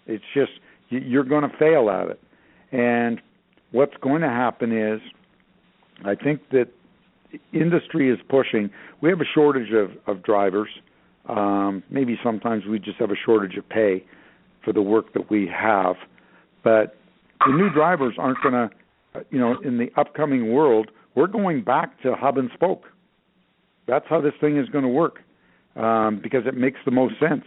It's 0.08 0.24
just 0.34 0.52
you're 0.90 1.24
going 1.24 1.50
to 1.50 1.58
fail 1.58 1.90
at 1.90 2.10
it. 2.10 2.20
And 2.72 3.22
what's 3.72 3.96
going 4.02 4.22
to 4.22 4.30
happen 4.30 4.78
is, 4.78 5.00
I 6.04 6.16
think 6.16 6.42
that 6.52 6.68
industry 7.54 8.12
is 8.12 8.20
pushing. 8.30 8.70
We 9.02 9.10
have 9.10 9.22
a 9.22 9.26
shortage 9.34 9.72
of, 9.72 9.92
of 10.08 10.24
drivers. 10.24 10.70
Um, 11.30 11.84
maybe 11.90 12.20
sometimes 12.24 12.66
we 12.66 12.80
just 12.80 12.98
have 12.98 13.12
a 13.12 13.16
shortage 13.26 13.58
of 13.58 13.68
pay 13.70 14.04
for 14.64 14.74
the 14.74 14.82
work 14.82 15.14
that 15.14 15.30
we 15.30 15.48
have. 15.48 15.96
But 16.64 16.98
the 17.46 17.54
new 17.54 17.70
drivers 17.70 18.16
aren't 18.18 18.42
going 18.42 18.54
to, 18.54 18.70
you 19.30 19.40
know, 19.40 19.60
in 19.64 19.78
the 19.78 19.90
upcoming 19.98 20.52
world, 20.52 20.92
we're 21.16 21.28
going 21.28 21.64
back 21.64 22.02
to 22.02 22.16
hub 22.16 22.38
and 22.38 22.50
spoke. 22.54 22.84
That's 23.88 24.06
how 24.10 24.22
this 24.22 24.34
thing 24.40 24.58
is 24.58 24.70
going 24.70 24.84
to 24.84 24.90
work 24.90 25.20
um, 25.76 26.20
because 26.22 26.46
it 26.46 26.56
makes 26.56 26.80
the 26.86 26.92
most 26.92 27.20
sense. 27.20 27.46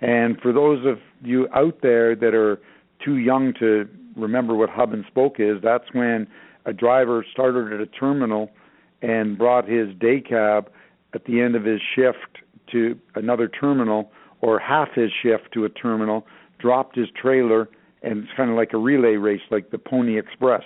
And 0.00 0.40
for 0.40 0.52
those 0.52 0.84
of 0.84 0.98
you 1.22 1.48
out 1.54 1.78
there 1.82 2.14
that 2.16 2.34
are 2.34 2.60
too 3.04 3.16
young 3.16 3.54
to 3.60 3.88
remember 4.16 4.54
what 4.54 4.68
hub 4.68 4.92
and 4.92 5.04
spoke 5.06 5.36
is, 5.38 5.58
that's 5.62 5.92
when 5.92 6.26
a 6.66 6.72
driver 6.72 7.24
started 7.30 7.72
at 7.72 7.80
a 7.80 7.86
terminal 7.86 8.50
and 9.00 9.36
brought 9.38 9.68
his 9.68 9.88
day 10.00 10.20
cab 10.20 10.70
at 11.14 11.24
the 11.24 11.40
end 11.40 11.54
of 11.54 11.64
his 11.64 11.80
shift 11.94 12.38
to 12.70 12.98
another 13.14 13.48
terminal 13.48 14.10
or 14.40 14.58
half 14.58 14.88
his 14.94 15.10
shift 15.22 15.52
to 15.52 15.64
a 15.64 15.68
terminal, 15.68 16.26
dropped 16.58 16.96
his 16.96 17.08
trailer, 17.20 17.68
and 18.02 18.24
it's 18.24 18.32
kind 18.36 18.50
of 18.50 18.56
like 18.56 18.72
a 18.72 18.78
relay 18.78 19.14
race, 19.14 19.40
like 19.50 19.70
the 19.70 19.78
Pony 19.78 20.18
Express. 20.18 20.64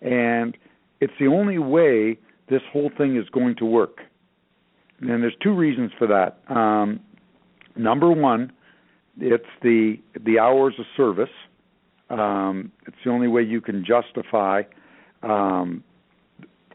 And 0.00 0.56
it's 1.00 1.12
the 1.20 1.28
only 1.28 1.58
way 1.58 2.18
this 2.48 2.62
whole 2.72 2.90
thing 2.96 3.16
is 3.16 3.28
going 3.28 3.56
to 3.56 3.64
work. 3.64 4.00
And 5.02 5.22
there's 5.22 5.36
two 5.42 5.54
reasons 5.54 5.90
for 5.98 6.06
that. 6.06 6.38
Um, 6.54 7.00
number 7.76 8.10
one, 8.10 8.52
it's 9.18 9.44
the 9.62 9.96
the 10.24 10.38
hours 10.38 10.74
of 10.78 10.86
service. 10.96 11.30
Um, 12.08 12.70
it's 12.86 12.96
the 13.04 13.10
only 13.10 13.28
way 13.28 13.42
you 13.42 13.60
can 13.60 13.84
justify 13.84 14.62
um, 15.22 15.82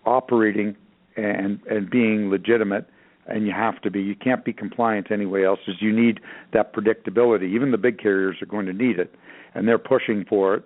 operating 0.05 0.75
and 1.15 1.59
and 1.69 1.89
being 1.89 2.29
legitimate 2.29 2.89
and 3.27 3.45
you 3.45 3.51
have 3.51 3.81
to 3.81 3.91
be 3.91 4.01
you 4.01 4.15
can't 4.15 4.45
be 4.45 4.53
compliant 4.53 5.11
anyway 5.11 5.43
else 5.43 5.59
as 5.67 5.75
you 5.79 5.91
need 5.91 6.19
that 6.53 6.73
predictability 6.73 7.51
even 7.53 7.71
the 7.71 7.77
big 7.77 7.99
carriers 7.99 8.37
are 8.41 8.45
going 8.45 8.65
to 8.65 8.73
need 8.73 8.99
it 8.99 9.13
and 9.53 9.67
they're 9.67 9.79
pushing 9.79 10.23
for 10.29 10.55
it 10.55 10.63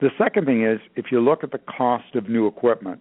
the 0.00 0.10
second 0.18 0.44
thing 0.44 0.64
is 0.64 0.80
if 0.96 1.06
you 1.10 1.20
look 1.20 1.44
at 1.44 1.52
the 1.52 1.58
cost 1.58 2.14
of 2.14 2.28
new 2.28 2.46
equipment 2.46 3.00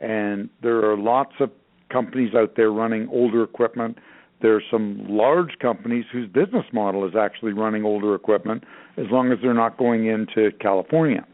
and 0.00 0.48
there 0.62 0.90
are 0.90 0.96
lots 0.96 1.34
of 1.40 1.50
companies 1.90 2.34
out 2.34 2.54
there 2.56 2.70
running 2.70 3.08
older 3.10 3.42
equipment 3.42 3.98
there 4.42 4.54
are 4.54 4.62
some 4.70 5.04
large 5.06 5.58
companies 5.58 6.06
whose 6.10 6.26
business 6.28 6.64
model 6.72 7.06
is 7.06 7.14
actually 7.14 7.52
running 7.52 7.84
older 7.84 8.14
equipment 8.14 8.64
as 8.96 9.06
long 9.10 9.30
as 9.32 9.38
they're 9.42 9.52
not 9.54 9.76
going 9.76 10.06
into 10.06 10.50
California 10.60 11.26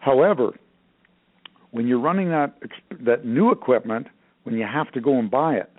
however 0.00 0.52
when 1.76 1.86
you're 1.86 2.00
running 2.00 2.30
that 2.30 2.54
that 3.00 3.26
new 3.26 3.50
equipment, 3.50 4.06
when 4.44 4.56
you 4.56 4.64
have 4.64 4.90
to 4.92 5.00
go 5.00 5.18
and 5.18 5.30
buy 5.30 5.54
it, 5.56 5.70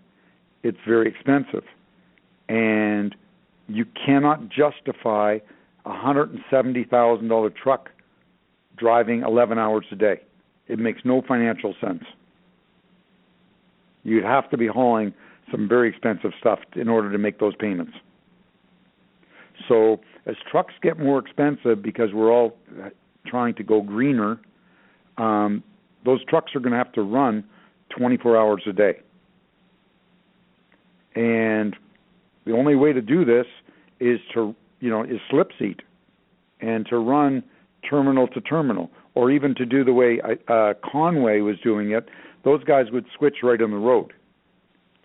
it's 0.61 0.78
very 0.88 1.09
expensive, 1.09 1.63
and 2.47 3.15
you 3.68 3.84
cannot 4.05 4.47
justify 4.47 5.39
a 5.86 5.93
hundred 5.97 6.32
and 6.32 6.39
seventy 6.51 6.84
thousand 6.84 7.30
dollar 7.30 7.49
truck 7.49 7.89
driving 8.78 9.24
eleven 9.24 9.57
hours 9.57 9.86
a 9.91 9.95
day. 9.95 10.22
It 10.68 10.78
makes 10.78 11.01
no 11.03 11.24
financial 11.28 11.74
sense. 11.82 12.03
You'd 14.08 14.24
have 14.24 14.49
to 14.51 14.58
be 14.58 14.68
hauling 14.68 15.14
some 15.51 15.68
very 15.68 15.89
expensive 15.89 16.32
stuff 16.39 16.60
in 16.78 16.88
order 16.88 17.12
to 17.12 17.18
make 17.18 17.39
those 17.39 17.55
payments. 17.58 17.91
So 19.68 19.99
as 20.26 20.36
trucks 20.49 20.74
get 20.82 20.97
more 20.97 21.20
expensive 21.20 21.82
because 21.82 22.14
we're 22.14 22.32
all 22.32 22.55
trying 23.26 23.53
to 23.55 23.64
go 23.64 23.82
greener, 23.82 24.39
um, 25.18 25.62
those 26.05 26.24
trucks 26.24 26.55
are 26.55 26.62
going 26.62 26.72
to 26.72 26.78
have 26.78 26.93
to 26.93 27.01
run 27.01 27.43
24 27.97 28.38
hours 28.38 28.64
a 28.66 28.72
day. 28.72 29.01
And 31.14 31.76
the 32.45 32.53
only 32.53 32.76
way 32.76 32.93
to 32.93 33.01
do 33.01 33.26
this 33.26 33.45
is 33.99 34.22
to, 34.36 34.55
you 34.80 34.89
know, 34.89 35.03
is 35.03 35.20
slip 35.30 35.51
seat 35.60 35.82
and 36.62 36.86
to 36.86 36.97
run 36.97 37.43
terminal 37.89 38.30
to 38.30 38.39
terminal 38.39 38.89
or 39.16 39.32
even 39.32 39.53
to 39.55 39.66
do 39.66 39.84
the 39.84 39.91
way 39.91 40.22
uh, 40.47 40.74
Con-way 40.89 41.41
was 41.41 41.58
doing 41.60 41.91
it. 41.91 42.08
Those 42.43 42.63
guys 42.63 42.85
would 42.91 43.05
switch 43.17 43.38
right 43.43 43.61
on 43.61 43.71
the 43.71 43.77
road. 43.77 44.13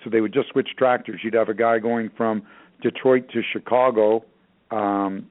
So 0.03 0.11
they 0.11 0.21
would 0.21 0.33
just 0.33 0.49
switch 0.51 0.71
tractors. 0.77 1.21
You'd 1.23 1.35
have 1.35 1.49
a 1.49 1.55
guy 1.55 1.79
going 1.79 2.11
from 2.17 2.43
Detroit 2.83 3.29
to 3.33 3.43
Chicago, 3.53 4.25
um, 4.71 5.27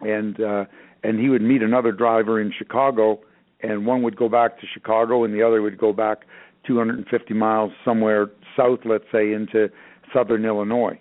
and 0.00 0.40
uh, 0.40 0.64
and 1.02 1.20
he 1.20 1.28
would 1.28 1.42
meet 1.42 1.62
another 1.62 1.92
driver 1.92 2.40
in 2.40 2.52
Chicago, 2.56 3.20
and 3.60 3.86
one 3.86 4.02
would 4.02 4.16
go 4.16 4.28
back 4.28 4.60
to 4.60 4.66
Chicago, 4.72 5.24
and 5.24 5.32
the 5.32 5.42
other 5.42 5.62
would 5.62 5.78
go 5.78 5.92
back 5.92 6.22
250 6.66 7.34
miles 7.34 7.72
somewhere 7.84 8.30
south, 8.56 8.80
let's 8.84 9.04
say, 9.12 9.32
into 9.32 9.68
southern 10.12 10.44
Illinois, 10.44 10.98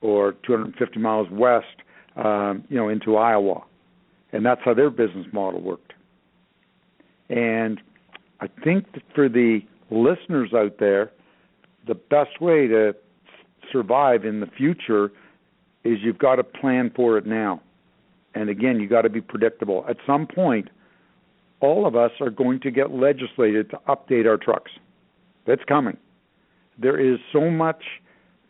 or 0.00 0.32
250 0.46 0.98
miles 0.98 1.28
west, 1.30 1.66
um, 2.16 2.64
you 2.68 2.76
know, 2.76 2.88
into 2.88 3.16
Iowa, 3.16 3.62
and 4.32 4.44
that's 4.44 4.60
how 4.64 4.74
their 4.74 4.90
business 4.90 5.26
model 5.32 5.60
worked. 5.60 5.94
And 7.28 7.80
I 8.40 8.48
think 8.64 8.92
that 8.92 9.02
for 9.14 9.28
the 9.28 9.60
listeners 9.90 10.52
out 10.54 10.78
there, 10.78 11.12
the 11.86 11.94
best 11.94 12.40
way 12.40 12.66
to 12.66 12.94
survive 13.72 14.24
in 14.24 14.40
the 14.40 14.46
future 14.46 15.10
is 15.84 15.98
you've 16.02 16.18
got 16.18 16.36
to 16.36 16.44
plan 16.44 16.90
for 16.94 17.16
it 17.16 17.26
now. 17.26 17.60
And 18.34 18.50
again, 18.50 18.80
you've 18.80 18.90
got 18.90 19.02
to 19.02 19.08
be 19.08 19.20
predictable. 19.20 19.84
At 19.88 19.96
some 20.06 20.26
point, 20.26 20.68
all 21.60 21.86
of 21.86 21.96
us 21.96 22.10
are 22.20 22.30
going 22.30 22.60
to 22.60 22.70
get 22.70 22.90
legislated 22.90 23.70
to 23.70 23.80
update 23.88 24.26
our 24.26 24.36
trucks. 24.36 24.72
That's 25.46 25.64
coming. 25.64 25.96
There 26.78 26.98
is 26.98 27.18
so 27.32 27.50
much 27.50 27.82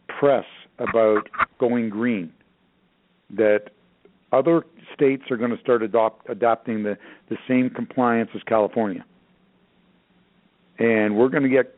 press 0.09 0.45
about 0.79 1.29
going 1.59 1.91
green 1.91 2.33
that 3.31 3.71
other 4.33 4.65
states 4.95 5.25
are 5.31 5.37
going 5.37 5.51
to 5.51 5.61
start 5.61 5.83
adopt, 5.83 6.29
adopting 6.29 6.83
the, 6.83 6.99
the 7.29 7.37
same 7.47 7.71
compliance 7.71 8.31
as 8.35 8.43
California. 8.43 9.05
And 10.79 11.17
we're 11.17 11.29
going 11.29 11.43
to 11.43 11.49
get, 11.49 11.77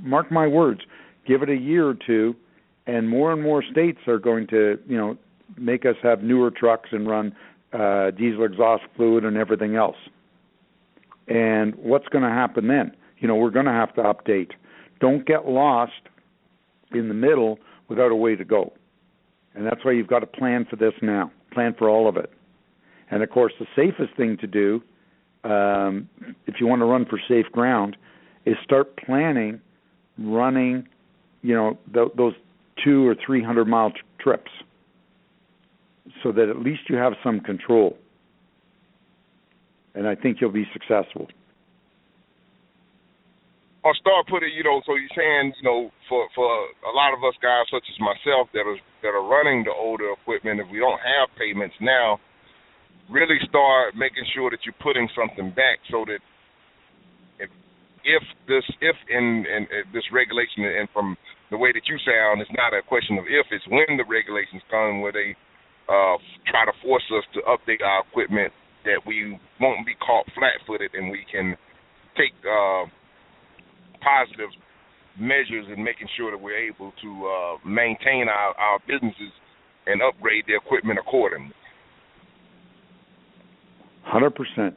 mark 0.00 0.30
my 0.30 0.46
words, 0.46 0.80
give 1.26 1.42
it 1.42 1.48
a 1.48 1.56
year 1.56 1.88
or 1.88 1.94
two, 1.94 2.34
and 2.86 3.08
more 3.08 3.32
and 3.32 3.42
more 3.42 3.62
states 3.62 3.98
are 4.06 4.18
going 4.18 4.46
to, 4.48 4.78
you 4.86 4.96
know, 4.96 5.16
make 5.56 5.86
us 5.86 5.96
have 6.02 6.22
newer 6.22 6.50
trucks 6.50 6.90
and 6.92 7.08
run 7.08 7.34
uh, 7.72 8.10
diesel 8.12 8.44
exhaust 8.44 8.84
fluid 8.96 9.24
and 9.24 9.36
everything 9.36 9.76
else. 9.76 9.96
And 11.26 11.74
what's 11.76 12.08
going 12.08 12.24
to 12.24 12.30
happen 12.30 12.68
then? 12.68 12.92
You 13.18 13.28
know, 13.28 13.34
we're 13.34 13.50
going 13.50 13.66
to 13.66 13.72
have 13.72 13.94
to 13.94 14.02
update. 14.02 14.52
Don't 15.00 15.26
get 15.26 15.46
lost 15.46 15.92
in 16.92 17.08
the 17.08 17.14
middle 17.14 17.58
without 17.88 18.10
a 18.10 18.16
way 18.16 18.36
to 18.36 18.44
go. 18.44 18.72
And 19.54 19.66
that's 19.66 19.84
why 19.84 19.92
you've 19.92 20.06
got 20.06 20.20
to 20.20 20.26
plan 20.26 20.66
for 20.68 20.76
this 20.76 20.94
now. 21.02 21.30
Plan 21.52 21.74
for 21.76 21.88
all 21.88 22.08
of 22.08 22.16
it. 22.16 22.30
And 23.10 23.22
of 23.22 23.30
course, 23.30 23.52
the 23.58 23.66
safest 23.74 24.16
thing 24.16 24.36
to 24.38 24.46
do, 24.46 24.82
um, 25.44 26.08
if 26.46 26.60
you 26.60 26.66
want 26.66 26.80
to 26.80 26.86
run 26.86 27.06
for 27.06 27.18
safe 27.28 27.46
ground, 27.52 27.96
is 28.50 28.56
start 28.64 28.96
planning 28.96 29.60
running, 30.18 30.88
you 31.42 31.54
know, 31.54 31.78
th- 31.92 32.12
those 32.16 32.34
two 32.84 33.06
or 33.06 33.14
three 33.24 33.42
hundred 33.42 33.66
mile 33.66 33.92
trips, 34.20 34.50
so 36.22 36.32
that 36.32 36.48
at 36.48 36.58
least 36.58 36.82
you 36.88 36.96
have 36.96 37.12
some 37.22 37.40
control 37.40 37.96
and 39.98 40.06
I 40.06 40.14
think 40.14 40.38
you'll 40.40 40.54
be 40.54 40.66
successful. 40.72 41.26
I'll 43.82 43.98
start 43.98 44.30
putting, 44.30 44.54
you 44.54 44.62
know, 44.62 44.78
so 44.86 44.94
you're 44.94 45.16
saying, 45.16 45.54
you 45.58 45.66
know, 45.66 45.90
for 46.08 46.28
for 46.34 46.46
a 46.46 46.94
lot 46.94 47.14
of 47.14 47.22
us 47.26 47.34
guys, 47.42 47.66
such 47.70 47.82
as 47.82 47.98
myself, 47.98 48.46
that 48.54 48.62
are 48.62 48.78
that 49.02 49.12
are 49.14 49.26
running 49.26 49.64
the 49.66 49.74
older 49.74 50.14
equipment, 50.14 50.60
if 50.60 50.70
we 50.70 50.78
don't 50.78 51.02
have 51.02 51.34
payments 51.38 51.74
now, 51.80 52.20
really 53.10 53.38
start 53.48 53.98
making 53.98 54.26
sure 54.34 54.50
that 54.50 54.62
you're 54.62 54.76
putting 54.82 55.08
something 55.18 55.50
back, 55.50 55.82
so 55.90 56.04
that 56.06 56.22
if 58.04 58.22
this 58.46 58.64
if 58.80 58.96
in, 59.08 59.44
in, 59.46 59.62
in 59.70 59.82
this 59.92 60.04
regulation 60.12 60.64
and 60.64 60.88
from 60.92 61.16
the 61.50 61.56
way 61.56 61.72
that 61.72 61.86
you 61.88 61.96
sound, 62.04 62.40
it's 62.40 62.52
not 62.52 62.76
a 62.76 62.82
question 62.84 63.16
of 63.16 63.24
if, 63.24 63.46
it's 63.50 63.64
when 63.68 63.96
the 63.96 64.04
regulations 64.04 64.60
come 64.70 65.00
where 65.00 65.12
they 65.12 65.32
uh, 65.88 66.16
try 66.46 66.68
to 66.68 66.74
force 66.84 67.04
us 67.16 67.24
to 67.32 67.40
update 67.48 67.80
our 67.80 68.04
equipment 68.04 68.52
that 68.84 69.00
we 69.06 69.38
won't 69.60 69.86
be 69.86 69.94
caught 69.96 70.28
flat-footed 70.36 70.92
and 70.92 71.10
we 71.10 71.24
can 71.30 71.56
take 72.16 72.36
uh, 72.44 72.84
positive 74.04 74.52
measures 75.18 75.66
and 75.68 75.82
making 75.82 76.08
sure 76.16 76.30
that 76.30 76.38
we're 76.38 76.68
able 76.68 76.92
to 77.02 77.10
uh, 77.26 77.68
maintain 77.68 78.28
our, 78.28 78.54
our 78.56 78.78
businesses 78.86 79.32
and 79.86 80.02
upgrade 80.02 80.44
the 80.46 80.54
equipment 80.54 80.98
accordingly. 80.98 81.52
Hundred 84.04 84.30
percent, 84.30 84.74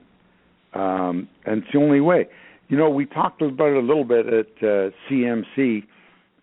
um, 0.74 1.30
and 1.46 1.64
it's 1.64 1.72
the 1.72 1.80
only 1.80 2.02
way. 2.02 2.28
You 2.72 2.78
know, 2.78 2.90
we 2.90 3.06
talked 3.06 3.42
about 3.42 3.68
it 3.68 3.76
a 3.76 3.86
little 3.86 4.06
bit 4.06 4.28
at 4.28 4.48
uh, 4.64 4.92
CMC, 5.10 5.84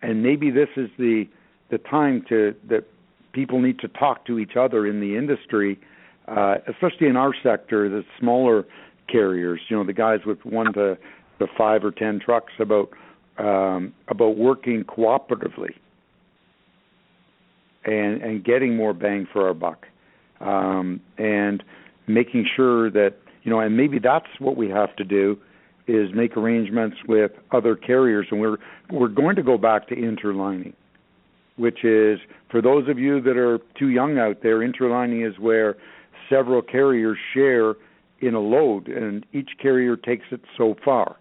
and 0.03 0.21
maybe 0.21 0.51
this 0.51 0.69
is 0.77 0.87
the 0.99 1.27
the 1.71 1.79
time 1.79 2.23
to 2.29 2.53
that 2.69 2.83
people 3.33 3.59
need 3.59 3.79
to 3.79 3.87
talk 3.87 4.27
to 4.27 4.37
each 4.37 4.55
other 4.55 4.85
in 4.85 4.99
the 4.99 5.17
industry, 5.17 5.79
uh, 6.27 6.57
especially 6.67 7.07
in 7.07 7.15
our 7.15 7.33
sector, 7.41 7.89
the 7.89 8.03
smaller 8.19 8.65
carriers. 9.11 9.59
You 9.69 9.77
know, 9.77 9.83
the 9.83 9.93
guys 9.93 10.19
with 10.23 10.45
one 10.45 10.71
to 10.73 10.99
the 11.39 11.47
five 11.57 11.83
or 11.83 11.89
ten 11.89 12.19
trucks 12.23 12.53
about 12.59 12.91
um, 13.39 13.91
about 14.07 14.37
working 14.37 14.83
cooperatively 14.83 15.71
and 17.85 18.21
and 18.21 18.45
getting 18.45 18.77
more 18.77 18.93
bang 18.93 19.27
for 19.33 19.47
our 19.47 19.55
buck, 19.55 19.87
um, 20.41 21.01
and 21.17 21.63
making 22.05 22.45
sure 22.55 22.91
that 22.91 23.15
you 23.41 23.49
know, 23.49 23.59
and 23.61 23.75
maybe 23.75 23.97
that's 23.97 24.29
what 24.37 24.55
we 24.55 24.69
have 24.69 24.95
to 24.97 25.03
do 25.03 25.35
is 25.89 26.09
make 26.13 26.37
arrangements 26.37 26.97
with 27.07 27.31
other 27.51 27.75
carriers, 27.75 28.27
and 28.31 28.39
we're 28.39 28.57
we're 28.91 29.07
going 29.07 29.35
to 29.35 29.43
go 29.43 29.57
back 29.57 29.87
to 29.89 29.95
interlining, 29.95 30.73
which 31.57 31.83
is 31.83 32.19
for 32.51 32.61
those 32.61 32.87
of 32.87 32.99
you 32.99 33.21
that 33.21 33.37
are 33.37 33.59
too 33.77 33.89
young 33.89 34.17
out 34.17 34.37
there, 34.43 34.61
interlining 34.61 35.25
is 35.25 35.37
where 35.39 35.75
several 36.29 36.61
carriers 36.61 37.17
share 37.33 37.73
in 38.21 38.35
a 38.35 38.39
load, 38.39 38.87
and 38.87 39.25
each 39.33 39.49
carrier 39.61 39.95
takes 39.95 40.25
it 40.31 40.41
so 40.57 40.75
far. 40.85 41.17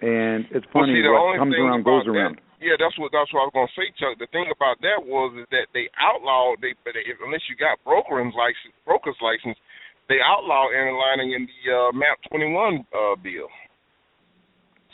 And 0.00 0.46
it's 0.50 0.66
funny 0.72 1.00
well, 1.02 1.32
see, 1.32 1.38
what 1.38 1.38
comes 1.38 1.54
around 1.58 1.82
goes 1.82 2.04
that, 2.04 2.12
around. 2.12 2.40
Yeah, 2.60 2.74
that's 2.78 2.94
what 2.98 3.10
that's 3.14 3.30
what 3.32 3.46
I 3.46 3.50
was 3.50 3.54
gonna 3.54 3.78
say, 3.78 3.86
Chuck. 3.98 4.18
The 4.18 4.30
thing 4.34 4.50
about 4.50 4.82
that 4.82 4.98
was 5.02 5.34
is 5.38 5.46
that 5.54 5.70
they 5.74 5.86
outlawed 5.98 6.58
they, 6.58 6.74
but 6.82 6.94
unless 7.24 7.42
you 7.46 7.54
got 7.54 7.78
broker's 7.86 8.34
license, 8.34 8.74
broker's 8.82 9.18
license, 9.22 9.58
they 10.08 10.16
outlawed 10.24 10.72
interlining 10.72 11.32
in 11.32 11.46
the 11.46 11.72
uh, 11.72 11.92
MAP 11.92 12.18
21 12.30 12.84
uh, 12.92 13.16
bill. 13.22 13.48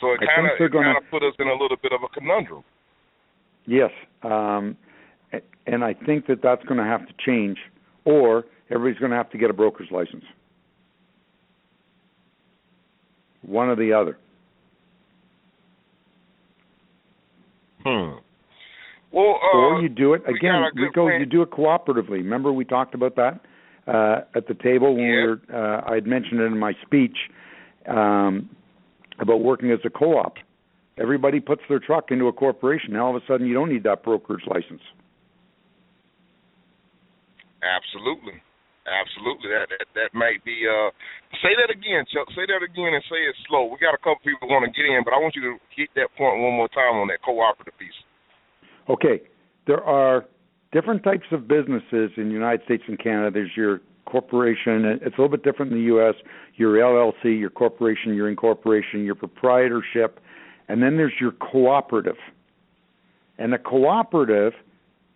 So 0.01 0.11
it 0.11 0.19
kind 0.19 0.47
of 0.47 0.71
kind 0.71 0.97
of 0.97 1.03
put 1.09 1.23
us 1.23 1.33
in 1.39 1.47
a 1.47 1.53
little 1.53 1.77
bit 1.81 1.93
of 1.93 2.01
a 2.03 2.09
conundrum. 2.09 2.63
Yes, 3.65 3.91
um, 4.23 4.77
and 5.65 5.83
I 5.83 5.93
think 5.93 6.27
that 6.27 6.41
that's 6.43 6.63
going 6.65 6.77
to 6.77 6.83
have 6.83 7.07
to 7.07 7.13
change, 7.25 7.57
or 8.03 8.43
everybody's 8.69 8.99
going 8.99 9.11
to 9.11 9.17
have 9.17 9.31
to 9.31 9.37
get 9.37 9.49
a 9.49 9.53
broker's 9.53 9.87
license. 9.89 10.25
One 13.41 13.69
or 13.69 13.75
the 13.75 13.93
other. 13.93 14.17
Hmm. 17.85 18.19
Well, 19.11 19.39
uh, 19.41 19.57
or 19.57 19.81
you 19.81 19.87
do 19.87 20.13
it 20.13 20.23
again. 20.27 20.61
We 20.75 20.89
go. 20.93 21.07
You 21.07 21.25
do 21.25 21.41
it 21.41 21.51
cooperatively. 21.51 22.17
Remember 22.17 22.51
we 22.51 22.65
talked 22.65 22.93
about 22.93 23.15
that 23.15 23.39
uh, 23.87 24.21
at 24.35 24.47
the 24.47 24.53
table 24.53 24.95
when 24.95 25.03
yeah. 25.03 25.09
we 25.09 25.27
were. 25.27 25.41
Uh, 25.53 25.91
I 25.91 25.95
had 25.95 26.05
mentioned 26.05 26.41
it 26.41 26.45
in 26.45 26.57
my 26.57 26.73
speech 26.85 27.17
um, 27.87 28.49
about 29.19 29.41
working 29.41 29.71
as 29.71 29.79
a 29.85 29.89
co-op. 29.89 30.35
Everybody 30.97 31.39
puts 31.39 31.61
their 31.67 31.79
truck 31.79 32.05
into 32.09 32.27
a 32.27 32.33
corporation. 32.33 32.93
Now 32.93 33.07
all 33.07 33.15
of 33.15 33.21
a 33.21 33.25
sudden 33.27 33.47
you 33.47 33.53
don't 33.53 33.69
need 33.69 33.83
that 33.83 34.03
broker's 34.03 34.43
license. 34.47 34.81
Absolutely. 37.61 38.41
Absolutely, 38.85 39.49
that 39.49 39.65
that, 39.73 39.89
that 39.97 40.09
might 40.13 40.45
be. 40.45 40.61
Uh, 40.61 40.93
say 41.41 41.57
that 41.57 41.73
again, 41.73 42.05
Chuck. 42.13 42.29
Say 42.37 42.45
that 42.45 42.61
again 42.61 42.93
and 42.93 43.01
say 43.09 43.17
it 43.17 43.33
slow. 43.49 43.65
We 43.65 43.81
got 43.81 43.97
a 43.97 44.01
couple 44.05 44.21
people 44.21 44.45
want 44.45 44.61
to 44.61 44.69
get 44.69 44.85
in, 44.85 45.01
but 45.01 45.09
I 45.09 45.17
want 45.17 45.33
you 45.33 45.41
to 45.41 45.53
hit 45.73 45.89
that 45.97 46.13
point 46.13 46.37
one 46.37 46.53
more 46.53 46.69
time 46.69 46.93
on 47.01 47.09
that 47.09 47.25
cooperative 47.25 47.73
piece. 47.81 47.97
Okay, 48.85 49.25
there 49.65 49.81
are 49.81 50.29
different 50.75 51.03
types 51.03 51.27
of 51.31 51.47
businesses 51.47 52.11
in 52.17 52.27
the 52.27 52.33
United 52.33 52.61
States 52.65 52.83
and 52.89 52.99
Canada. 52.99 53.31
There's 53.31 53.55
your 53.55 53.79
corporation. 54.03 54.83
It's 55.01 55.17
a 55.17 55.21
little 55.21 55.29
bit 55.29 55.41
different 55.41 55.71
in 55.71 55.77
the 55.77 55.85
U.S. 55.85 56.15
Your 56.55 56.73
LLC, 56.73 57.39
your 57.39 57.49
corporation, 57.49 58.13
your 58.13 58.27
incorporation, 58.27 59.05
your 59.05 59.15
proprietorship, 59.15 60.19
and 60.67 60.83
then 60.83 60.97
there's 60.97 61.13
your 61.19 61.31
cooperative. 61.31 62.17
And 63.37 63.53
a 63.53 63.57
cooperative 63.57 64.51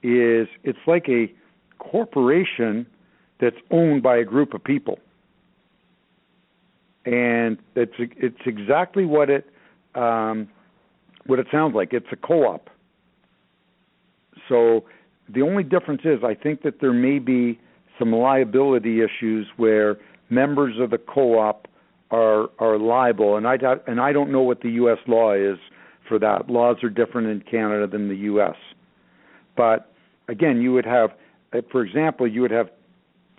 is 0.01 0.47
it's 0.64 0.80
like 0.88 1.10
a 1.10 1.30
corporation 1.78 2.88
that's 3.41 3.57
owned 3.70 4.01
by 4.01 4.16
a 4.16 4.24
group 4.24 4.53
of 4.53 4.64
people. 4.64 4.97
And 7.05 7.57
it's 7.76 7.93
it's 7.97 8.39
exactly 8.45 9.05
what 9.05 9.30
it 9.30 9.45
um, 9.93 10.47
what 11.26 11.38
it 11.38 11.47
sounds 11.51 11.76
like. 11.76 11.91
It's 11.91 12.07
a 12.14 12.16
co-op. 12.16 12.70
So 14.47 14.86
the 15.34 15.42
only 15.42 15.64
difference 15.64 16.02
is 16.04 16.24
I 16.24 16.36
think 16.36 16.64
that 16.64 16.82
there 16.82 16.94
may 16.94 17.20
be 17.20 17.60
some 17.98 18.12
liability 18.12 19.02
issues 19.02 19.48
where 19.58 19.98
members 20.30 20.76
of 20.80 20.90
the 20.90 20.98
co-op 20.98 21.68
are 22.12 22.50
are 22.60 22.78
liable, 22.78 23.38
and 23.38 23.48
I 23.48 23.58
and 23.88 24.00
I 24.00 24.12
don't 24.12 24.32
know 24.32 24.42
what 24.42 24.62
the 24.62 24.72
U.S. 24.72 24.98
law 25.08 25.34
is 25.34 25.58
for 26.08 26.18
that. 26.20 26.50
Laws 26.50 26.78
are 26.84 26.90
different 26.90 27.28
in 27.28 27.42
Canada 27.42 27.88
than 27.88 28.08
the 28.08 28.16
U.S. 28.16 28.56
But 29.56 29.92
again, 30.28 30.62
you 30.62 30.74
would 30.74 30.86
have, 30.86 31.12
for 31.72 31.84
example, 31.84 32.28
you 32.28 32.42
would 32.42 32.52
have 32.52 32.70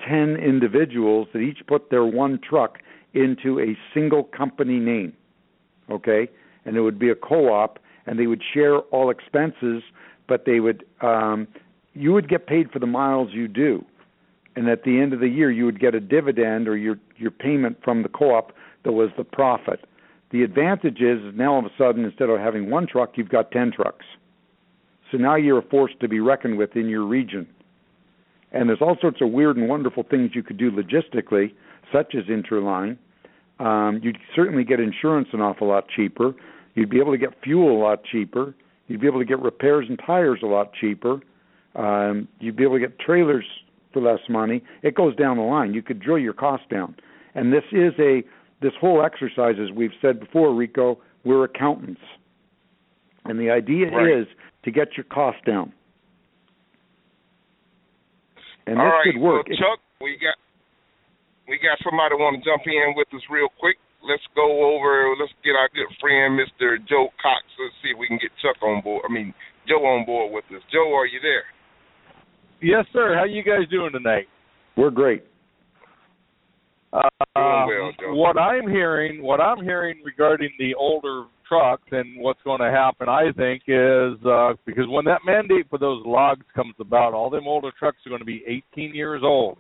10 0.09 0.37
individuals 0.37 1.29
that 1.33 1.41
each 1.41 1.61
put 1.67 1.91
their 1.91 2.05
one 2.05 2.39
truck 2.39 2.79
into 3.15 3.59
a 3.61 3.77
single 3.93 4.25
company 4.25 4.79
name. 4.79 5.13
Okay? 5.91 6.29
And 6.65 6.77
it 6.77 6.81
would 6.81 6.99
be 6.99 7.11
a 7.11 7.15
co 7.15 7.53
op, 7.53 7.79
and 8.07 8.19
they 8.19 8.27
would 8.27 8.43
share 8.55 8.79
all 8.79 9.11
expenses, 9.11 9.83
but 10.29 10.45
they 10.45 10.61
would, 10.61 10.85
um, 11.01 11.49
you 11.95 12.13
would 12.13 12.29
get 12.29 12.47
paid 12.47 12.71
for 12.71 12.79
the 12.79 12.87
miles 12.87 13.31
you 13.33 13.49
do. 13.49 13.85
And 14.57 14.69
at 14.69 14.85
the 14.85 15.01
end 15.01 15.13
of 15.13 15.21
the 15.21 15.29
year, 15.29 15.51
you 15.51 15.65
would 15.65 15.81
get 15.81 15.95
a 15.95 16.01
dividend 16.01 16.69
or 16.69 16.77
your, 16.77 16.97
your 17.17 17.31
payment 17.31 17.79
from 17.83 18.03
the 18.03 18.09
co 18.09 18.35
op 18.35 18.53
that 18.85 18.93
was 18.93 19.11
the 19.17 19.25
profit. 19.25 19.81
The 20.33 20.43
advantage 20.43 21.01
is 21.01 21.19
now 21.35 21.55
all 21.55 21.59
of 21.61 21.65
a 21.65 21.71
sudden, 21.77 22.05
instead 22.05 22.31
of 22.31 22.39
having 22.39 22.71
one 22.71 22.87
truck, 22.87 23.13
you've 23.17 23.29
got 23.29 23.51
10 23.51 23.73
trucks. 23.73 24.05
So 25.11 25.19
now 25.19 25.35
you're 25.35 25.59
a 25.59 25.63
force 25.63 25.93
to 26.01 26.09
be 26.09 26.21
reckoned 26.21 26.57
with 26.57 26.77
in 26.77 26.89
your 26.89 27.05
region. 27.05 27.49
And 28.53 28.69
there's 28.69 28.81
all 28.81 28.97
sorts 29.01 29.21
of 29.21 29.31
weird 29.31 29.57
and 29.57 29.69
wonderful 29.69 30.05
things 30.09 30.31
you 30.35 30.43
could 30.43 30.57
do 30.57 30.71
logistically, 30.71 31.53
such 31.93 32.15
as 32.15 32.25
interline. 32.25 32.97
Um, 33.59 34.01
you'd 34.03 34.19
certainly 34.35 34.65
get 34.65 34.81
insurance 34.81 35.29
an 35.33 35.41
awful 35.41 35.69
lot 35.69 35.89
cheaper. 35.89 36.35
You'd 36.75 36.91
be 36.91 36.99
able 36.99 37.13
to 37.13 37.19
get 37.19 37.31
fuel 37.43 37.77
a 37.77 37.81
lot 37.81 38.05
cheaper. 38.05 38.55
You'd 38.89 39.01
be 39.01 39.07
able 39.07 39.21
to 39.21 39.25
get 39.25 39.41
repairs 39.41 39.87
and 39.89 40.01
tires 40.05 40.41
a 40.43 40.47
lot 40.47 40.73
cheaper. 40.73 41.21
Um, 41.75 42.29
you'd 42.41 42.57
be 42.57 42.65
able 42.65 42.75
to 42.75 42.81
get 42.81 42.99
trailers 42.99 43.45
for 43.93 44.03
less 44.03 44.21
money. 44.29 44.63
It 44.83 44.95
goes 44.95 45.15
down 45.17 45.37
the 45.37 45.43
line. 45.43 45.75
You 45.75 45.83
could 45.83 46.01
drill 46.01 46.19
your 46.19 46.33
costs 46.33 46.67
down. 46.71 46.97
And 47.35 47.53
this 47.53 47.65
is 47.73 47.93
a 47.99 48.23
this 48.61 48.73
whole 48.81 49.03
exercise, 49.05 49.57
as 49.57 49.75
we've 49.75 49.95
said 50.03 50.21
before, 50.21 50.55
Rico, 50.55 50.99
we're 51.25 51.45
accountants. 51.45 52.01
And 53.25 53.41
the 53.41 53.51
idea 53.51 53.89
right. 53.89 54.21
is 54.21 54.27
to 54.65 54.71
get 54.71 54.97
your 54.97 55.05
costs 55.05 55.41
down. 55.47 55.73
And 58.67 58.79
All 58.79 58.85
this 58.85 58.93
right, 58.93 59.15
could 59.15 59.21
work. 59.21 59.49
Well, 59.49 59.57
Chuck, 59.57 59.81
we 60.01 60.21
got 60.21 60.37
we 61.49 61.57
got 61.59 61.81
somebody 61.83 62.15
want 62.15 62.39
to 62.39 62.43
jump 62.45 62.63
in 62.67 62.95
with 62.97 63.09
us 63.17 63.25
real 63.31 63.49
quick. 63.59 63.77
Let's 64.05 64.25
go 64.37 64.47
over. 64.47 65.13
Let's 65.19 65.33
get 65.45 65.57
our 65.57 65.69
good 65.73 65.91
friend, 66.01 66.37
Mr. 66.37 66.81
Joe 66.89 67.09
Cox. 67.21 67.45
Let's 67.61 67.77
see 67.83 67.93
if 67.93 67.99
we 67.99 68.09
can 68.09 68.21
get 68.21 68.33
Chuck 68.41 68.57
on 68.63 68.81
board. 68.81 69.05
I 69.09 69.13
mean, 69.13 69.35
Joe 69.69 69.85
on 69.85 70.07
board 70.07 70.33
with 70.33 70.45
us. 70.55 70.65
Joe, 70.73 70.95
are 70.97 71.05
you 71.05 71.21
there? 71.21 71.45
Yes, 72.63 72.85
sir. 72.93 73.15
How 73.17 73.25
you 73.25 73.43
guys 73.43 73.69
doing 73.71 73.93
tonight? 73.93 74.27
We're 74.77 74.91
great. 74.91 75.25
Uh, 76.93 77.09
well, 77.37 77.93
what 78.09 78.39
I'm 78.39 78.69
hearing, 78.69 79.23
what 79.23 79.41
I'm 79.41 79.63
hearing 79.63 80.03
regarding 80.05 80.51
the 80.59 80.75
older 80.75 81.25
trucks 81.49 81.87
and 81.93 82.21
what's 82.21 82.41
going 82.43 82.61
to 82.61 82.71
happen, 82.71 83.09
I 83.09 83.31
think, 83.37 83.63
is 83.67 84.15
uh, 84.27 84.55
because 84.67 84.87
when 84.89 85.05
that 85.05 85.21
mandate 85.25 85.67
for 85.71 85.79
those 85.79 86.03
logs 86.05 86.45
comes 86.55 86.75
about, 86.81 87.15
all 87.15 87.31
them 87.31 87.47
older 87.47 87.71
trucks 87.79 87.99
are 88.07 88.11
going 88.11 88.21
to 88.21 88.27
be 88.27 88.43
18 88.75 88.95
years 88.95 89.23
old. 89.25 89.59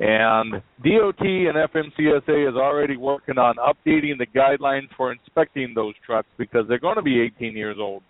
And 0.00 0.62
DOT 0.84 1.20
and 1.20 1.56
FMCSA 1.56 2.48
is 2.48 2.54
already 2.54 2.96
working 2.96 3.36
on 3.36 3.56
updating 3.56 4.16
the 4.18 4.26
guidelines 4.26 4.88
for 4.96 5.10
inspecting 5.10 5.72
those 5.74 5.94
trucks 6.06 6.28
because 6.36 6.66
they're 6.68 6.78
going 6.78 6.96
to 6.96 7.02
be 7.02 7.20
18 7.20 7.56
years 7.56 7.76
old. 7.80 8.02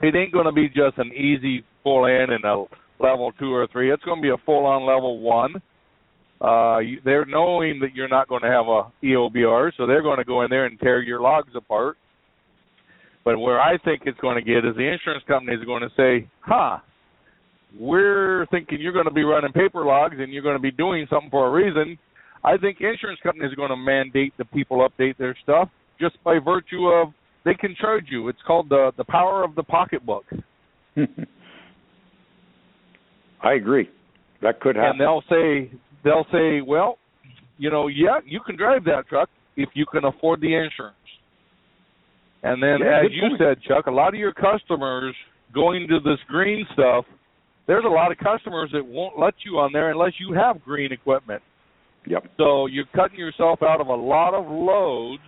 It 0.00 0.14
ain't 0.14 0.32
going 0.32 0.44
to 0.44 0.52
be 0.52 0.68
just 0.68 0.96
an 0.98 1.10
easy 1.12 1.64
full 1.82 2.06
in 2.06 2.26
and 2.30 2.44
a 2.44 2.64
level 3.00 3.32
two 3.38 3.52
or 3.52 3.66
three. 3.70 3.92
It's 3.92 4.02
going 4.04 4.18
to 4.18 4.22
be 4.22 4.30
a 4.30 4.44
full 4.44 4.66
on 4.66 4.86
level 4.86 5.20
one 5.20 5.62
uh, 6.40 6.78
they're 7.04 7.26
knowing 7.26 7.80
that 7.80 7.94
you're 7.94 8.08
not 8.08 8.28
going 8.28 8.42
to 8.42 8.48
have 8.48 8.66
a 8.66 8.84
EOBR, 9.04 9.72
so 9.76 9.86
they're 9.86 10.02
going 10.02 10.18
to 10.18 10.24
go 10.24 10.42
in 10.42 10.50
there 10.50 10.66
and 10.66 10.78
tear 10.78 11.02
your 11.02 11.20
logs 11.20 11.52
apart. 11.56 11.96
But 13.24 13.38
where 13.38 13.60
I 13.60 13.76
think 13.78 14.02
it's 14.06 14.18
going 14.20 14.36
to 14.36 14.42
get 14.42 14.64
is 14.64 14.76
the 14.76 14.88
insurance 14.88 15.24
companies 15.26 15.60
are 15.60 15.66
going 15.66 15.82
to 15.82 15.90
say, 15.96 16.28
"Huh, 16.40 16.78
we're 17.78 18.46
thinking 18.52 18.80
you're 18.80 18.92
going 18.92 19.06
to 19.06 19.12
be 19.12 19.24
running 19.24 19.52
paper 19.52 19.84
logs 19.84 20.16
and 20.18 20.32
you're 20.32 20.42
going 20.42 20.56
to 20.56 20.62
be 20.62 20.70
doing 20.70 21.06
something 21.10 21.30
for 21.30 21.48
a 21.48 21.50
reason." 21.50 21.98
I 22.44 22.56
think 22.56 22.80
insurance 22.80 23.18
companies 23.20 23.52
are 23.52 23.56
going 23.56 23.70
to 23.70 23.76
mandate 23.76 24.32
that 24.38 24.50
people 24.52 24.88
update 24.88 25.18
their 25.18 25.36
stuff 25.42 25.68
just 26.00 26.22
by 26.22 26.38
virtue 26.38 26.86
of 26.86 27.08
they 27.44 27.54
can 27.54 27.74
charge 27.80 28.06
you. 28.10 28.28
It's 28.28 28.38
called 28.46 28.68
the 28.68 28.92
the 28.96 29.04
power 29.04 29.42
of 29.42 29.56
the 29.56 29.64
pocketbook. 29.64 30.24
I 33.42 33.54
agree. 33.54 33.88
That 34.42 34.60
could 34.60 34.76
happen. 34.76 34.92
And 34.92 35.00
they'll 35.00 35.22
say 35.28 35.70
they'll 36.04 36.26
say, 36.32 36.60
well, 36.60 36.98
you 37.58 37.70
know, 37.70 37.88
yeah, 37.88 38.20
you 38.24 38.40
can 38.44 38.56
drive 38.56 38.84
that 38.84 39.08
truck 39.08 39.28
if 39.56 39.68
you 39.74 39.84
can 39.86 40.04
afford 40.04 40.40
the 40.40 40.54
insurance. 40.54 40.94
And 42.42 42.62
then, 42.62 42.78
yeah, 42.80 43.00
as 43.04 43.10
you 43.12 43.30
point. 43.30 43.40
said, 43.40 43.62
Chuck, 43.62 43.86
a 43.86 43.90
lot 43.90 44.14
of 44.14 44.20
your 44.20 44.32
customers 44.32 45.14
going 45.52 45.88
to 45.88 45.98
this 45.98 46.18
green 46.28 46.64
stuff, 46.72 47.04
there's 47.66 47.84
a 47.84 47.88
lot 47.88 48.12
of 48.12 48.18
customers 48.18 48.70
that 48.72 48.84
won't 48.84 49.18
let 49.18 49.34
you 49.44 49.58
on 49.58 49.72
there 49.72 49.90
unless 49.90 50.12
you 50.20 50.34
have 50.34 50.62
green 50.62 50.92
equipment. 50.92 51.42
Yep. 52.06 52.24
So 52.36 52.66
you're 52.66 52.86
cutting 52.94 53.18
yourself 53.18 53.60
out 53.62 53.80
of 53.80 53.88
a 53.88 53.94
lot 53.94 54.34
of 54.34 54.46
loads. 54.46 55.22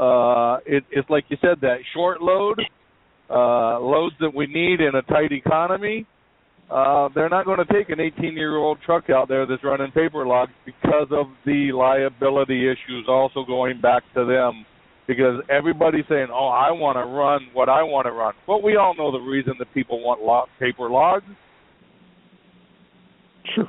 Uh, 0.00 0.58
it, 0.66 0.84
it's 0.90 1.08
like 1.10 1.24
you 1.28 1.36
said, 1.40 1.60
that 1.60 1.76
short 1.94 2.22
load, 2.22 2.60
uh, 3.30 3.78
loads 3.80 4.14
that 4.20 4.34
we 4.34 4.46
need 4.46 4.80
in 4.80 4.94
a 4.94 5.02
tight 5.02 5.32
economy. 5.32 6.06
Uh, 6.70 7.08
they're 7.14 7.30
not 7.30 7.46
going 7.46 7.58
to 7.58 7.72
take 7.72 7.88
an 7.88 7.98
18 7.98 8.36
year 8.36 8.56
old 8.56 8.78
truck 8.84 9.08
out 9.08 9.28
there 9.28 9.46
that's 9.46 9.64
running 9.64 9.90
paper 9.92 10.26
logs 10.26 10.52
because 10.66 11.08
of 11.10 11.26
the 11.46 11.72
liability 11.72 12.68
issues 12.68 13.06
also 13.08 13.44
going 13.46 13.80
back 13.80 14.02
to 14.14 14.26
them 14.26 14.66
because 15.06 15.40
everybody's 15.48 16.04
saying, 16.08 16.28
"Oh, 16.30 16.52
I 16.52 16.70
want 16.70 17.00
to 17.00 17.04
run 17.08 17.48
what 17.54 17.70
I 17.70 17.82
want 17.82 18.04
to 18.04 18.12
run." 18.12 18.34
Well, 18.46 18.60
we 18.60 18.76
all 18.76 18.94
know 18.94 19.10
the 19.10 19.24
reason 19.24 19.54
that 19.58 19.72
people 19.72 20.04
want 20.04 20.20
log, 20.20 20.48
paper 20.60 20.90
logs. 20.90 21.24
Sure. 23.54 23.64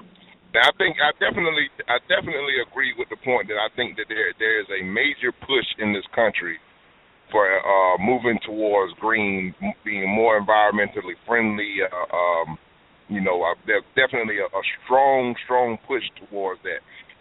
Now, 0.53 0.67
I 0.67 0.71
think 0.77 0.97
I 0.99 1.15
definitely, 1.23 1.71
I 1.87 2.03
definitely 2.11 2.59
agree 2.67 2.93
with 2.97 3.07
the 3.07 3.17
point 3.23 3.47
that 3.47 3.55
I 3.55 3.71
think 3.79 3.95
that 3.95 4.05
there 4.09 4.33
there 4.37 4.59
is 4.59 4.67
a 4.75 4.83
major 4.83 5.31
push 5.31 5.65
in 5.79 5.93
this 5.93 6.05
country 6.13 6.59
for 7.31 7.47
uh, 7.47 7.97
moving 8.03 8.37
towards 8.45 8.91
green, 8.99 9.55
being 9.85 10.09
more 10.09 10.41
environmentally 10.41 11.15
friendly. 11.25 11.77
Uh, 11.87 12.15
um, 12.15 12.57
you 13.10 13.22
know, 13.22 13.41
uh, 13.41 13.57
there's 13.66 13.84
definitely 13.97 14.38
a, 14.38 14.45
a 14.45 14.64
strong, 14.86 15.36
strong 15.45 15.78
push 15.88 16.03
towards 16.30 16.62
that 16.64 16.80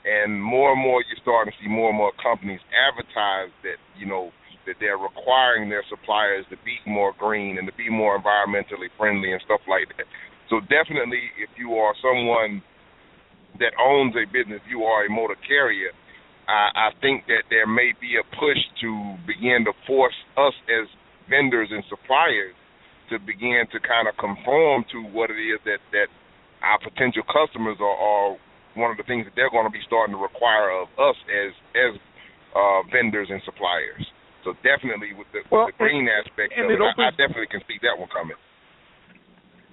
and 0.09 0.41
more 0.41 0.72
and 0.72 0.80
more 0.80 1.03
you're 1.05 1.20
starting 1.20 1.53
to 1.53 1.57
see 1.61 1.68
more 1.68 1.91
and 1.91 1.99
more 1.99 2.12
companies 2.22 2.61
advertise 2.72 3.53
that 3.61 3.76
you 3.99 4.07
know 4.07 4.30
that 4.64 4.76
they're 4.80 5.01
requiring 5.01 5.68
their 5.68 5.84
suppliers 5.89 6.45
to 6.53 6.57
be 6.64 6.76
more 6.84 7.12
green 7.16 7.57
and 7.57 7.64
to 7.68 7.74
be 7.76 7.89
more 7.89 8.20
environmentally 8.20 8.93
friendly 9.01 9.32
and 9.32 9.41
stuff 9.45 9.64
like 9.64 9.89
that. 9.97 10.05
So 10.53 10.61
definitely, 10.68 11.32
if 11.41 11.49
you 11.57 11.76
are 11.80 11.97
someone 12.05 12.61
that 13.61 13.72
owns 13.80 14.12
a 14.12 14.28
business, 14.28 14.61
you 14.68 14.84
are 14.84 15.09
a 15.09 15.11
motor 15.11 15.36
carrier. 15.49 15.93
I, 16.49 16.89
I 16.89 17.01
think 17.01 17.24
that 17.32 17.49
there 17.49 17.66
may 17.66 17.97
be 17.97 18.20
a 18.20 18.24
push 18.36 18.61
to 18.84 19.16
begin 19.24 19.64
to 19.64 19.72
force 19.89 20.16
us 20.36 20.57
as 20.68 20.84
vendors 21.32 21.68
and 21.72 21.84
suppliers 21.89 22.57
to 23.11 23.18
begin 23.18 23.64
to 23.72 23.78
kind 23.80 24.06
of 24.06 24.14
conform 24.16 24.84
to 24.92 25.02
what 25.12 25.30
it 25.30 25.40
is 25.40 25.61
that 25.64 25.80
that 25.92 26.09
our 26.62 26.78
potential 26.82 27.22
customers 27.26 27.78
are, 27.80 27.98
are 27.98 28.36
one 28.74 28.90
of 28.90 28.98
the 28.98 29.06
things 29.06 29.26
that 29.26 29.34
they're 29.34 29.50
going 29.50 29.66
to 29.66 29.74
be 29.74 29.82
starting 29.86 30.14
to 30.14 30.20
require 30.20 30.70
of 30.74 30.88
us 30.98 31.18
as 31.30 31.50
as 31.74 31.92
uh, 32.54 32.80
vendors 32.90 33.28
and 33.30 33.42
suppliers. 33.44 34.02
So 34.46 34.54
definitely 34.62 35.12
with 35.12 35.26
the, 35.34 35.44
well, 35.50 35.66
with 35.66 35.76
the 35.76 35.84
green 35.84 36.09
and, 36.09 36.14
aspect 36.24 36.54
and 36.56 36.70
of 36.70 36.78
it, 36.78 36.80
opens, 36.80 37.02
I, 37.02 37.11
I 37.11 37.18
definitely 37.18 37.50
can 37.50 37.61
see 37.68 37.76
that 37.82 37.98
one 37.98 38.09
coming. 38.09 38.38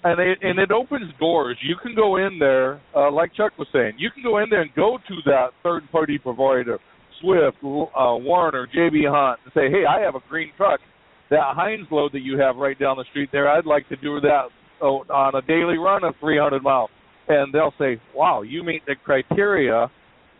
And 0.06 0.20
it 0.22 0.38
and 0.42 0.60
it 0.60 0.70
opens 0.70 1.10
doors. 1.18 1.58
You 1.66 1.78
can 1.82 1.96
go 1.96 2.18
in 2.18 2.38
there, 2.38 2.82
uh, 2.94 3.10
like 3.10 3.34
Chuck 3.34 3.58
was 3.58 3.68
saying, 3.74 3.98
you 3.98 4.12
can 4.12 4.22
go 4.22 4.38
in 4.38 4.50
there 4.50 4.62
and 4.62 4.74
go 4.76 4.98
to 5.02 5.16
that 5.26 5.50
third 5.64 5.90
party 5.92 6.18
provider, 6.18 6.78
Swift, 7.22 7.58
uh, 7.64 8.18
Werner, 8.22 8.68
JB 8.70 9.10
Hunt, 9.10 9.40
and 9.46 9.52
say, 9.54 9.70
hey, 9.70 9.86
I 9.86 10.02
have 10.02 10.14
a 10.14 10.22
green 10.30 10.52
truck. 10.58 10.80
That 11.30 11.56
Heinz 11.56 11.88
load 11.92 12.12
that 12.14 12.22
you 12.22 12.38
have 12.40 12.56
right 12.58 12.78
down 12.78 12.98
the 12.98 13.06
street 13.10 13.30
there, 13.32 13.50
I'd 13.50 13.66
like 13.66 13.88
to 13.90 13.96
do 13.96 14.20
that 14.22 14.50
on 14.82 15.36
a 15.36 15.42
daily 15.42 15.78
run 15.78 16.04
of 16.04 16.14
300 16.20 16.62
miles 16.62 16.90
and 17.28 17.54
they'll 17.54 17.74
say, 17.78 18.00
"Wow, 18.14 18.42
you 18.42 18.64
meet 18.64 18.86
the 18.86 18.96
criteria, 18.96 19.90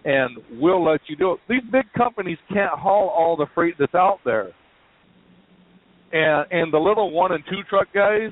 and 0.04 0.38
we'll 0.52 0.84
let 0.84 1.02
you 1.08 1.16
do 1.16 1.34
it." 1.34 1.40
These 1.48 1.64
big 1.72 1.92
companies 1.94 2.38
can't 2.50 2.74
haul 2.74 3.10
all 3.10 3.36
the 3.36 3.48
freight 3.48 3.76
that's 3.78 3.96
out 3.96 4.20
there, 4.24 4.52
and 6.12 6.46
and 6.52 6.74
the 6.74 6.80
little 6.80 7.12
one 7.12 7.32
and 7.32 7.44
two 7.48 7.64
truck 7.64 7.92
guys, 7.94 8.32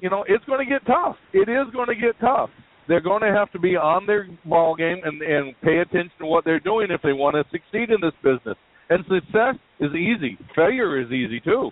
you 0.00 0.10
know, 0.10 0.24
it's 0.28 0.44
going 0.44 0.64
to 0.64 0.70
get 0.70 0.84
tough. 0.86 1.16
It 1.32 1.48
is 1.48 1.70
going 1.72 1.88
to 1.88 1.94
get 1.94 2.18
tough. 2.20 2.50
They're 2.88 3.00
going 3.00 3.22
to 3.22 3.32
have 3.32 3.50
to 3.52 3.58
be 3.58 3.76
on 3.76 4.06
their 4.06 4.28
ball 4.44 4.74
game 4.74 5.00
and 5.04 5.22
and 5.22 5.60
pay 5.62 5.78
attention 5.78 6.12
to 6.18 6.26
what 6.26 6.44
they're 6.44 6.60
doing 6.60 6.90
if 6.90 7.02
they 7.02 7.12
want 7.12 7.36
to 7.36 7.44
succeed 7.50 7.90
in 7.90 8.00
this 8.00 8.14
business. 8.22 8.56
And 8.88 9.04
success 9.04 9.56
is 9.80 9.90
easy. 9.92 10.38
Failure 10.54 11.00
is 11.00 11.10
easy 11.10 11.40
too. 11.40 11.70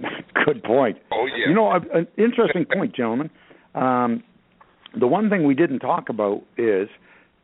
Good 0.46 0.62
point. 0.62 0.98
Oh 1.12 1.26
yeah. 1.26 1.48
You 1.48 1.54
know, 1.54 1.72
an 1.72 2.06
interesting 2.16 2.64
point, 2.72 2.94
gentlemen. 2.94 3.30
Um, 3.74 4.22
the 4.98 5.06
one 5.06 5.30
thing 5.30 5.46
we 5.46 5.54
didn't 5.54 5.80
talk 5.80 6.08
about 6.08 6.42
is 6.56 6.88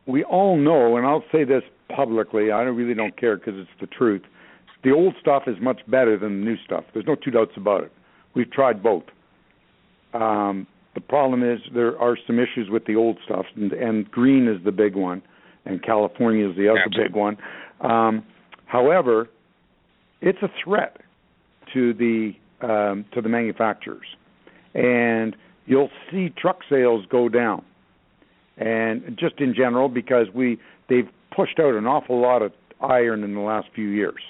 we 0.05 0.23
all 0.23 0.57
know, 0.57 0.97
and 0.97 1.05
I'll 1.05 1.23
say 1.31 1.43
this 1.43 1.63
publicly. 1.95 2.51
I 2.51 2.61
really 2.63 2.93
don't 2.93 3.17
care 3.17 3.37
because 3.37 3.53
it's 3.55 3.69
the 3.79 3.87
truth. 3.87 4.23
The 4.83 4.91
old 4.91 5.15
stuff 5.19 5.43
is 5.47 5.55
much 5.61 5.81
better 5.87 6.17
than 6.17 6.39
the 6.39 6.45
new 6.45 6.57
stuff. 6.65 6.83
There's 6.93 7.05
no 7.05 7.15
two 7.15 7.31
doubts 7.31 7.51
about 7.57 7.83
it. 7.83 7.91
We've 8.35 8.51
tried 8.51 8.83
both. 8.83 9.03
Um, 10.13 10.67
the 10.95 11.01
problem 11.01 11.43
is 11.43 11.59
there 11.73 11.99
are 11.99 12.17
some 12.25 12.39
issues 12.39 12.69
with 12.69 12.85
the 12.85 12.95
old 12.95 13.17
stuff, 13.25 13.45
and, 13.55 13.71
and 13.73 14.09
green 14.09 14.47
is 14.47 14.63
the 14.63 14.71
big 14.71 14.95
one, 14.95 15.21
and 15.65 15.83
California 15.83 16.49
is 16.49 16.55
the 16.55 16.69
other 16.69 16.79
Absolutely. 16.85 17.07
big 17.09 17.15
one. 17.15 17.37
Um, 17.81 18.23
however, 18.67 19.29
it's 20.21 20.39
a 20.41 20.49
threat 20.63 20.97
to 21.73 21.93
the 21.93 22.33
um, 22.61 23.05
to 23.13 23.21
the 23.21 23.29
manufacturers, 23.29 24.05
and 24.73 25.35
you'll 25.65 25.89
see 26.11 26.29
truck 26.29 26.59
sales 26.69 27.05
go 27.09 27.29
down, 27.29 27.63
and 28.57 29.17
just 29.19 29.39
in 29.39 29.53
general 29.55 29.89
because 29.89 30.27
we 30.33 30.59
they've 30.89 31.09
pushed 31.35 31.59
out 31.59 31.73
an 31.75 31.85
awful 31.85 32.21
lot 32.21 32.41
of 32.41 32.51
iron 32.81 33.23
in 33.23 33.33
the 33.33 33.41
last 33.41 33.67
few 33.75 33.87
years. 33.87 34.21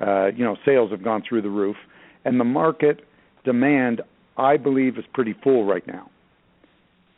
Uh, 0.00 0.26
you 0.26 0.44
know, 0.44 0.56
sales 0.64 0.90
have 0.90 1.04
gone 1.04 1.22
through 1.28 1.42
the 1.42 1.50
roof, 1.50 1.76
and 2.24 2.40
the 2.40 2.44
market 2.44 3.00
demand, 3.44 4.00
I 4.36 4.56
believe, 4.56 4.98
is 4.98 5.04
pretty 5.12 5.34
full 5.44 5.64
right 5.64 5.86
now. 5.86 6.10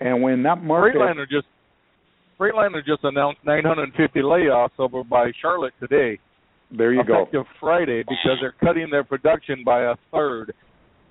And 0.01 0.22
when 0.22 0.42
that 0.42 0.62
market, 0.62 0.99
Freightliner 0.99 1.28
just 1.28 1.47
Freightliner 2.38 2.84
just 2.84 3.05
announced 3.05 3.40
950 3.45 4.20
layoffs 4.20 4.70
over 4.78 5.05
by 5.05 5.30
Charlotte 5.40 5.72
today. 5.80 6.18
There 6.76 6.92
you 6.92 7.04
go. 7.04 7.22
effective 7.22 7.44
Friday 7.60 8.02
because 8.02 8.38
they're 8.40 8.54
cutting 8.60 8.88
their 8.90 9.04
production 9.04 9.62
by 9.64 9.82
a 9.82 9.94
third. 10.12 10.52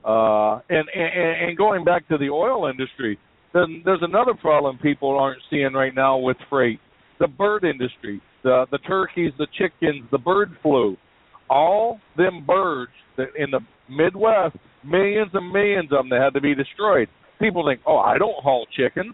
Uh, 0.05 0.59
and, 0.70 0.88
and 0.93 1.49
and 1.49 1.57
going 1.57 1.84
back 1.86 2.07
to 2.09 2.18
the 2.18 2.30
oil 2.30 2.70
industry, 2.70 3.18
then 3.53 3.82
there's 3.86 4.01
another 4.01 4.34
problem 4.34 4.78
people 4.78 5.18
aren't 5.18 5.41
seeing 5.49 5.74
right 5.74 5.95
now 5.95 6.18
with 6.18 6.38
freight: 6.49 6.80
the 7.20 7.28
bird 7.28 7.64
industry, 7.64 8.22
the 8.43 8.66
the 8.72 8.80
turkeys, 8.80 9.32
the 9.38 9.47
chickens, 9.57 10.03
the 10.11 10.18
bird 10.18 10.49
flu, 10.61 10.97
all 11.49 11.99
them 12.18 12.45
birds 12.45 12.91
that 13.18 13.28
in 13.38 13.51
the 13.51 13.59
Midwest, 13.89 14.57
millions 14.84 15.32
and 15.34 15.51
millions 15.51 15.91
of 15.91 15.99
them 15.99 16.09
that 16.09 16.22
had 16.22 16.34
to 16.34 16.41
be 16.41 16.55
destroyed. 16.55 17.07
People 17.39 17.66
think, 17.68 17.82
oh, 17.86 17.97
I 17.97 18.18
don't 18.18 18.41
haul 18.43 18.66
chickens. 18.76 19.14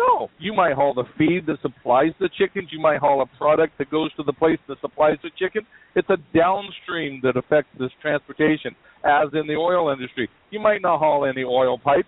No, 0.00 0.30
you 0.38 0.54
might 0.54 0.74
haul 0.74 0.94
the 0.94 1.04
feed 1.18 1.44
that 1.46 1.60
supplies 1.60 2.12
the 2.20 2.30
chickens. 2.38 2.68
You 2.72 2.80
might 2.80 3.00
haul 3.00 3.20
a 3.20 3.38
product 3.38 3.76
that 3.78 3.90
goes 3.90 4.12
to 4.14 4.22
the 4.22 4.32
place 4.32 4.58
that 4.68 4.80
supplies 4.80 5.18
the 5.22 5.30
chicken. 5.38 5.62
It's 5.94 6.08
a 6.08 6.16
downstream 6.34 7.20
that 7.22 7.36
affects 7.36 7.70
this 7.78 7.90
transportation, 8.00 8.74
as 9.04 9.28
in 9.34 9.46
the 9.46 9.56
oil 9.56 9.92
industry. 9.92 10.28
You 10.50 10.60
might 10.60 10.80
not 10.80 10.98
haul 11.00 11.26
any 11.26 11.44
oil 11.44 11.76
pipe, 11.78 12.06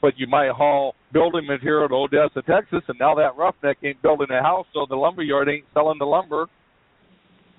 but 0.00 0.14
you 0.16 0.26
might 0.28 0.50
haul 0.50 0.94
building 1.12 1.46
material 1.46 1.88
to 1.88 1.94
Odessa, 1.94 2.42
Texas, 2.42 2.80
and 2.88 2.98
now 2.98 3.14
that 3.16 3.36
roughneck 3.36 3.76
ain't 3.84 4.00
building 4.00 4.28
a 4.30 4.42
house, 4.42 4.66
so 4.72 4.86
the 4.88 4.96
lumber 4.96 5.22
yard 5.22 5.48
ain't 5.48 5.64
selling 5.74 5.98
the 5.98 6.06
lumber. 6.06 6.46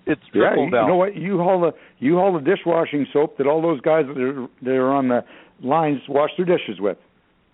It's 0.08 0.22
Yeah, 0.34 0.56
you, 0.58 0.72
down. 0.72 0.86
you 0.86 0.88
know 0.88 0.96
what? 0.96 1.16
You 1.16 1.38
haul 1.38 1.62
the 1.62 1.72
you 2.00 2.16
haul 2.16 2.34
the 2.34 2.40
dishwashing 2.40 3.06
soap 3.14 3.38
that 3.38 3.46
all 3.46 3.62
those 3.62 3.80
guys 3.82 4.06
that 4.08 4.20
are, 4.20 4.48
that 4.64 4.72
are 4.72 4.92
on 4.92 5.10
the 5.10 5.24
lines 5.64 6.00
wash 6.10 6.32
their 6.38 6.46
dishes 6.46 6.80
with, 6.80 6.98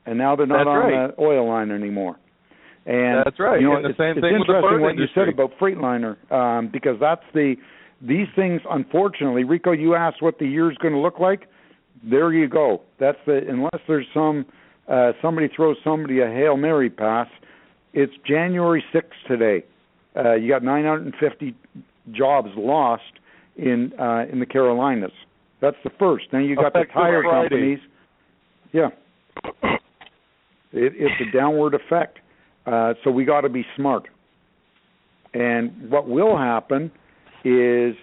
and 0.07 0.17
now 0.17 0.35
they're 0.35 0.47
not 0.47 0.59
That's 0.59 0.67
on 0.67 0.77
right. 0.91 1.15
the 1.15 1.21
oil 1.21 1.47
line 1.47 1.69
anymore. 1.71 2.17
And 2.85 3.23
That's 3.25 3.39
right. 3.39 3.59
You 3.59 3.67
know, 3.67 3.75
And 3.75 3.85
the 3.85 3.89
it's, 3.89 3.97
same 3.99 4.11
it's 4.17 4.21
thing 4.21 4.35
interesting 4.35 4.81
what 4.81 4.95
you 4.97 5.05
said 5.13 5.27
about 5.27 5.51
Freightliner, 5.59 6.15
um, 6.31 6.69
because 6.71 6.95
that's 6.99 7.21
the 7.33 7.55
these 8.01 8.27
things. 8.35 8.61
Unfortunately, 8.69 9.43
Rico, 9.43 9.73
you 9.73 9.93
asked 9.95 10.21
what 10.21 10.39
the 10.39 10.47
year's 10.47 10.77
going 10.77 10.93
to 10.93 10.99
look 10.99 11.19
like. 11.19 11.49
There 12.09 12.31
you 12.31 12.47
go. 12.47 12.81
That's 12.99 13.17
the 13.25 13.41
unless 13.47 13.81
there's 13.87 14.05
some 14.13 14.45
uh, 14.87 15.11
somebody 15.21 15.49
throws 15.53 15.75
somebody 15.83 16.21
a 16.21 16.27
hail 16.27 16.55
mary 16.55 16.89
pass. 16.89 17.27
It's 17.93 18.13
January 18.25 18.83
sixth 18.93 19.11
today. 19.27 19.65
Uh, 20.15 20.35
you 20.35 20.47
got 20.49 20.63
950 20.63 21.55
jobs 22.11 22.49
lost 22.55 23.03
in 23.57 23.91
uh, 23.99 24.25
in 24.31 24.39
the 24.39 24.45
Carolinas. 24.45 25.11
That's 25.59 25.77
the 25.83 25.89
first. 25.99 26.25
Then 26.31 26.43
you 26.45 26.55
got 26.55 26.67
Effective 26.67 26.87
the 26.87 26.93
tire 27.01 27.23
Friday. 27.23 27.49
companies. 27.49 27.79
Yeah, 28.71 28.89
it, 30.73 30.93
it's 30.95 31.21
a 31.21 31.31
downward 31.35 31.73
effect. 31.73 32.19
Uh, 32.65 32.93
so 33.03 33.11
we 33.11 33.25
got 33.25 33.41
to 33.41 33.49
be 33.49 33.65
smart. 33.75 34.07
And 35.33 35.89
what 35.89 36.07
will 36.07 36.37
happen 36.37 36.91
is 37.43 37.95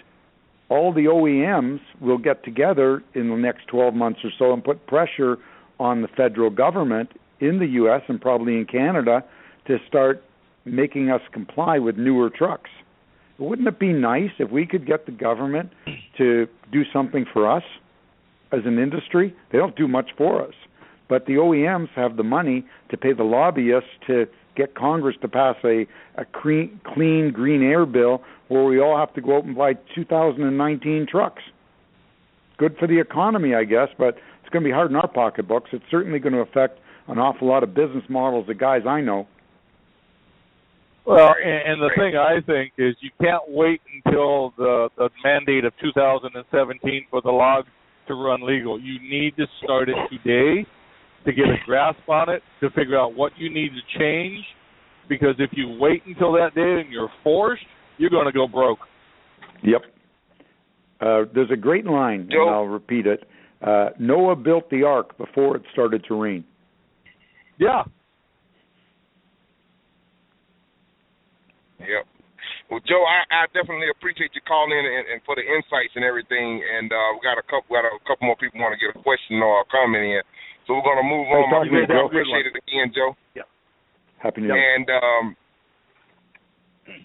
all 0.68 0.92
the 0.92 1.04
OEMs 1.04 1.80
will 2.00 2.18
get 2.18 2.44
together 2.44 3.02
in 3.14 3.28
the 3.28 3.36
next 3.36 3.66
12 3.68 3.94
months 3.94 4.20
or 4.24 4.30
so 4.38 4.52
and 4.52 4.64
put 4.64 4.86
pressure 4.86 5.38
on 5.78 6.02
the 6.02 6.08
federal 6.08 6.50
government 6.50 7.10
in 7.40 7.58
the 7.58 7.66
US 7.66 8.02
and 8.08 8.20
probably 8.20 8.56
in 8.56 8.64
Canada 8.64 9.24
to 9.66 9.78
start 9.86 10.22
making 10.64 11.10
us 11.10 11.20
comply 11.32 11.78
with 11.78 11.96
newer 11.96 12.30
trucks. 12.30 12.70
Wouldn't 13.38 13.66
it 13.66 13.78
be 13.78 13.92
nice 13.92 14.30
if 14.38 14.50
we 14.50 14.64
could 14.66 14.86
get 14.86 15.06
the 15.06 15.12
government 15.12 15.70
to 16.18 16.46
do 16.72 16.82
something 16.92 17.26
for 17.30 17.50
us 17.50 17.64
as 18.52 18.60
an 18.64 18.78
industry? 18.78 19.34
They 19.50 19.58
don't 19.58 19.76
do 19.76 19.88
much 19.88 20.10
for 20.16 20.42
us. 20.42 20.54
But 21.08 21.26
the 21.26 21.34
OEMs 21.34 21.88
have 21.96 22.16
the 22.16 22.22
money 22.22 22.64
to 22.90 22.96
pay 22.96 23.12
the 23.12 23.24
lobbyists 23.24 23.90
to 24.06 24.26
get 24.56 24.74
Congress 24.74 25.16
to 25.22 25.28
pass 25.28 25.56
a, 25.64 25.86
a 26.16 26.24
clean, 26.32 26.80
clean 26.94 27.32
green 27.32 27.62
air 27.62 27.86
bill 27.86 28.22
where 28.48 28.64
we 28.64 28.80
all 28.80 28.96
have 28.96 29.12
to 29.14 29.20
go 29.20 29.38
out 29.38 29.44
and 29.44 29.56
buy 29.56 29.74
2019 29.94 31.06
trucks. 31.10 31.42
Good 32.56 32.76
for 32.78 32.86
the 32.86 33.00
economy, 33.00 33.54
I 33.54 33.64
guess, 33.64 33.88
but 33.98 34.16
it's 34.40 34.48
going 34.52 34.62
to 34.62 34.68
be 34.68 34.72
hard 34.72 34.90
in 34.90 34.96
our 34.96 35.08
pocketbooks. 35.08 35.70
It's 35.72 35.84
certainly 35.90 36.18
going 36.18 36.34
to 36.34 36.40
affect 36.40 36.78
an 37.08 37.18
awful 37.18 37.48
lot 37.48 37.62
of 37.62 37.74
business 37.74 38.04
models 38.08 38.48
of 38.48 38.58
guys 38.58 38.82
I 38.86 39.00
know. 39.00 39.26
Well, 41.06 41.34
and, 41.44 41.82
the 41.82 41.90
thing 41.98 42.16
I 42.16 42.40
think 42.46 42.72
is 42.78 42.96
you 43.00 43.10
can't 43.20 43.42
wait 43.48 43.82
until 43.94 44.54
the 44.56 44.88
the 44.96 45.10
mandate 45.22 45.66
of 45.66 45.74
2017 45.82 47.06
for 47.10 47.20
the 47.20 47.30
logs 47.30 47.68
to 48.08 48.14
run 48.14 48.40
legal. 48.46 48.80
You 48.80 48.98
need 49.00 49.36
to 49.36 49.46
start 49.62 49.90
it 49.90 49.96
today 50.08 50.66
to 51.24 51.32
get 51.32 51.46
a 51.46 51.56
grasp 51.64 52.08
on 52.08 52.28
it, 52.28 52.42
to 52.60 52.70
figure 52.70 52.98
out 52.98 53.14
what 53.14 53.32
you 53.36 53.52
need 53.52 53.70
to 53.70 53.98
change. 53.98 54.44
Because 55.08 55.34
if 55.38 55.50
you 55.52 55.76
wait 55.78 56.02
until 56.06 56.32
that 56.32 56.54
day 56.54 56.80
and 56.80 56.90
you're 56.90 57.10
forced, 57.22 57.64
you're 57.98 58.10
going 58.10 58.26
to 58.26 58.32
go 58.32 58.48
broke. 58.48 58.78
Yep. 59.62 59.82
Uh, 61.00 61.24
there's 61.34 61.50
a 61.52 61.56
great 61.56 61.84
line, 61.84 62.28
Joe. 62.30 62.46
and 62.46 62.54
I'll 62.54 62.64
repeat 62.64 63.06
it. 63.06 63.24
Uh, 63.60 63.90
Noah 63.98 64.36
built 64.36 64.70
the 64.70 64.82
ark 64.82 65.16
before 65.18 65.56
it 65.56 65.62
started 65.72 66.04
to 66.08 66.14
rain. 66.14 66.44
Yeah. 67.58 67.82
Yep. 71.80 72.08
Well, 72.70 72.80
Joe, 72.88 73.04
I, 73.04 73.44
I 73.44 73.46
definitely 73.52 73.92
appreciate 73.92 74.32
you 74.32 74.40
calling 74.48 74.72
in 74.72 74.84
and, 74.84 75.04
and 75.16 75.20
for 75.28 75.36
the 75.36 75.44
insights 75.44 75.92
and 75.96 76.04
everything. 76.04 76.64
And 76.64 76.88
uh, 76.88 77.08
we 77.12 77.20
got 77.20 77.36
a 77.36 77.44
couple, 77.44 77.76
got 77.76 77.84
a 77.84 77.92
couple 78.08 78.24
more 78.24 78.36
people 78.40 78.60
want 78.60 78.72
to 78.72 78.80
get 78.80 78.96
a 78.96 79.00
question 79.04 79.44
or 79.44 79.60
a 79.60 79.66
comment 79.68 80.04
in. 80.04 80.24
So 80.66 80.74
we're 80.74 80.86
going 80.86 81.00
to 81.00 81.08
move 81.08 81.28
on. 81.28 81.44
My 81.52 81.68
friend, 81.68 81.92
I 81.92 82.06
appreciate 82.08 82.46
it 82.48 82.56
again, 82.56 82.88
Joe. 82.96 83.12
Yeah. 83.36 83.48
Happy 84.16 84.40
New 84.40 84.48
Year. 84.48 84.56
And 84.56 84.86
um, 84.88 85.24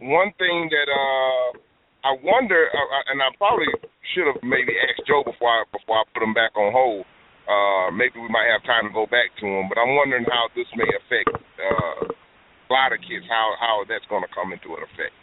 one 0.07 0.31
thing 0.39 0.71
that 0.71 0.87
uh, 0.87 1.59
I 2.07 2.15
wonder, 2.23 2.71
uh, 2.71 2.79
uh, 2.79 3.11
and 3.11 3.19
I 3.19 3.27
probably 3.35 3.67
should 4.15 4.31
have 4.31 4.39
maybe 4.43 4.71
asked 4.87 5.03
Joe 5.03 5.27
before 5.27 5.51
I 5.51 5.67
before 5.75 5.99
I 5.99 6.03
put 6.15 6.23
him 6.23 6.33
back 6.33 6.55
on 6.55 6.71
hold. 6.71 7.03
Uh, 7.49 7.91
maybe 7.91 8.21
we 8.21 8.29
might 8.29 8.47
have 8.47 8.63
time 8.63 8.87
to 8.87 8.93
go 8.93 9.09
back 9.09 9.33
to 9.41 9.45
him, 9.45 9.67
but 9.67 9.75
I'm 9.81 9.97
wondering 9.97 10.23
how 10.29 10.47
this 10.55 10.69
may 10.77 10.87
affect 10.87 11.33
uh, 11.33 12.07
a 12.07 12.69
lot 12.71 12.93
of 12.93 13.03
kids. 13.03 13.27
How 13.27 13.59
how 13.59 13.83
that's 13.89 14.05
going 14.07 14.23
to 14.23 14.31
come 14.31 14.53
into 14.55 14.79
an 14.79 14.87
effect. 14.87 15.15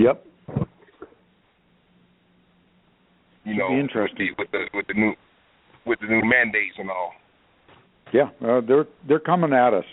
Yep. 0.00 0.16
You 3.44 3.54
know, 3.54 3.70
interesting 3.76 4.32
with 4.38 4.48
the 4.50 4.64
with 4.72 4.86
the 4.88 4.94
new 4.94 5.12
with 5.86 6.00
the 6.00 6.06
new 6.06 6.22
mandates 6.24 6.76
and 6.78 6.90
all. 6.90 7.12
Yeah, 8.12 8.30
uh, 8.46 8.60
they're 8.66 8.86
they're 9.08 9.20
coming 9.20 9.52
at 9.52 9.74
us. 9.74 9.84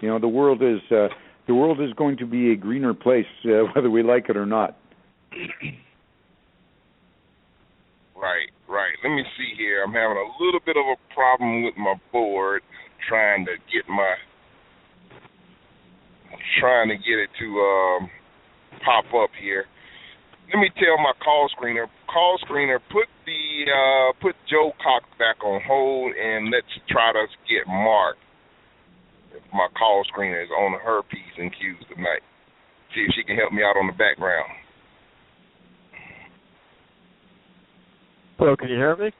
You 0.00 0.08
know, 0.08 0.18
the 0.18 0.28
world 0.28 0.62
is 0.62 0.80
uh, 0.90 1.08
the 1.46 1.54
world 1.54 1.80
is 1.80 1.92
going 1.94 2.16
to 2.18 2.26
be 2.26 2.52
a 2.52 2.56
greener 2.56 2.94
place 2.94 3.26
uh, 3.44 3.64
whether 3.74 3.90
we 3.90 4.02
like 4.02 4.28
it 4.28 4.36
or 4.36 4.46
not. 4.46 4.76
right, 8.16 8.50
right. 8.68 8.94
Let 9.02 9.10
me 9.10 9.24
see 9.36 9.54
here. 9.56 9.82
I'm 9.84 9.92
having 9.92 10.16
a 10.16 10.44
little 10.44 10.60
bit 10.64 10.76
of 10.76 10.84
a 10.86 11.14
problem 11.14 11.64
with 11.64 11.76
my 11.76 11.94
board, 12.10 12.62
trying 13.08 13.44
to 13.46 13.52
get 13.72 13.88
my 13.88 14.14
trying 16.60 16.88
to 16.88 16.96
get 16.96 17.18
it 17.18 17.30
to 17.38 17.46
um, 17.46 18.10
pop 18.84 19.04
up 19.14 19.30
here. 19.40 19.66
Let 20.52 20.60
me 20.60 20.68
tell 20.76 21.00
my 21.00 21.16
call 21.24 21.48
screener, 21.56 21.88
call 22.12 22.36
screener, 22.44 22.76
put 22.92 23.08
the 23.24 23.42
uh, 23.72 24.12
put 24.20 24.36
Joe 24.50 24.72
Cox 24.84 25.08
back 25.18 25.42
on 25.42 25.62
hold, 25.66 26.12
and 26.12 26.52
let's 26.52 26.68
try 26.90 27.10
to 27.12 27.24
get 27.48 27.66
Mark. 27.66 28.16
If 29.32 29.40
my 29.54 29.68
call 29.72 30.04
screener 30.12 30.44
is 30.44 30.50
on 30.50 30.78
her 30.78 31.00
p's 31.08 31.36
and 31.38 31.50
q's 31.50 31.88
tonight. 31.88 32.20
See 32.94 33.00
if 33.00 33.14
she 33.16 33.24
can 33.24 33.36
help 33.36 33.52
me 33.54 33.62
out 33.62 33.80
on 33.80 33.86
the 33.86 33.96
background. 33.96 34.52
Hello, 38.36 38.54
can 38.54 38.68
you 38.68 38.76
hear 38.76 38.94
me? 38.96 39.10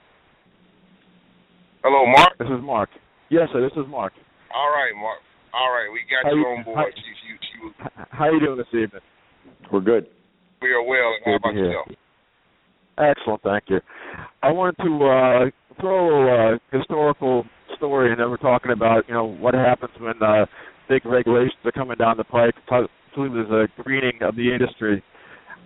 Hello, 1.82 2.04
Mark. 2.04 2.36
This 2.38 2.48
is 2.48 2.62
Mark. 2.62 2.90
Yes, 3.30 3.48
sir. 3.54 3.62
This 3.62 3.72
is 3.72 3.88
Mark. 3.88 4.12
All 4.54 4.68
right, 4.68 4.92
Mark. 5.00 5.20
All 5.54 5.70
right, 5.72 5.88
we 5.92 6.00
got 6.12 6.30
you, 6.30 6.40
you 6.40 6.46
on 6.46 6.64
board. 6.64 6.76
How, 6.76 6.84
she, 6.94 7.00
she, 7.00 7.32
she 7.40 7.64
was... 7.64 7.72
how 8.10 8.30
you 8.30 8.40
doing 8.40 8.58
this 8.58 8.66
evening? 8.68 9.00
We're 9.72 9.80
good. 9.80 10.06
We 10.62 10.70
are 10.70 10.82
well. 10.82 11.12
How 11.24 11.34
about 11.36 11.54
yourself? 11.54 11.88
Excellent, 12.98 13.42
thank 13.42 13.64
you. 13.68 13.80
I 14.42 14.52
wanted 14.52 14.76
to 14.84 15.06
uh, 15.06 15.80
throw 15.80 16.52
a 16.52 16.54
uh, 16.54 16.58
historical 16.70 17.44
story, 17.76 18.12
and 18.12 18.20
then 18.20 18.30
we're 18.30 18.36
talking 18.36 18.70
about 18.70 19.04
you 19.08 19.14
know 19.14 19.26
what 19.26 19.54
happens 19.54 19.92
when 19.98 20.14
uh, 20.22 20.46
big 20.88 21.04
regulations 21.04 21.58
are 21.64 21.72
coming 21.72 21.96
down 21.96 22.16
the 22.16 22.24
pike. 22.24 22.54
So 22.68 22.86
there's 23.16 23.50
a 23.50 23.82
greening 23.82 24.22
of 24.22 24.36
the 24.36 24.52
industry. 24.52 25.02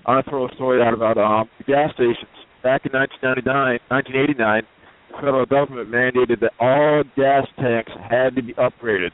I 0.07 0.12
want 0.12 0.24
to 0.24 0.30
throw 0.30 0.47
a 0.47 0.55
story 0.55 0.80
out 0.80 0.94
about 0.94 1.18
um, 1.18 1.49
gas 1.66 1.90
stations. 1.94 2.30
Back 2.62 2.86
in 2.86 2.92
1999, 2.92 3.78
1989, 3.88 4.62
the 5.11 5.14
federal 5.18 5.47
government 5.47 5.90
mandated 5.90 6.40
that 6.40 6.53
all 6.59 7.03
gas 7.16 7.47
tanks 7.59 7.92
had 8.09 8.34
to 8.36 8.42
be 8.42 8.55
upgraded 8.55 9.11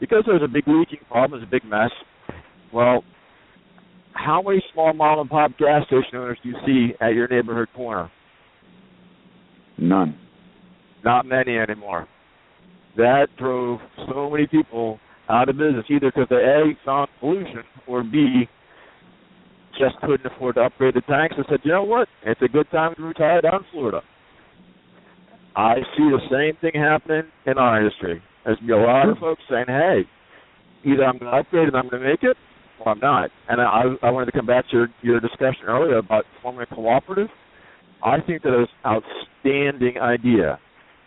because 0.00 0.24
there 0.26 0.34
was 0.34 0.42
a 0.42 0.52
big 0.52 0.66
leaking 0.66 0.98
problem, 1.08 1.38
it 1.38 1.46
was 1.46 1.48
a 1.48 1.50
big 1.50 1.64
mess. 1.64 1.90
Well, 2.72 3.04
how 4.14 4.42
many 4.42 4.62
small 4.72 4.92
mom 4.92 5.20
and 5.20 5.30
pop 5.30 5.52
gas 5.58 5.86
station 5.86 6.16
owners 6.16 6.38
do 6.42 6.50
you 6.50 6.56
see 6.66 6.94
at 7.00 7.14
your 7.14 7.28
neighborhood 7.28 7.68
corner? 7.74 8.10
None. 9.78 10.18
Not 11.04 11.26
many 11.26 11.58
anymore. 11.58 12.06
That 12.96 13.28
drove 13.38 13.80
so 14.08 14.30
many 14.30 14.46
people 14.46 15.00
out 15.28 15.48
of 15.48 15.56
business, 15.56 15.84
either 15.88 16.12
because 16.14 16.28
they 16.28 16.36
A 16.36 16.76
found 16.84 17.08
pollution 17.20 17.62
or 17.86 18.02
B 18.02 18.48
just 19.78 19.98
couldn't 20.02 20.26
afford 20.26 20.56
to 20.56 20.62
upgrade 20.62 20.94
the 20.94 21.00
tanks 21.02 21.34
and 21.36 21.46
said, 21.48 21.60
you 21.64 21.72
know 21.72 21.84
what, 21.84 22.06
it's 22.24 22.40
a 22.42 22.48
good 22.48 22.70
time 22.70 22.94
to 22.96 23.02
retire 23.02 23.40
down 23.40 23.54
in 23.54 23.60
Florida. 23.72 24.02
I 25.56 25.76
see 25.96 26.04
the 26.04 26.20
same 26.30 26.56
thing 26.60 26.80
happening 26.80 27.24
in 27.46 27.58
our 27.58 27.78
industry. 27.80 28.22
There's 28.44 28.58
a 28.62 28.74
lot 28.74 29.08
of 29.08 29.18
folks 29.18 29.42
saying, 29.50 29.66
hey, 29.68 30.02
either 30.84 31.04
I'm 31.04 31.18
going 31.18 31.30
to 31.30 31.38
upgrade 31.38 31.68
and 31.68 31.76
I'm 31.76 31.88
going 31.88 32.02
to 32.02 32.08
make 32.08 32.22
it, 32.22 32.36
well, 32.84 32.94
I'm 32.94 33.00
not. 33.00 33.30
And 33.48 33.60
I, 33.60 33.84
I 34.02 34.10
wanted 34.10 34.26
to 34.26 34.32
come 34.32 34.46
back 34.46 34.68
to 34.70 34.76
your, 34.76 34.88
your 35.02 35.20
discussion 35.20 35.64
earlier 35.66 35.98
about 35.98 36.24
forming 36.42 36.66
a 36.70 36.74
cooperative. 36.74 37.28
I 38.04 38.20
think 38.20 38.42
that 38.42 38.60
is 38.60 38.68
an 38.84 39.02
outstanding 39.44 39.98
idea. 39.98 40.58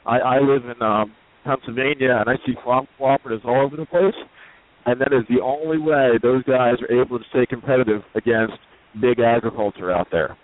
I, 0.05 0.17
I 0.17 0.39
live 0.39 0.63
in 0.65 0.81
um, 0.81 1.13
Pennsylvania, 1.43 2.17
and 2.19 2.29
I 2.29 2.35
see 2.45 2.53
farm 2.63 2.87
cooperatives 2.99 3.45
all 3.45 3.65
over 3.65 3.75
the 3.75 3.85
place, 3.85 4.15
and 4.85 4.99
that 5.01 5.11
is 5.11 5.25
the 5.29 5.41
only 5.41 5.77
way 5.77 6.17
those 6.21 6.43
guys 6.43 6.75
are 6.81 7.01
able 7.01 7.19
to 7.19 7.25
stay 7.29 7.45
competitive 7.45 8.01
against 8.15 8.53
big 9.01 9.19
agriculture 9.19 9.91
out 9.91 10.07
there. 10.11 10.37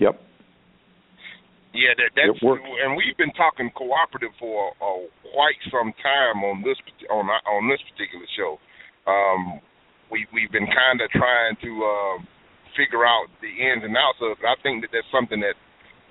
Yep. 0.00 0.20
Yeah, 1.72 1.96
that, 1.96 2.10
that's 2.12 2.36
and 2.42 2.96
we've 3.00 3.16
been 3.16 3.32
talking 3.32 3.70
cooperative 3.72 4.36
for 4.36 4.76
uh, 4.76 5.08
quite 5.32 5.56
some 5.72 5.88
time 6.04 6.44
on 6.44 6.60
this 6.60 6.76
on 7.08 7.24
on 7.24 7.64
this 7.64 7.80
particular 7.88 8.28
show 8.36 8.60
um, 9.06 9.60
we 10.10 10.26
we've 10.32 10.52
been 10.52 10.68
kind 10.68 11.00
of 11.00 11.08
trying 11.10 11.56
to 11.62 11.70
uh, 11.82 12.16
figure 12.76 13.04
out 13.04 13.28
the 13.40 13.50
ins 13.50 13.84
and 13.84 13.96
outs 13.96 14.20
of 14.20 14.36
it. 14.36 14.44
I 14.44 14.56
think 14.62 14.84
that 14.84 14.90
that's 14.92 15.08
something 15.12 15.40
that 15.40 15.56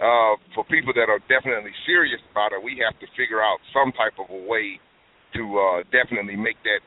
uh, 0.01 0.33
for 0.57 0.65
people 0.65 0.93
that 0.97 1.07
are 1.07 1.21
definitely 1.29 1.73
serious 1.85 2.19
about 2.31 2.51
it, 2.51 2.59
we 2.61 2.81
have 2.81 2.97
to 2.99 3.07
figure 3.13 3.41
out 3.41 3.61
some 3.69 3.93
type 3.93 4.17
of 4.17 4.27
a 4.33 4.41
way 4.49 4.81
to 5.37 5.43
uh, 5.55 5.77
definitely 5.93 6.35
make 6.35 6.57
that 6.65 6.81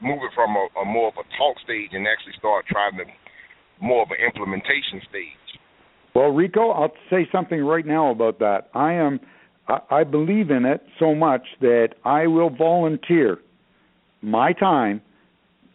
move 0.00 0.22
it 0.22 0.30
from 0.34 0.54
a, 0.54 0.64
a 0.82 0.84
more 0.84 1.08
of 1.08 1.14
a 1.18 1.26
talk 1.36 1.58
stage 1.64 1.90
and 1.92 2.06
actually 2.06 2.36
start 2.38 2.64
trying 2.68 2.96
to 2.98 3.04
more 3.80 4.02
of 4.02 4.10
an 4.10 4.18
implementation 4.24 5.02
stage. 5.08 5.46
Well, 6.14 6.30
Rico, 6.30 6.70
I'll 6.70 6.92
say 7.10 7.28
something 7.30 7.60
right 7.60 7.86
now 7.86 8.10
about 8.10 8.38
that. 8.40 8.68
I 8.74 8.92
am 8.94 9.20
I, 9.68 9.78
I 9.90 10.04
believe 10.04 10.50
in 10.50 10.64
it 10.64 10.82
so 10.98 11.14
much 11.14 11.42
that 11.60 11.94
I 12.04 12.26
will 12.26 12.50
volunteer 12.50 13.38
my 14.20 14.52
time 14.52 15.00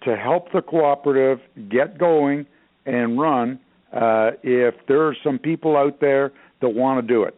to 0.06 0.16
help 0.16 0.52
the 0.52 0.62
cooperative 0.62 1.40
get 1.70 1.98
going 1.98 2.46
and 2.86 3.20
run 3.20 3.60
uh, 3.94 4.32
if 4.44 4.76
there 4.88 5.08
are 5.08 5.16
some 5.24 5.40
people 5.40 5.78
out 5.78 6.00
there 6.02 6.32
that 6.62 6.70
want 6.70 7.06
to 7.06 7.14
do 7.14 7.24
it. 7.24 7.36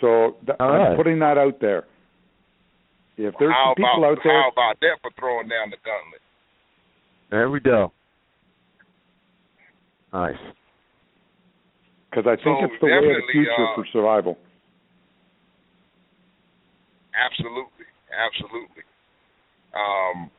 So 0.00 0.36
th- 0.46 0.58
right. 0.58 0.90
I'm 0.90 0.96
putting 0.96 1.18
that 1.20 1.38
out 1.38 1.60
there. 1.60 1.84
If 3.16 3.34
there's 3.38 3.52
how 3.52 3.70
some 3.70 3.74
people 3.76 3.98
about, 3.98 4.12
out 4.12 4.18
there, 4.24 4.42
how 4.42 4.50
about 4.50 4.80
that 4.80 4.98
for 5.02 5.10
throwing 5.18 5.48
down 5.48 5.70
the 5.70 5.76
gauntlet? 5.84 6.20
There 7.30 7.50
we 7.50 7.60
go. 7.60 7.92
Nice. 10.12 10.34
Because 12.10 12.24
I 12.26 12.36
think 12.36 12.58
So 12.60 12.64
it's 12.64 12.74
the 12.80 12.86
way 12.86 12.96
of 12.96 13.02
the 13.02 13.32
future 13.32 13.52
uh, 13.52 13.74
for 13.74 13.86
survival. 13.92 14.36
Absolutely, 17.14 17.86
absolutely. 18.12 18.84
Um, 19.72 20.30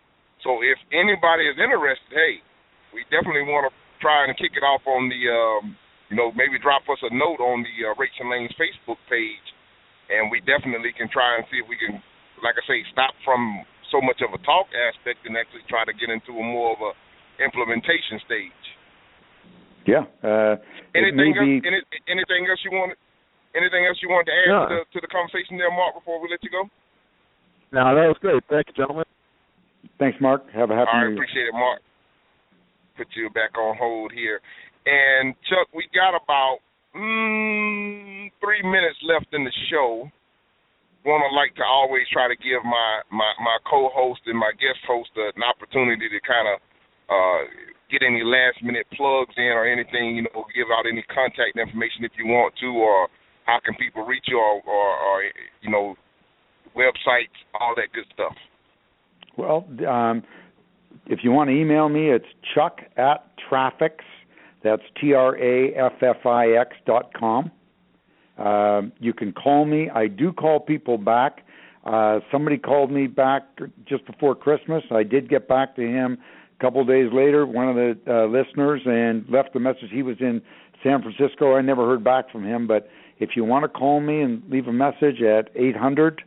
so 0.43 0.59
if 0.61 0.77
anybody 0.91 1.47
is 1.47 1.57
interested, 1.57 2.11
hey, 2.11 2.43
we 2.91 3.01
definitely 3.09 3.47
want 3.47 3.67
to 3.67 3.71
try 4.03 4.27
and 4.27 4.35
kick 4.37 4.53
it 4.53 4.61
off 4.63 4.83
on 4.85 5.07
the, 5.07 5.21
um, 5.31 5.63
you 6.11 6.15
know, 6.19 6.29
maybe 6.35 6.59
drop 6.59 6.83
us 6.91 6.99
a 7.01 7.11
note 7.15 7.39
on 7.39 7.63
the 7.63 7.75
uh, 7.87 7.95
Rates 7.97 8.15
and 8.19 8.27
Lanes 8.29 8.51
Facebook 8.59 8.99
page, 9.07 9.47
and 10.11 10.27
we 10.29 10.43
definitely 10.43 10.91
can 10.93 11.07
try 11.09 11.39
and 11.39 11.47
see 11.49 11.63
if 11.63 11.67
we 11.71 11.79
can, 11.79 11.97
like 12.43 12.59
I 12.59 12.63
say, 12.67 12.83
stop 12.91 13.15
from 13.23 13.63
so 13.89 14.03
much 14.03 14.19
of 14.25 14.35
a 14.35 14.39
talk 14.43 14.67
aspect 14.75 15.23
and 15.25 15.39
actually 15.39 15.63
try 15.71 15.87
to 15.87 15.93
get 15.95 16.11
into 16.11 16.35
a 16.35 16.43
more 16.43 16.75
of 16.75 16.81
a 16.83 16.91
implementation 17.41 18.19
stage. 18.27 18.63
Yeah. 19.87 20.05
Uh, 20.23 20.55
Anything 20.95 21.33
else? 21.35 21.43
be. 21.43 21.59
Any, 21.65 21.79
anything 22.07 22.47
else 22.47 22.61
you 22.63 22.71
want? 22.71 22.95
Anything 23.55 23.85
else 23.85 23.99
you 24.01 24.09
want 24.09 24.25
to 24.27 24.33
add 24.33 24.49
No. 24.49 24.61
to, 24.65 24.75
the, 24.75 24.81
to 24.97 24.99
the 25.05 25.11
conversation 25.11 25.57
there, 25.61 25.69
Mark? 25.69 25.93
Before 25.93 26.17
we 26.21 26.27
let 26.31 26.41
you 26.41 26.49
go. 26.49 26.65
No, 27.71 27.93
that 27.93 28.07
was 28.09 28.17
great. 28.21 28.41
Thank 28.49 28.67
you, 28.69 28.73
gentlemen. 28.73 29.05
Thanks, 29.99 30.17
Mark. 30.19 30.43
Have 30.53 30.71
a 30.71 30.75
happy 30.75 30.89
All 30.91 30.99
right, 30.99 31.09
New 31.09 31.15
Year. 31.15 31.23
appreciate 31.23 31.47
it, 31.47 31.53
Mark. 31.53 31.81
Put 32.97 33.07
you 33.15 33.29
back 33.29 33.57
on 33.57 33.75
hold 33.77 34.11
here. 34.11 34.41
And 34.85 35.33
Chuck, 35.49 35.67
we 35.73 35.87
got 35.95 36.13
about 36.13 36.59
mm, 36.95 38.29
three 38.41 38.63
minutes 38.63 38.99
left 39.07 39.31
in 39.33 39.43
the 39.43 39.53
show. 39.71 40.09
Want 41.05 41.19
to 41.27 41.31
like 41.35 41.51
to 41.59 41.65
always 41.67 42.07
try 42.15 42.31
to 42.31 42.37
give 42.39 42.63
my 42.63 43.03
my 43.11 43.27
my 43.43 43.57
co-host 43.67 44.23
and 44.25 44.39
my 44.39 44.51
guest 44.55 44.79
host 44.87 45.11
an 45.19 45.43
opportunity 45.43 46.07
to 46.07 46.19
kind 46.23 46.47
of 46.47 46.55
uh, 47.11 47.41
get 47.91 48.07
any 48.07 48.23
last 48.23 48.63
minute 48.63 48.87
plugs 48.95 49.35
in 49.35 49.51
or 49.51 49.67
anything. 49.67 50.15
You 50.15 50.23
know, 50.31 50.47
give 50.55 50.71
out 50.71 50.87
any 50.87 51.03
contact 51.11 51.59
information 51.59 52.07
if 52.07 52.15
you 52.15 52.31
want 52.31 52.55
to, 52.63 52.71
or 52.71 53.11
how 53.43 53.59
can 53.59 53.75
people 53.75 54.07
reach 54.07 54.23
you, 54.31 54.39
or, 54.39 54.63
or, 54.63 54.89
or 54.95 55.15
you 55.59 55.69
know, 55.69 55.95
websites, 56.71 57.35
all 57.59 57.75
that 57.75 57.91
good 57.91 58.07
stuff. 58.15 58.35
Well, 59.37 59.65
um, 59.87 60.23
if 61.07 61.19
you 61.23 61.31
want 61.31 61.49
to 61.49 61.55
email 61.55 61.89
me, 61.89 62.09
it's 62.09 62.25
chuck 62.53 62.79
at 62.97 63.25
Traffix. 63.49 63.99
That's 64.63 64.83
T 64.99 65.13
R 65.13 65.37
A 65.37 65.73
F 65.75 66.01
F 66.01 66.25
I 66.25 66.51
X 66.51 66.77
dot 66.85 67.11
com. 67.13 67.51
Um, 68.37 68.91
you 68.99 69.13
can 69.13 69.33
call 69.33 69.65
me. 69.65 69.89
I 69.89 70.07
do 70.07 70.31
call 70.31 70.59
people 70.59 70.97
back. 70.97 71.45
Uh, 71.83 72.19
somebody 72.31 72.57
called 72.57 72.91
me 72.91 73.07
back 73.07 73.43
just 73.85 74.05
before 74.05 74.35
Christmas. 74.35 74.83
I 74.89 75.03
did 75.03 75.29
get 75.29 75.47
back 75.47 75.75
to 75.75 75.81
him 75.81 76.17
a 76.57 76.63
couple 76.63 76.83
days 76.85 77.11
later, 77.11 77.45
one 77.45 77.67
of 77.67 77.75
the 77.75 77.99
uh, 78.07 78.25
listeners, 78.27 78.81
and 78.85 79.27
left 79.29 79.55
a 79.55 79.59
message. 79.59 79.89
He 79.91 80.01
was 80.01 80.15
in 80.21 80.41
San 80.81 81.01
Francisco. 81.01 81.55
I 81.55 81.61
never 81.61 81.85
heard 81.85 82.03
back 82.03 82.31
from 82.31 82.45
him, 82.45 82.67
but 82.67 82.89
if 83.19 83.31
you 83.35 83.43
want 83.43 83.63
to 83.63 83.69
call 83.69 83.99
me 83.99 84.21
and 84.21 84.41
leave 84.49 84.67
a 84.67 84.73
message 84.73 85.21
at 85.21 85.49
eight 85.55 85.75
hundred 85.75 86.23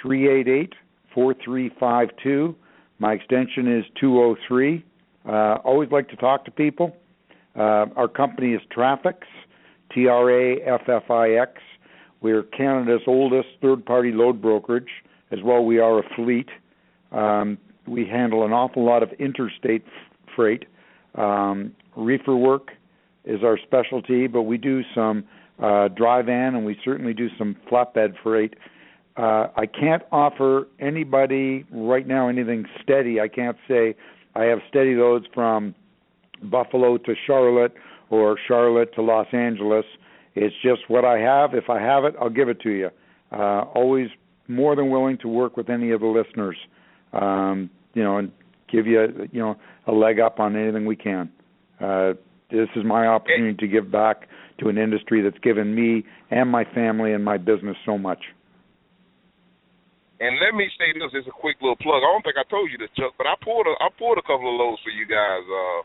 three 0.00 0.28
eight 0.28 0.48
eight 0.48 0.72
four 1.14 1.34
three 1.44 1.70
five 1.80 2.08
two, 2.22 2.54
my 2.98 3.12
extension 3.12 3.78
is 3.78 3.84
203. 4.00 4.84
Uh, 5.26 5.30
always 5.64 5.90
like 5.90 6.08
to 6.08 6.16
talk 6.16 6.44
to 6.44 6.50
people. 6.50 6.96
Uh, 7.56 7.86
our 7.96 8.08
company 8.08 8.54
is 8.54 8.60
Traffix, 8.74 9.18
T 9.92 10.06
R 10.06 10.30
A 10.30 10.56
F 10.62 10.88
F 10.88 11.10
I 11.10 11.30
X. 11.30 11.52
We're 12.20 12.42
Canada's 12.42 13.02
oldest 13.06 13.48
third 13.62 13.84
party 13.84 14.12
load 14.12 14.42
brokerage. 14.42 14.88
As 15.30 15.40
well, 15.44 15.64
we 15.64 15.78
are 15.78 15.98
a 15.98 16.02
fleet. 16.16 16.48
Um, 17.12 17.58
we 17.86 18.06
handle 18.06 18.44
an 18.44 18.52
awful 18.52 18.84
lot 18.84 19.02
of 19.02 19.10
interstate 19.18 19.84
f- 19.86 20.18
freight. 20.34 20.64
Um, 21.14 21.74
reefer 21.96 22.36
work 22.36 22.70
is 23.24 23.42
our 23.44 23.58
specialty, 23.58 24.26
but 24.26 24.42
we 24.42 24.56
do 24.56 24.82
some 24.94 25.24
uh, 25.62 25.88
dry 25.88 26.22
van 26.22 26.54
and 26.54 26.64
we 26.64 26.78
certainly 26.84 27.12
do 27.12 27.28
some 27.36 27.56
flatbed 27.70 28.14
freight. 28.22 28.54
Uh, 29.18 29.48
I 29.56 29.66
can't 29.66 30.02
offer 30.12 30.68
anybody 30.78 31.64
right 31.72 32.06
now 32.06 32.28
anything 32.28 32.66
steady. 32.80 33.20
I 33.20 33.26
can't 33.26 33.56
say 33.66 33.96
I 34.36 34.44
have 34.44 34.60
steady 34.68 34.94
loads 34.94 35.26
from 35.34 35.74
Buffalo 36.44 36.98
to 36.98 37.14
Charlotte 37.26 37.74
or 38.10 38.38
Charlotte 38.46 38.94
to 38.94 39.02
Los 39.02 39.26
Angeles. 39.32 39.84
It's 40.36 40.54
just 40.62 40.82
what 40.88 41.04
I 41.04 41.18
have. 41.18 41.52
If 41.54 41.68
I 41.68 41.80
have 41.80 42.04
it, 42.04 42.14
I'll 42.20 42.30
give 42.30 42.48
it 42.48 42.60
to 42.60 42.70
you. 42.70 42.90
Uh, 43.32 43.62
always 43.74 44.08
more 44.46 44.76
than 44.76 44.88
willing 44.88 45.18
to 45.18 45.28
work 45.28 45.56
with 45.56 45.68
any 45.68 45.90
of 45.90 46.00
the 46.00 46.06
listeners, 46.06 46.56
um, 47.12 47.68
you 47.94 48.04
know, 48.04 48.18
and 48.18 48.30
give 48.70 48.86
you, 48.86 49.28
you 49.32 49.40
know, 49.40 49.56
a 49.88 49.92
leg 49.92 50.20
up 50.20 50.38
on 50.38 50.54
anything 50.54 50.86
we 50.86 50.94
can. 50.94 51.28
Uh, 51.80 52.12
this 52.50 52.68
is 52.76 52.84
my 52.84 53.06
opportunity 53.06 53.54
to 53.54 53.66
give 53.66 53.90
back 53.90 54.28
to 54.60 54.68
an 54.68 54.78
industry 54.78 55.22
that's 55.22 55.38
given 55.40 55.74
me 55.74 56.04
and 56.30 56.48
my 56.48 56.64
family 56.64 57.12
and 57.12 57.24
my 57.24 57.36
business 57.36 57.76
so 57.84 57.98
much. 57.98 58.20
And 60.18 60.34
let 60.42 60.54
me 60.58 60.66
say 60.74 60.90
this: 60.98 61.14
it's 61.14 61.30
a 61.30 61.34
quick 61.34 61.62
little 61.62 61.78
plug. 61.78 62.02
I 62.02 62.10
don't 62.10 62.26
think 62.26 62.34
I 62.38 62.46
told 62.50 62.70
you 62.74 62.78
this, 62.78 62.90
Chuck, 62.98 63.14
but 63.14 63.30
I 63.30 63.38
pulled 63.38 63.70
a 63.70 63.74
I 63.78 63.86
pulled 63.94 64.18
a 64.18 64.26
couple 64.26 64.50
of 64.50 64.58
loads 64.58 64.82
for 64.82 64.90
you 64.90 65.06
guys. 65.06 65.46
Uh, 65.46 65.80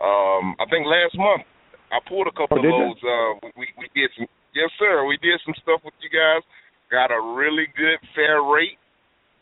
um, 0.00 0.56
I 0.56 0.64
think 0.72 0.88
last 0.88 1.12
month 1.20 1.44
I 1.92 2.00
pulled 2.08 2.24
a 2.26 2.34
couple 2.36 2.58
Oh, 2.58 2.64
of 2.64 2.72
loads. 2.72 3.02
Uh, 3.04 3.32
we 3.60 3.68
we 3.76 3.86
did 3.92 4.08
some. 4.16 4.24
Yes, 4.56 4.72
sir. 4.80 5.04
We 5.04 5.20
did 5.20 5.36
some 5.44 5.52
stuff 5.60 5.84
with 5.84 5.92
you 6.00 6.08
guys. 6.08 6.40
Got 6.88 7.12
a 7.12 7.20
really 7.36 7.68
good 7.76 8.00
fair 8.16 8.40
rate. 8.40 8.80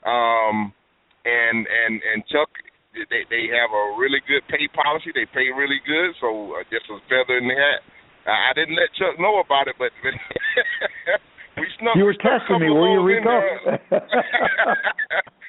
Um, 0.02 0.74
and 1.22 1.62
and 1.62 2.02
and 2.02 2.26
Chuck, 2.26 2.50
they 2.98 3.22
they 3.30 3.46
have 3.54 3.70
a 3.70 3.84
really 3.94 4.18
good 4.26 4.42
pay 4.50 4.66
policy. 4.74 5.14
They 5.14 5.30
pay 5.30 5.54
really 5.54 5.78
good. 5.86 6.18
So 6.18 6.58
uh, 6.58 6.66
just 6.66 6.90
a 6.90 6.98
feather 7.06 7.38
in 7.38 7.46
the 7.46 7.54
hat. 7.54 7.80
I 8.26 8.50
I 8.50 8.52
didn't 8.58 8.74
let 8.74 8.90
Chuck 8.98 9.22
know 9.22 9.38
about 9.38 9.70
it, 9.70 9.78
but. 9.78 9.94
We 11.56 11.66
snuck, 11.80 11.96
You 11.96 12.04
were 12.04 12.10
we 12.16 12.20
snuck 12.20 12.32
a 12.32 12.38
testing 12.40 12.60
me, 12.60 12.70
were 12.70 12.92
you, 12.96 13.02
Rico? 13.04 13.28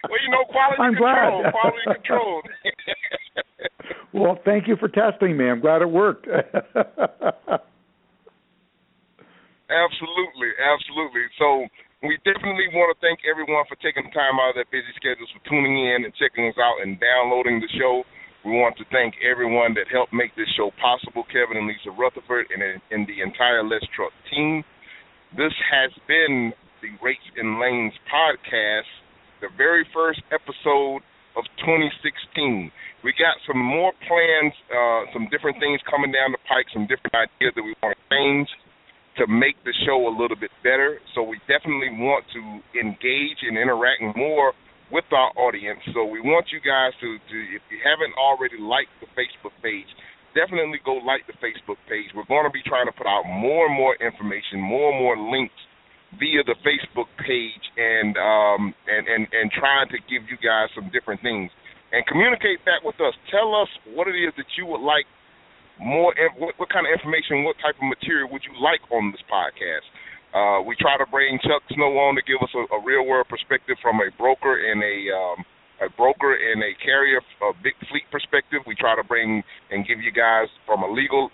well, 0.09 0.19
you 0.19 0.29
know, 0.31 0.43
quality 0.51 0.81
I'm 0.83 0.95
control, 0.95 1.41
glad. 1.41 1.53
quality 1.53 1.83
control. 1.95 2.41
well, 4.13 4.37
thank 4.43 4.67
you 4.67 4.75
for 4.75 4.89
testing 4.89 5.37
me. 5.37 5.49
I'm 5.49 5.61
glad 5.61 5.81
it 5.81 5.89
worked. 5.89 6.27
absolutely, 6.27 6.51
absolutely. 10.59 11.23
So 11.39 11.67
we 12.03 12.19
definitely 12.27 12.67
want 12.75 12.91
to 12.91 12.99
thank 12.99 13.23
everyone 13.23 13.63
for 13.71 13.79
taking 13.79 14.03
the 14.03 14.11
time 14.11 14.35
out 14.43 14.51
of 14.51 14.59
their 14.59 14.67
busy 14.67 14.91
schedules 14.99 15.31
for 15.31 15.39
tuning 15.47 15.79
in 15.79 16.03
and 16.03 16.11
checking 16.19 16.51
us 16.51 16.59
out 16.59 16.83
and 16.83 16.99
downloading 16.99 17.63
the 17.63 17.71
show. 17.79 18.03
We 18.43 18.59
want 18.59 18.75
to 18.75 18.83
thank 18.91 19.15
everyone 19.23 19.71
that 19.79 19.87
helped 19.87 20.11
make 20.11 20.35
this 20.35 20.51
show 20.59 20.67
possible, 20.83 21.23
Kevin 21.31 21.55
and 21.55 21.63
Lisa 21.63 21.95
Rutherford, 21.95 22.51
and, 22.51 22.59
and 22.91 23.07
the 23.07 23.23
entire 23.23 23.63
Let's 23.63 23.87
Truck 23.95 24.11
team. 24.27 24.67
This 25.33 25.53
has 25.65 25.89
been 26.05 26.53
the 26.85 26.93
Rates 27.01 27.25
and 27.33 27.57
Lanes 27.57 27.97
podcast, 28.05 28.85
the 29.41 29.49
very 29.57 29.81
first 29.89 30.21
episode 30.29 31.01
of 31.33 31.41
2016. 31.57 32.69
We 33.01 33.17
got 33.17 33.41
some 33.49 33.57
more 33.57 33.97
plans, 34.05 34.53
uh, 34.69 35.09
some 35.09 35.25
different 35.33 35.57
things 35.57 35.81
coming 35.89 36.13
down 36.13 36.37
the 36.37 36.43
pike, 36.45 36.69
some 36.69 36.85
different 36.85 37.17
ideas 37.17 37.49
that 37.57 37.65
we 37.65 37.73
want 37.81 37.97
to 37.97 38.03
change 38.13 38.45
to 39.17 39.25
make 39.25 39.57
the 39.65 39.73
show 39.89 40.05
a 40.05 40.13
little 40.13 40.37
bit 40.37 40.53
better. 40.61 41.01
So 41.17 41.25
we 41.25 41.41
definitely 41.49 41.97
want 41.97 42.29
to 42.37 42.41
engage 42.77 43.41
and 43.41 43.57
interact 43.57 44.05
more 44.13 44.53
with 44.93 45.09
our 45.09 45.33
audience. 45.33 45.81
So 45.97 46.05
we 46.05 46.21
want 46.21 46.53
you 46.53 46.61
guys 46.61 46.93
to, 47.01 47.09
to 47.17 47.37
if 47.57 47.65
you 47.73 47.81
haven't 47.81 48.13
already 48.21 48.61
liked 48.61 48.93
the 49.01 49.09
Facebook 49.17 49.57
page, 49.65 49.89
definitely 50.33 50.81
go 50.85 50.97
like 51.01 51.25
the 51.25 51.37
Facebook 51.41 51.79
page. 51.89 52.09
We're 52.13 52.29
going 52.29 52.45
to 52.45 52.53
be 52.53 52.61
trying 52.65 52.85
to 52.85 52.95
put 52.95 53.07
out 53.07 53.23
more 53.25 53.65
and 53.65 53.75
more 53.75 53.95
information, 53.97 54.61
more 54.61 54.91
and 54.91 54.99
more 54.99 55.17
links 55.17 55.57
via 56.19 56.45
the 56.45 56.57
Facebook 56.61 57.09
page, 57.21 57.65
and 57.77 58.13
um, 58.17 58.73
and 58.85 59.07
and 59.07 59.23
and 59.33 59.47
trying 59.53 59.89
to 59.89 59.97
give 60.05 60.29
you 60.29 60.37
guys 60.37 60.69
some 60.77 60.89
different 60.93 61.21
things 61.21 61.49
and 61.93 62.05
communicate 62.09 62.61
back 62.65 62.81
with 62.81 62.97
us. 63.01 63.13
Tell 63.29 63.53
us 63.53 63.69
what 63.93 64.09
it 64.09 64.17
is 64.17 64.33
that 64.37 64.49
you 64.57 64.65
would 64.65 64.81
like 64.81 65.05
more. 65.79 66.13
What, 66.37 66.57
what 66.57 66.69
kind 66.69 66.85
of 66.85 66.91
information, 66.93 67.45
what 67.45 67.57
type 67.61 67.77
of 67.77 67.85
material 67.85 68.29
would 68.33 68.41
you 68.45 68.53
like 68.57 68.81
on 68.89 69.13
this 69.13 69.21
podcast? 69.29 69.85
Uh, 70.33 70.65
we 70.65 70.73
try 70.81 70.97
to 70.97 71.05
bring 71.13 71.37
Chuck 71.45 71.61
Snow 71.69 71.93
on 72.09 72.17
to 72.17 72.25
give 72.25 72.41
us 72.41 72.49
a, 72.57 72.65
a 72.73 72.79
real 72.81 73.05
world 73.05 73.29
perspective 73.29 73.77
from 73.85 74.01
a 74.01 74.09
broker 74.17 74.57
and 74.57 74.81
a 74.81 74.97
um, 75.13 75.45
a 75.83 75.91
broker 75.99 76.31
and 76.31 76.63
a 76.63 76.71
carrier, 76.79 77.19
a 77.19 77.51
big 77.61 77.75
fleet 77.91 78.07
perspective. 78.11 78.63
We 78.65 78.75
try 78.75 78.95
to 78.95 79.03
bring 79.03 79.43
and 79.69 79.83
give 79.83 79.99
you 79.99 80.11
guys 80.15 80.47
from 80.65 80.83
a 80.83 80.89
legal 80.89 81.29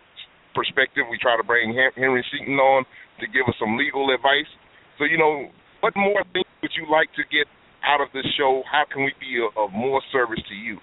perspective. 0.57 1.05
We 1.09 1.21
try 1.21 1.37
to 1.37 1.45
bring 1.45 1.77
Henry 1.95 2.25
Seaton 2.33 2.57
on 2.57 2.85
to 3.21 3.25
give 3.29 3.45
us 3.47 3.55
some 3.61 3.77
legal 3.77 4.09
advice. 4.09 4.49
So 4.97 5.05
you 5.05 5.17
know, 5.17 5.47
what 5.79 5.93
more 5.95 6.25
things 6.33 6.49
would 6.61 6.73
you 6.75 6.89
like 6.89 7.07
to 7.15 7.23
get 7.29 7.47
out 7.85 8.01
of 8.01 8.09
this 8.11 8.27
show? 8.35 8.63
How 8.67 8.83
can 8.89 9.05
we 9.05 9.13
be 9.19 9.39
of 9.39 9.71
more 9.71 10.01
service 10.11 10.41
to 10.49 10.55
you? 10.55 10.81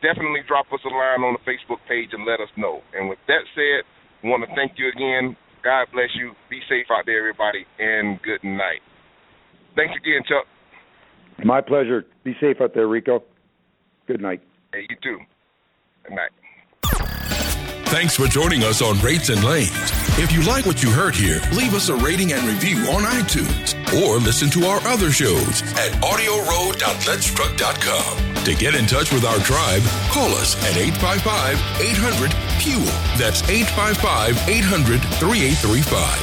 Definitely 0.00 0.46
drop 0.46 0.70
us 0.70 0.80
a 0.86 0.92
line 0.94 1.26
on 1.26 1.34
the 1.34 1.42
Facebook 1.42 1.82
page 1.90 2.14
and 2.14 2.22
let 2.22 2.38
us 2.38 2.48
know. 2.56 2.80
And 2.94 3.10
with 3.10 3.18
that 3.26 3.42
said, 3.52 3.82
I 4.22 4.30
want 4.30 4.46
to 4.46 4.50
thank 4.54 4.78
you 4.78 4.88
again. 4.94 5.36
God 5.66 5.90
bless 5.92 6.14
you. 6.14 6.32
Be 6.48 6.62
safe 6.70 6.86
out 6.86 7.02
there, 7.04 7.18
everybody, 7.18 7.66
and 7.82 8.22
good 8.22 8.42
night. 8.46 8.78
Thanks 9.74 9.94
again, 9.98 10.22
Chuck. 10.22 10.46
My 11.44 11.60
pleasure. 11.60 12.04
Be 12.24 12.36
safe 12.40 12.60
out 12.60 12.74
there, 12.74 12.88
Rico. 12.88 13.22
Good 14.06 14.20
night. 14.20 14.40
Hey, 14.72 14.86
you 14.88 14.96
too. 15.02 15.18
Good 16.04 16.16
night. 16.16 16.30
Thanks 17.88 18.14
for 18.16 18.26
joining 18.26 18.64
us 18.64 18.82
on 18.82 18.98
Rates 19.00 19.30
and 19.30 19.42
Lanes. 19.42 19.72
If 20.18 20.30
you 20.30 20.42
like 20.42 20.66
what 20.66 20.82
you 20.82 20.90
heard 20.90 21.14
here, 21.14 21.40
leave 21.52 21.72
us 21.72 21.88
a 21.88 21.96
rating 21.96 22.32
and 22.32 22.46
review 22.46 22.76
on 22.90 23.04
iTunes 23.04 23.72
or 24.02 24.18
listen 24.18 24.50
to 24.50 24.66
our 24.66 24.78
other 24.86 25.10
shows 25.10 25.62
at 25.72 25.92
audioroad.letstruck.com. 26.02 28.44
To 28.44 28.54
get 28.54 28.74
in 28.74 28.84
touch 28.86 29.10
with 29.10 29.24
our 29.24 29.38
tribe, 29.38 29.80
call 30.10 30.34
us 30.34 30.54
at 30.64 30.76
855 30.76 31.80
800 31.80 32.34
FUEL. 32.60 32.84
That's 33.16 33.42
855 33.48 34.36
800 34.48 35.00
3835. 35.00 36.18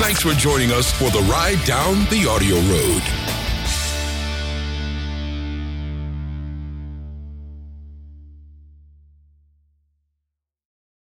Thanks 0.00 0.22
for 0.22 0.32
joining 0.32 0.72
us 0.72 0.90
for 0.90 1.10
the 1.10 1.20
ride 1.30 1.62
down 1.64 2.06
the 2.10 2.26
audio 2.26 2.56
road. 2.56 3.02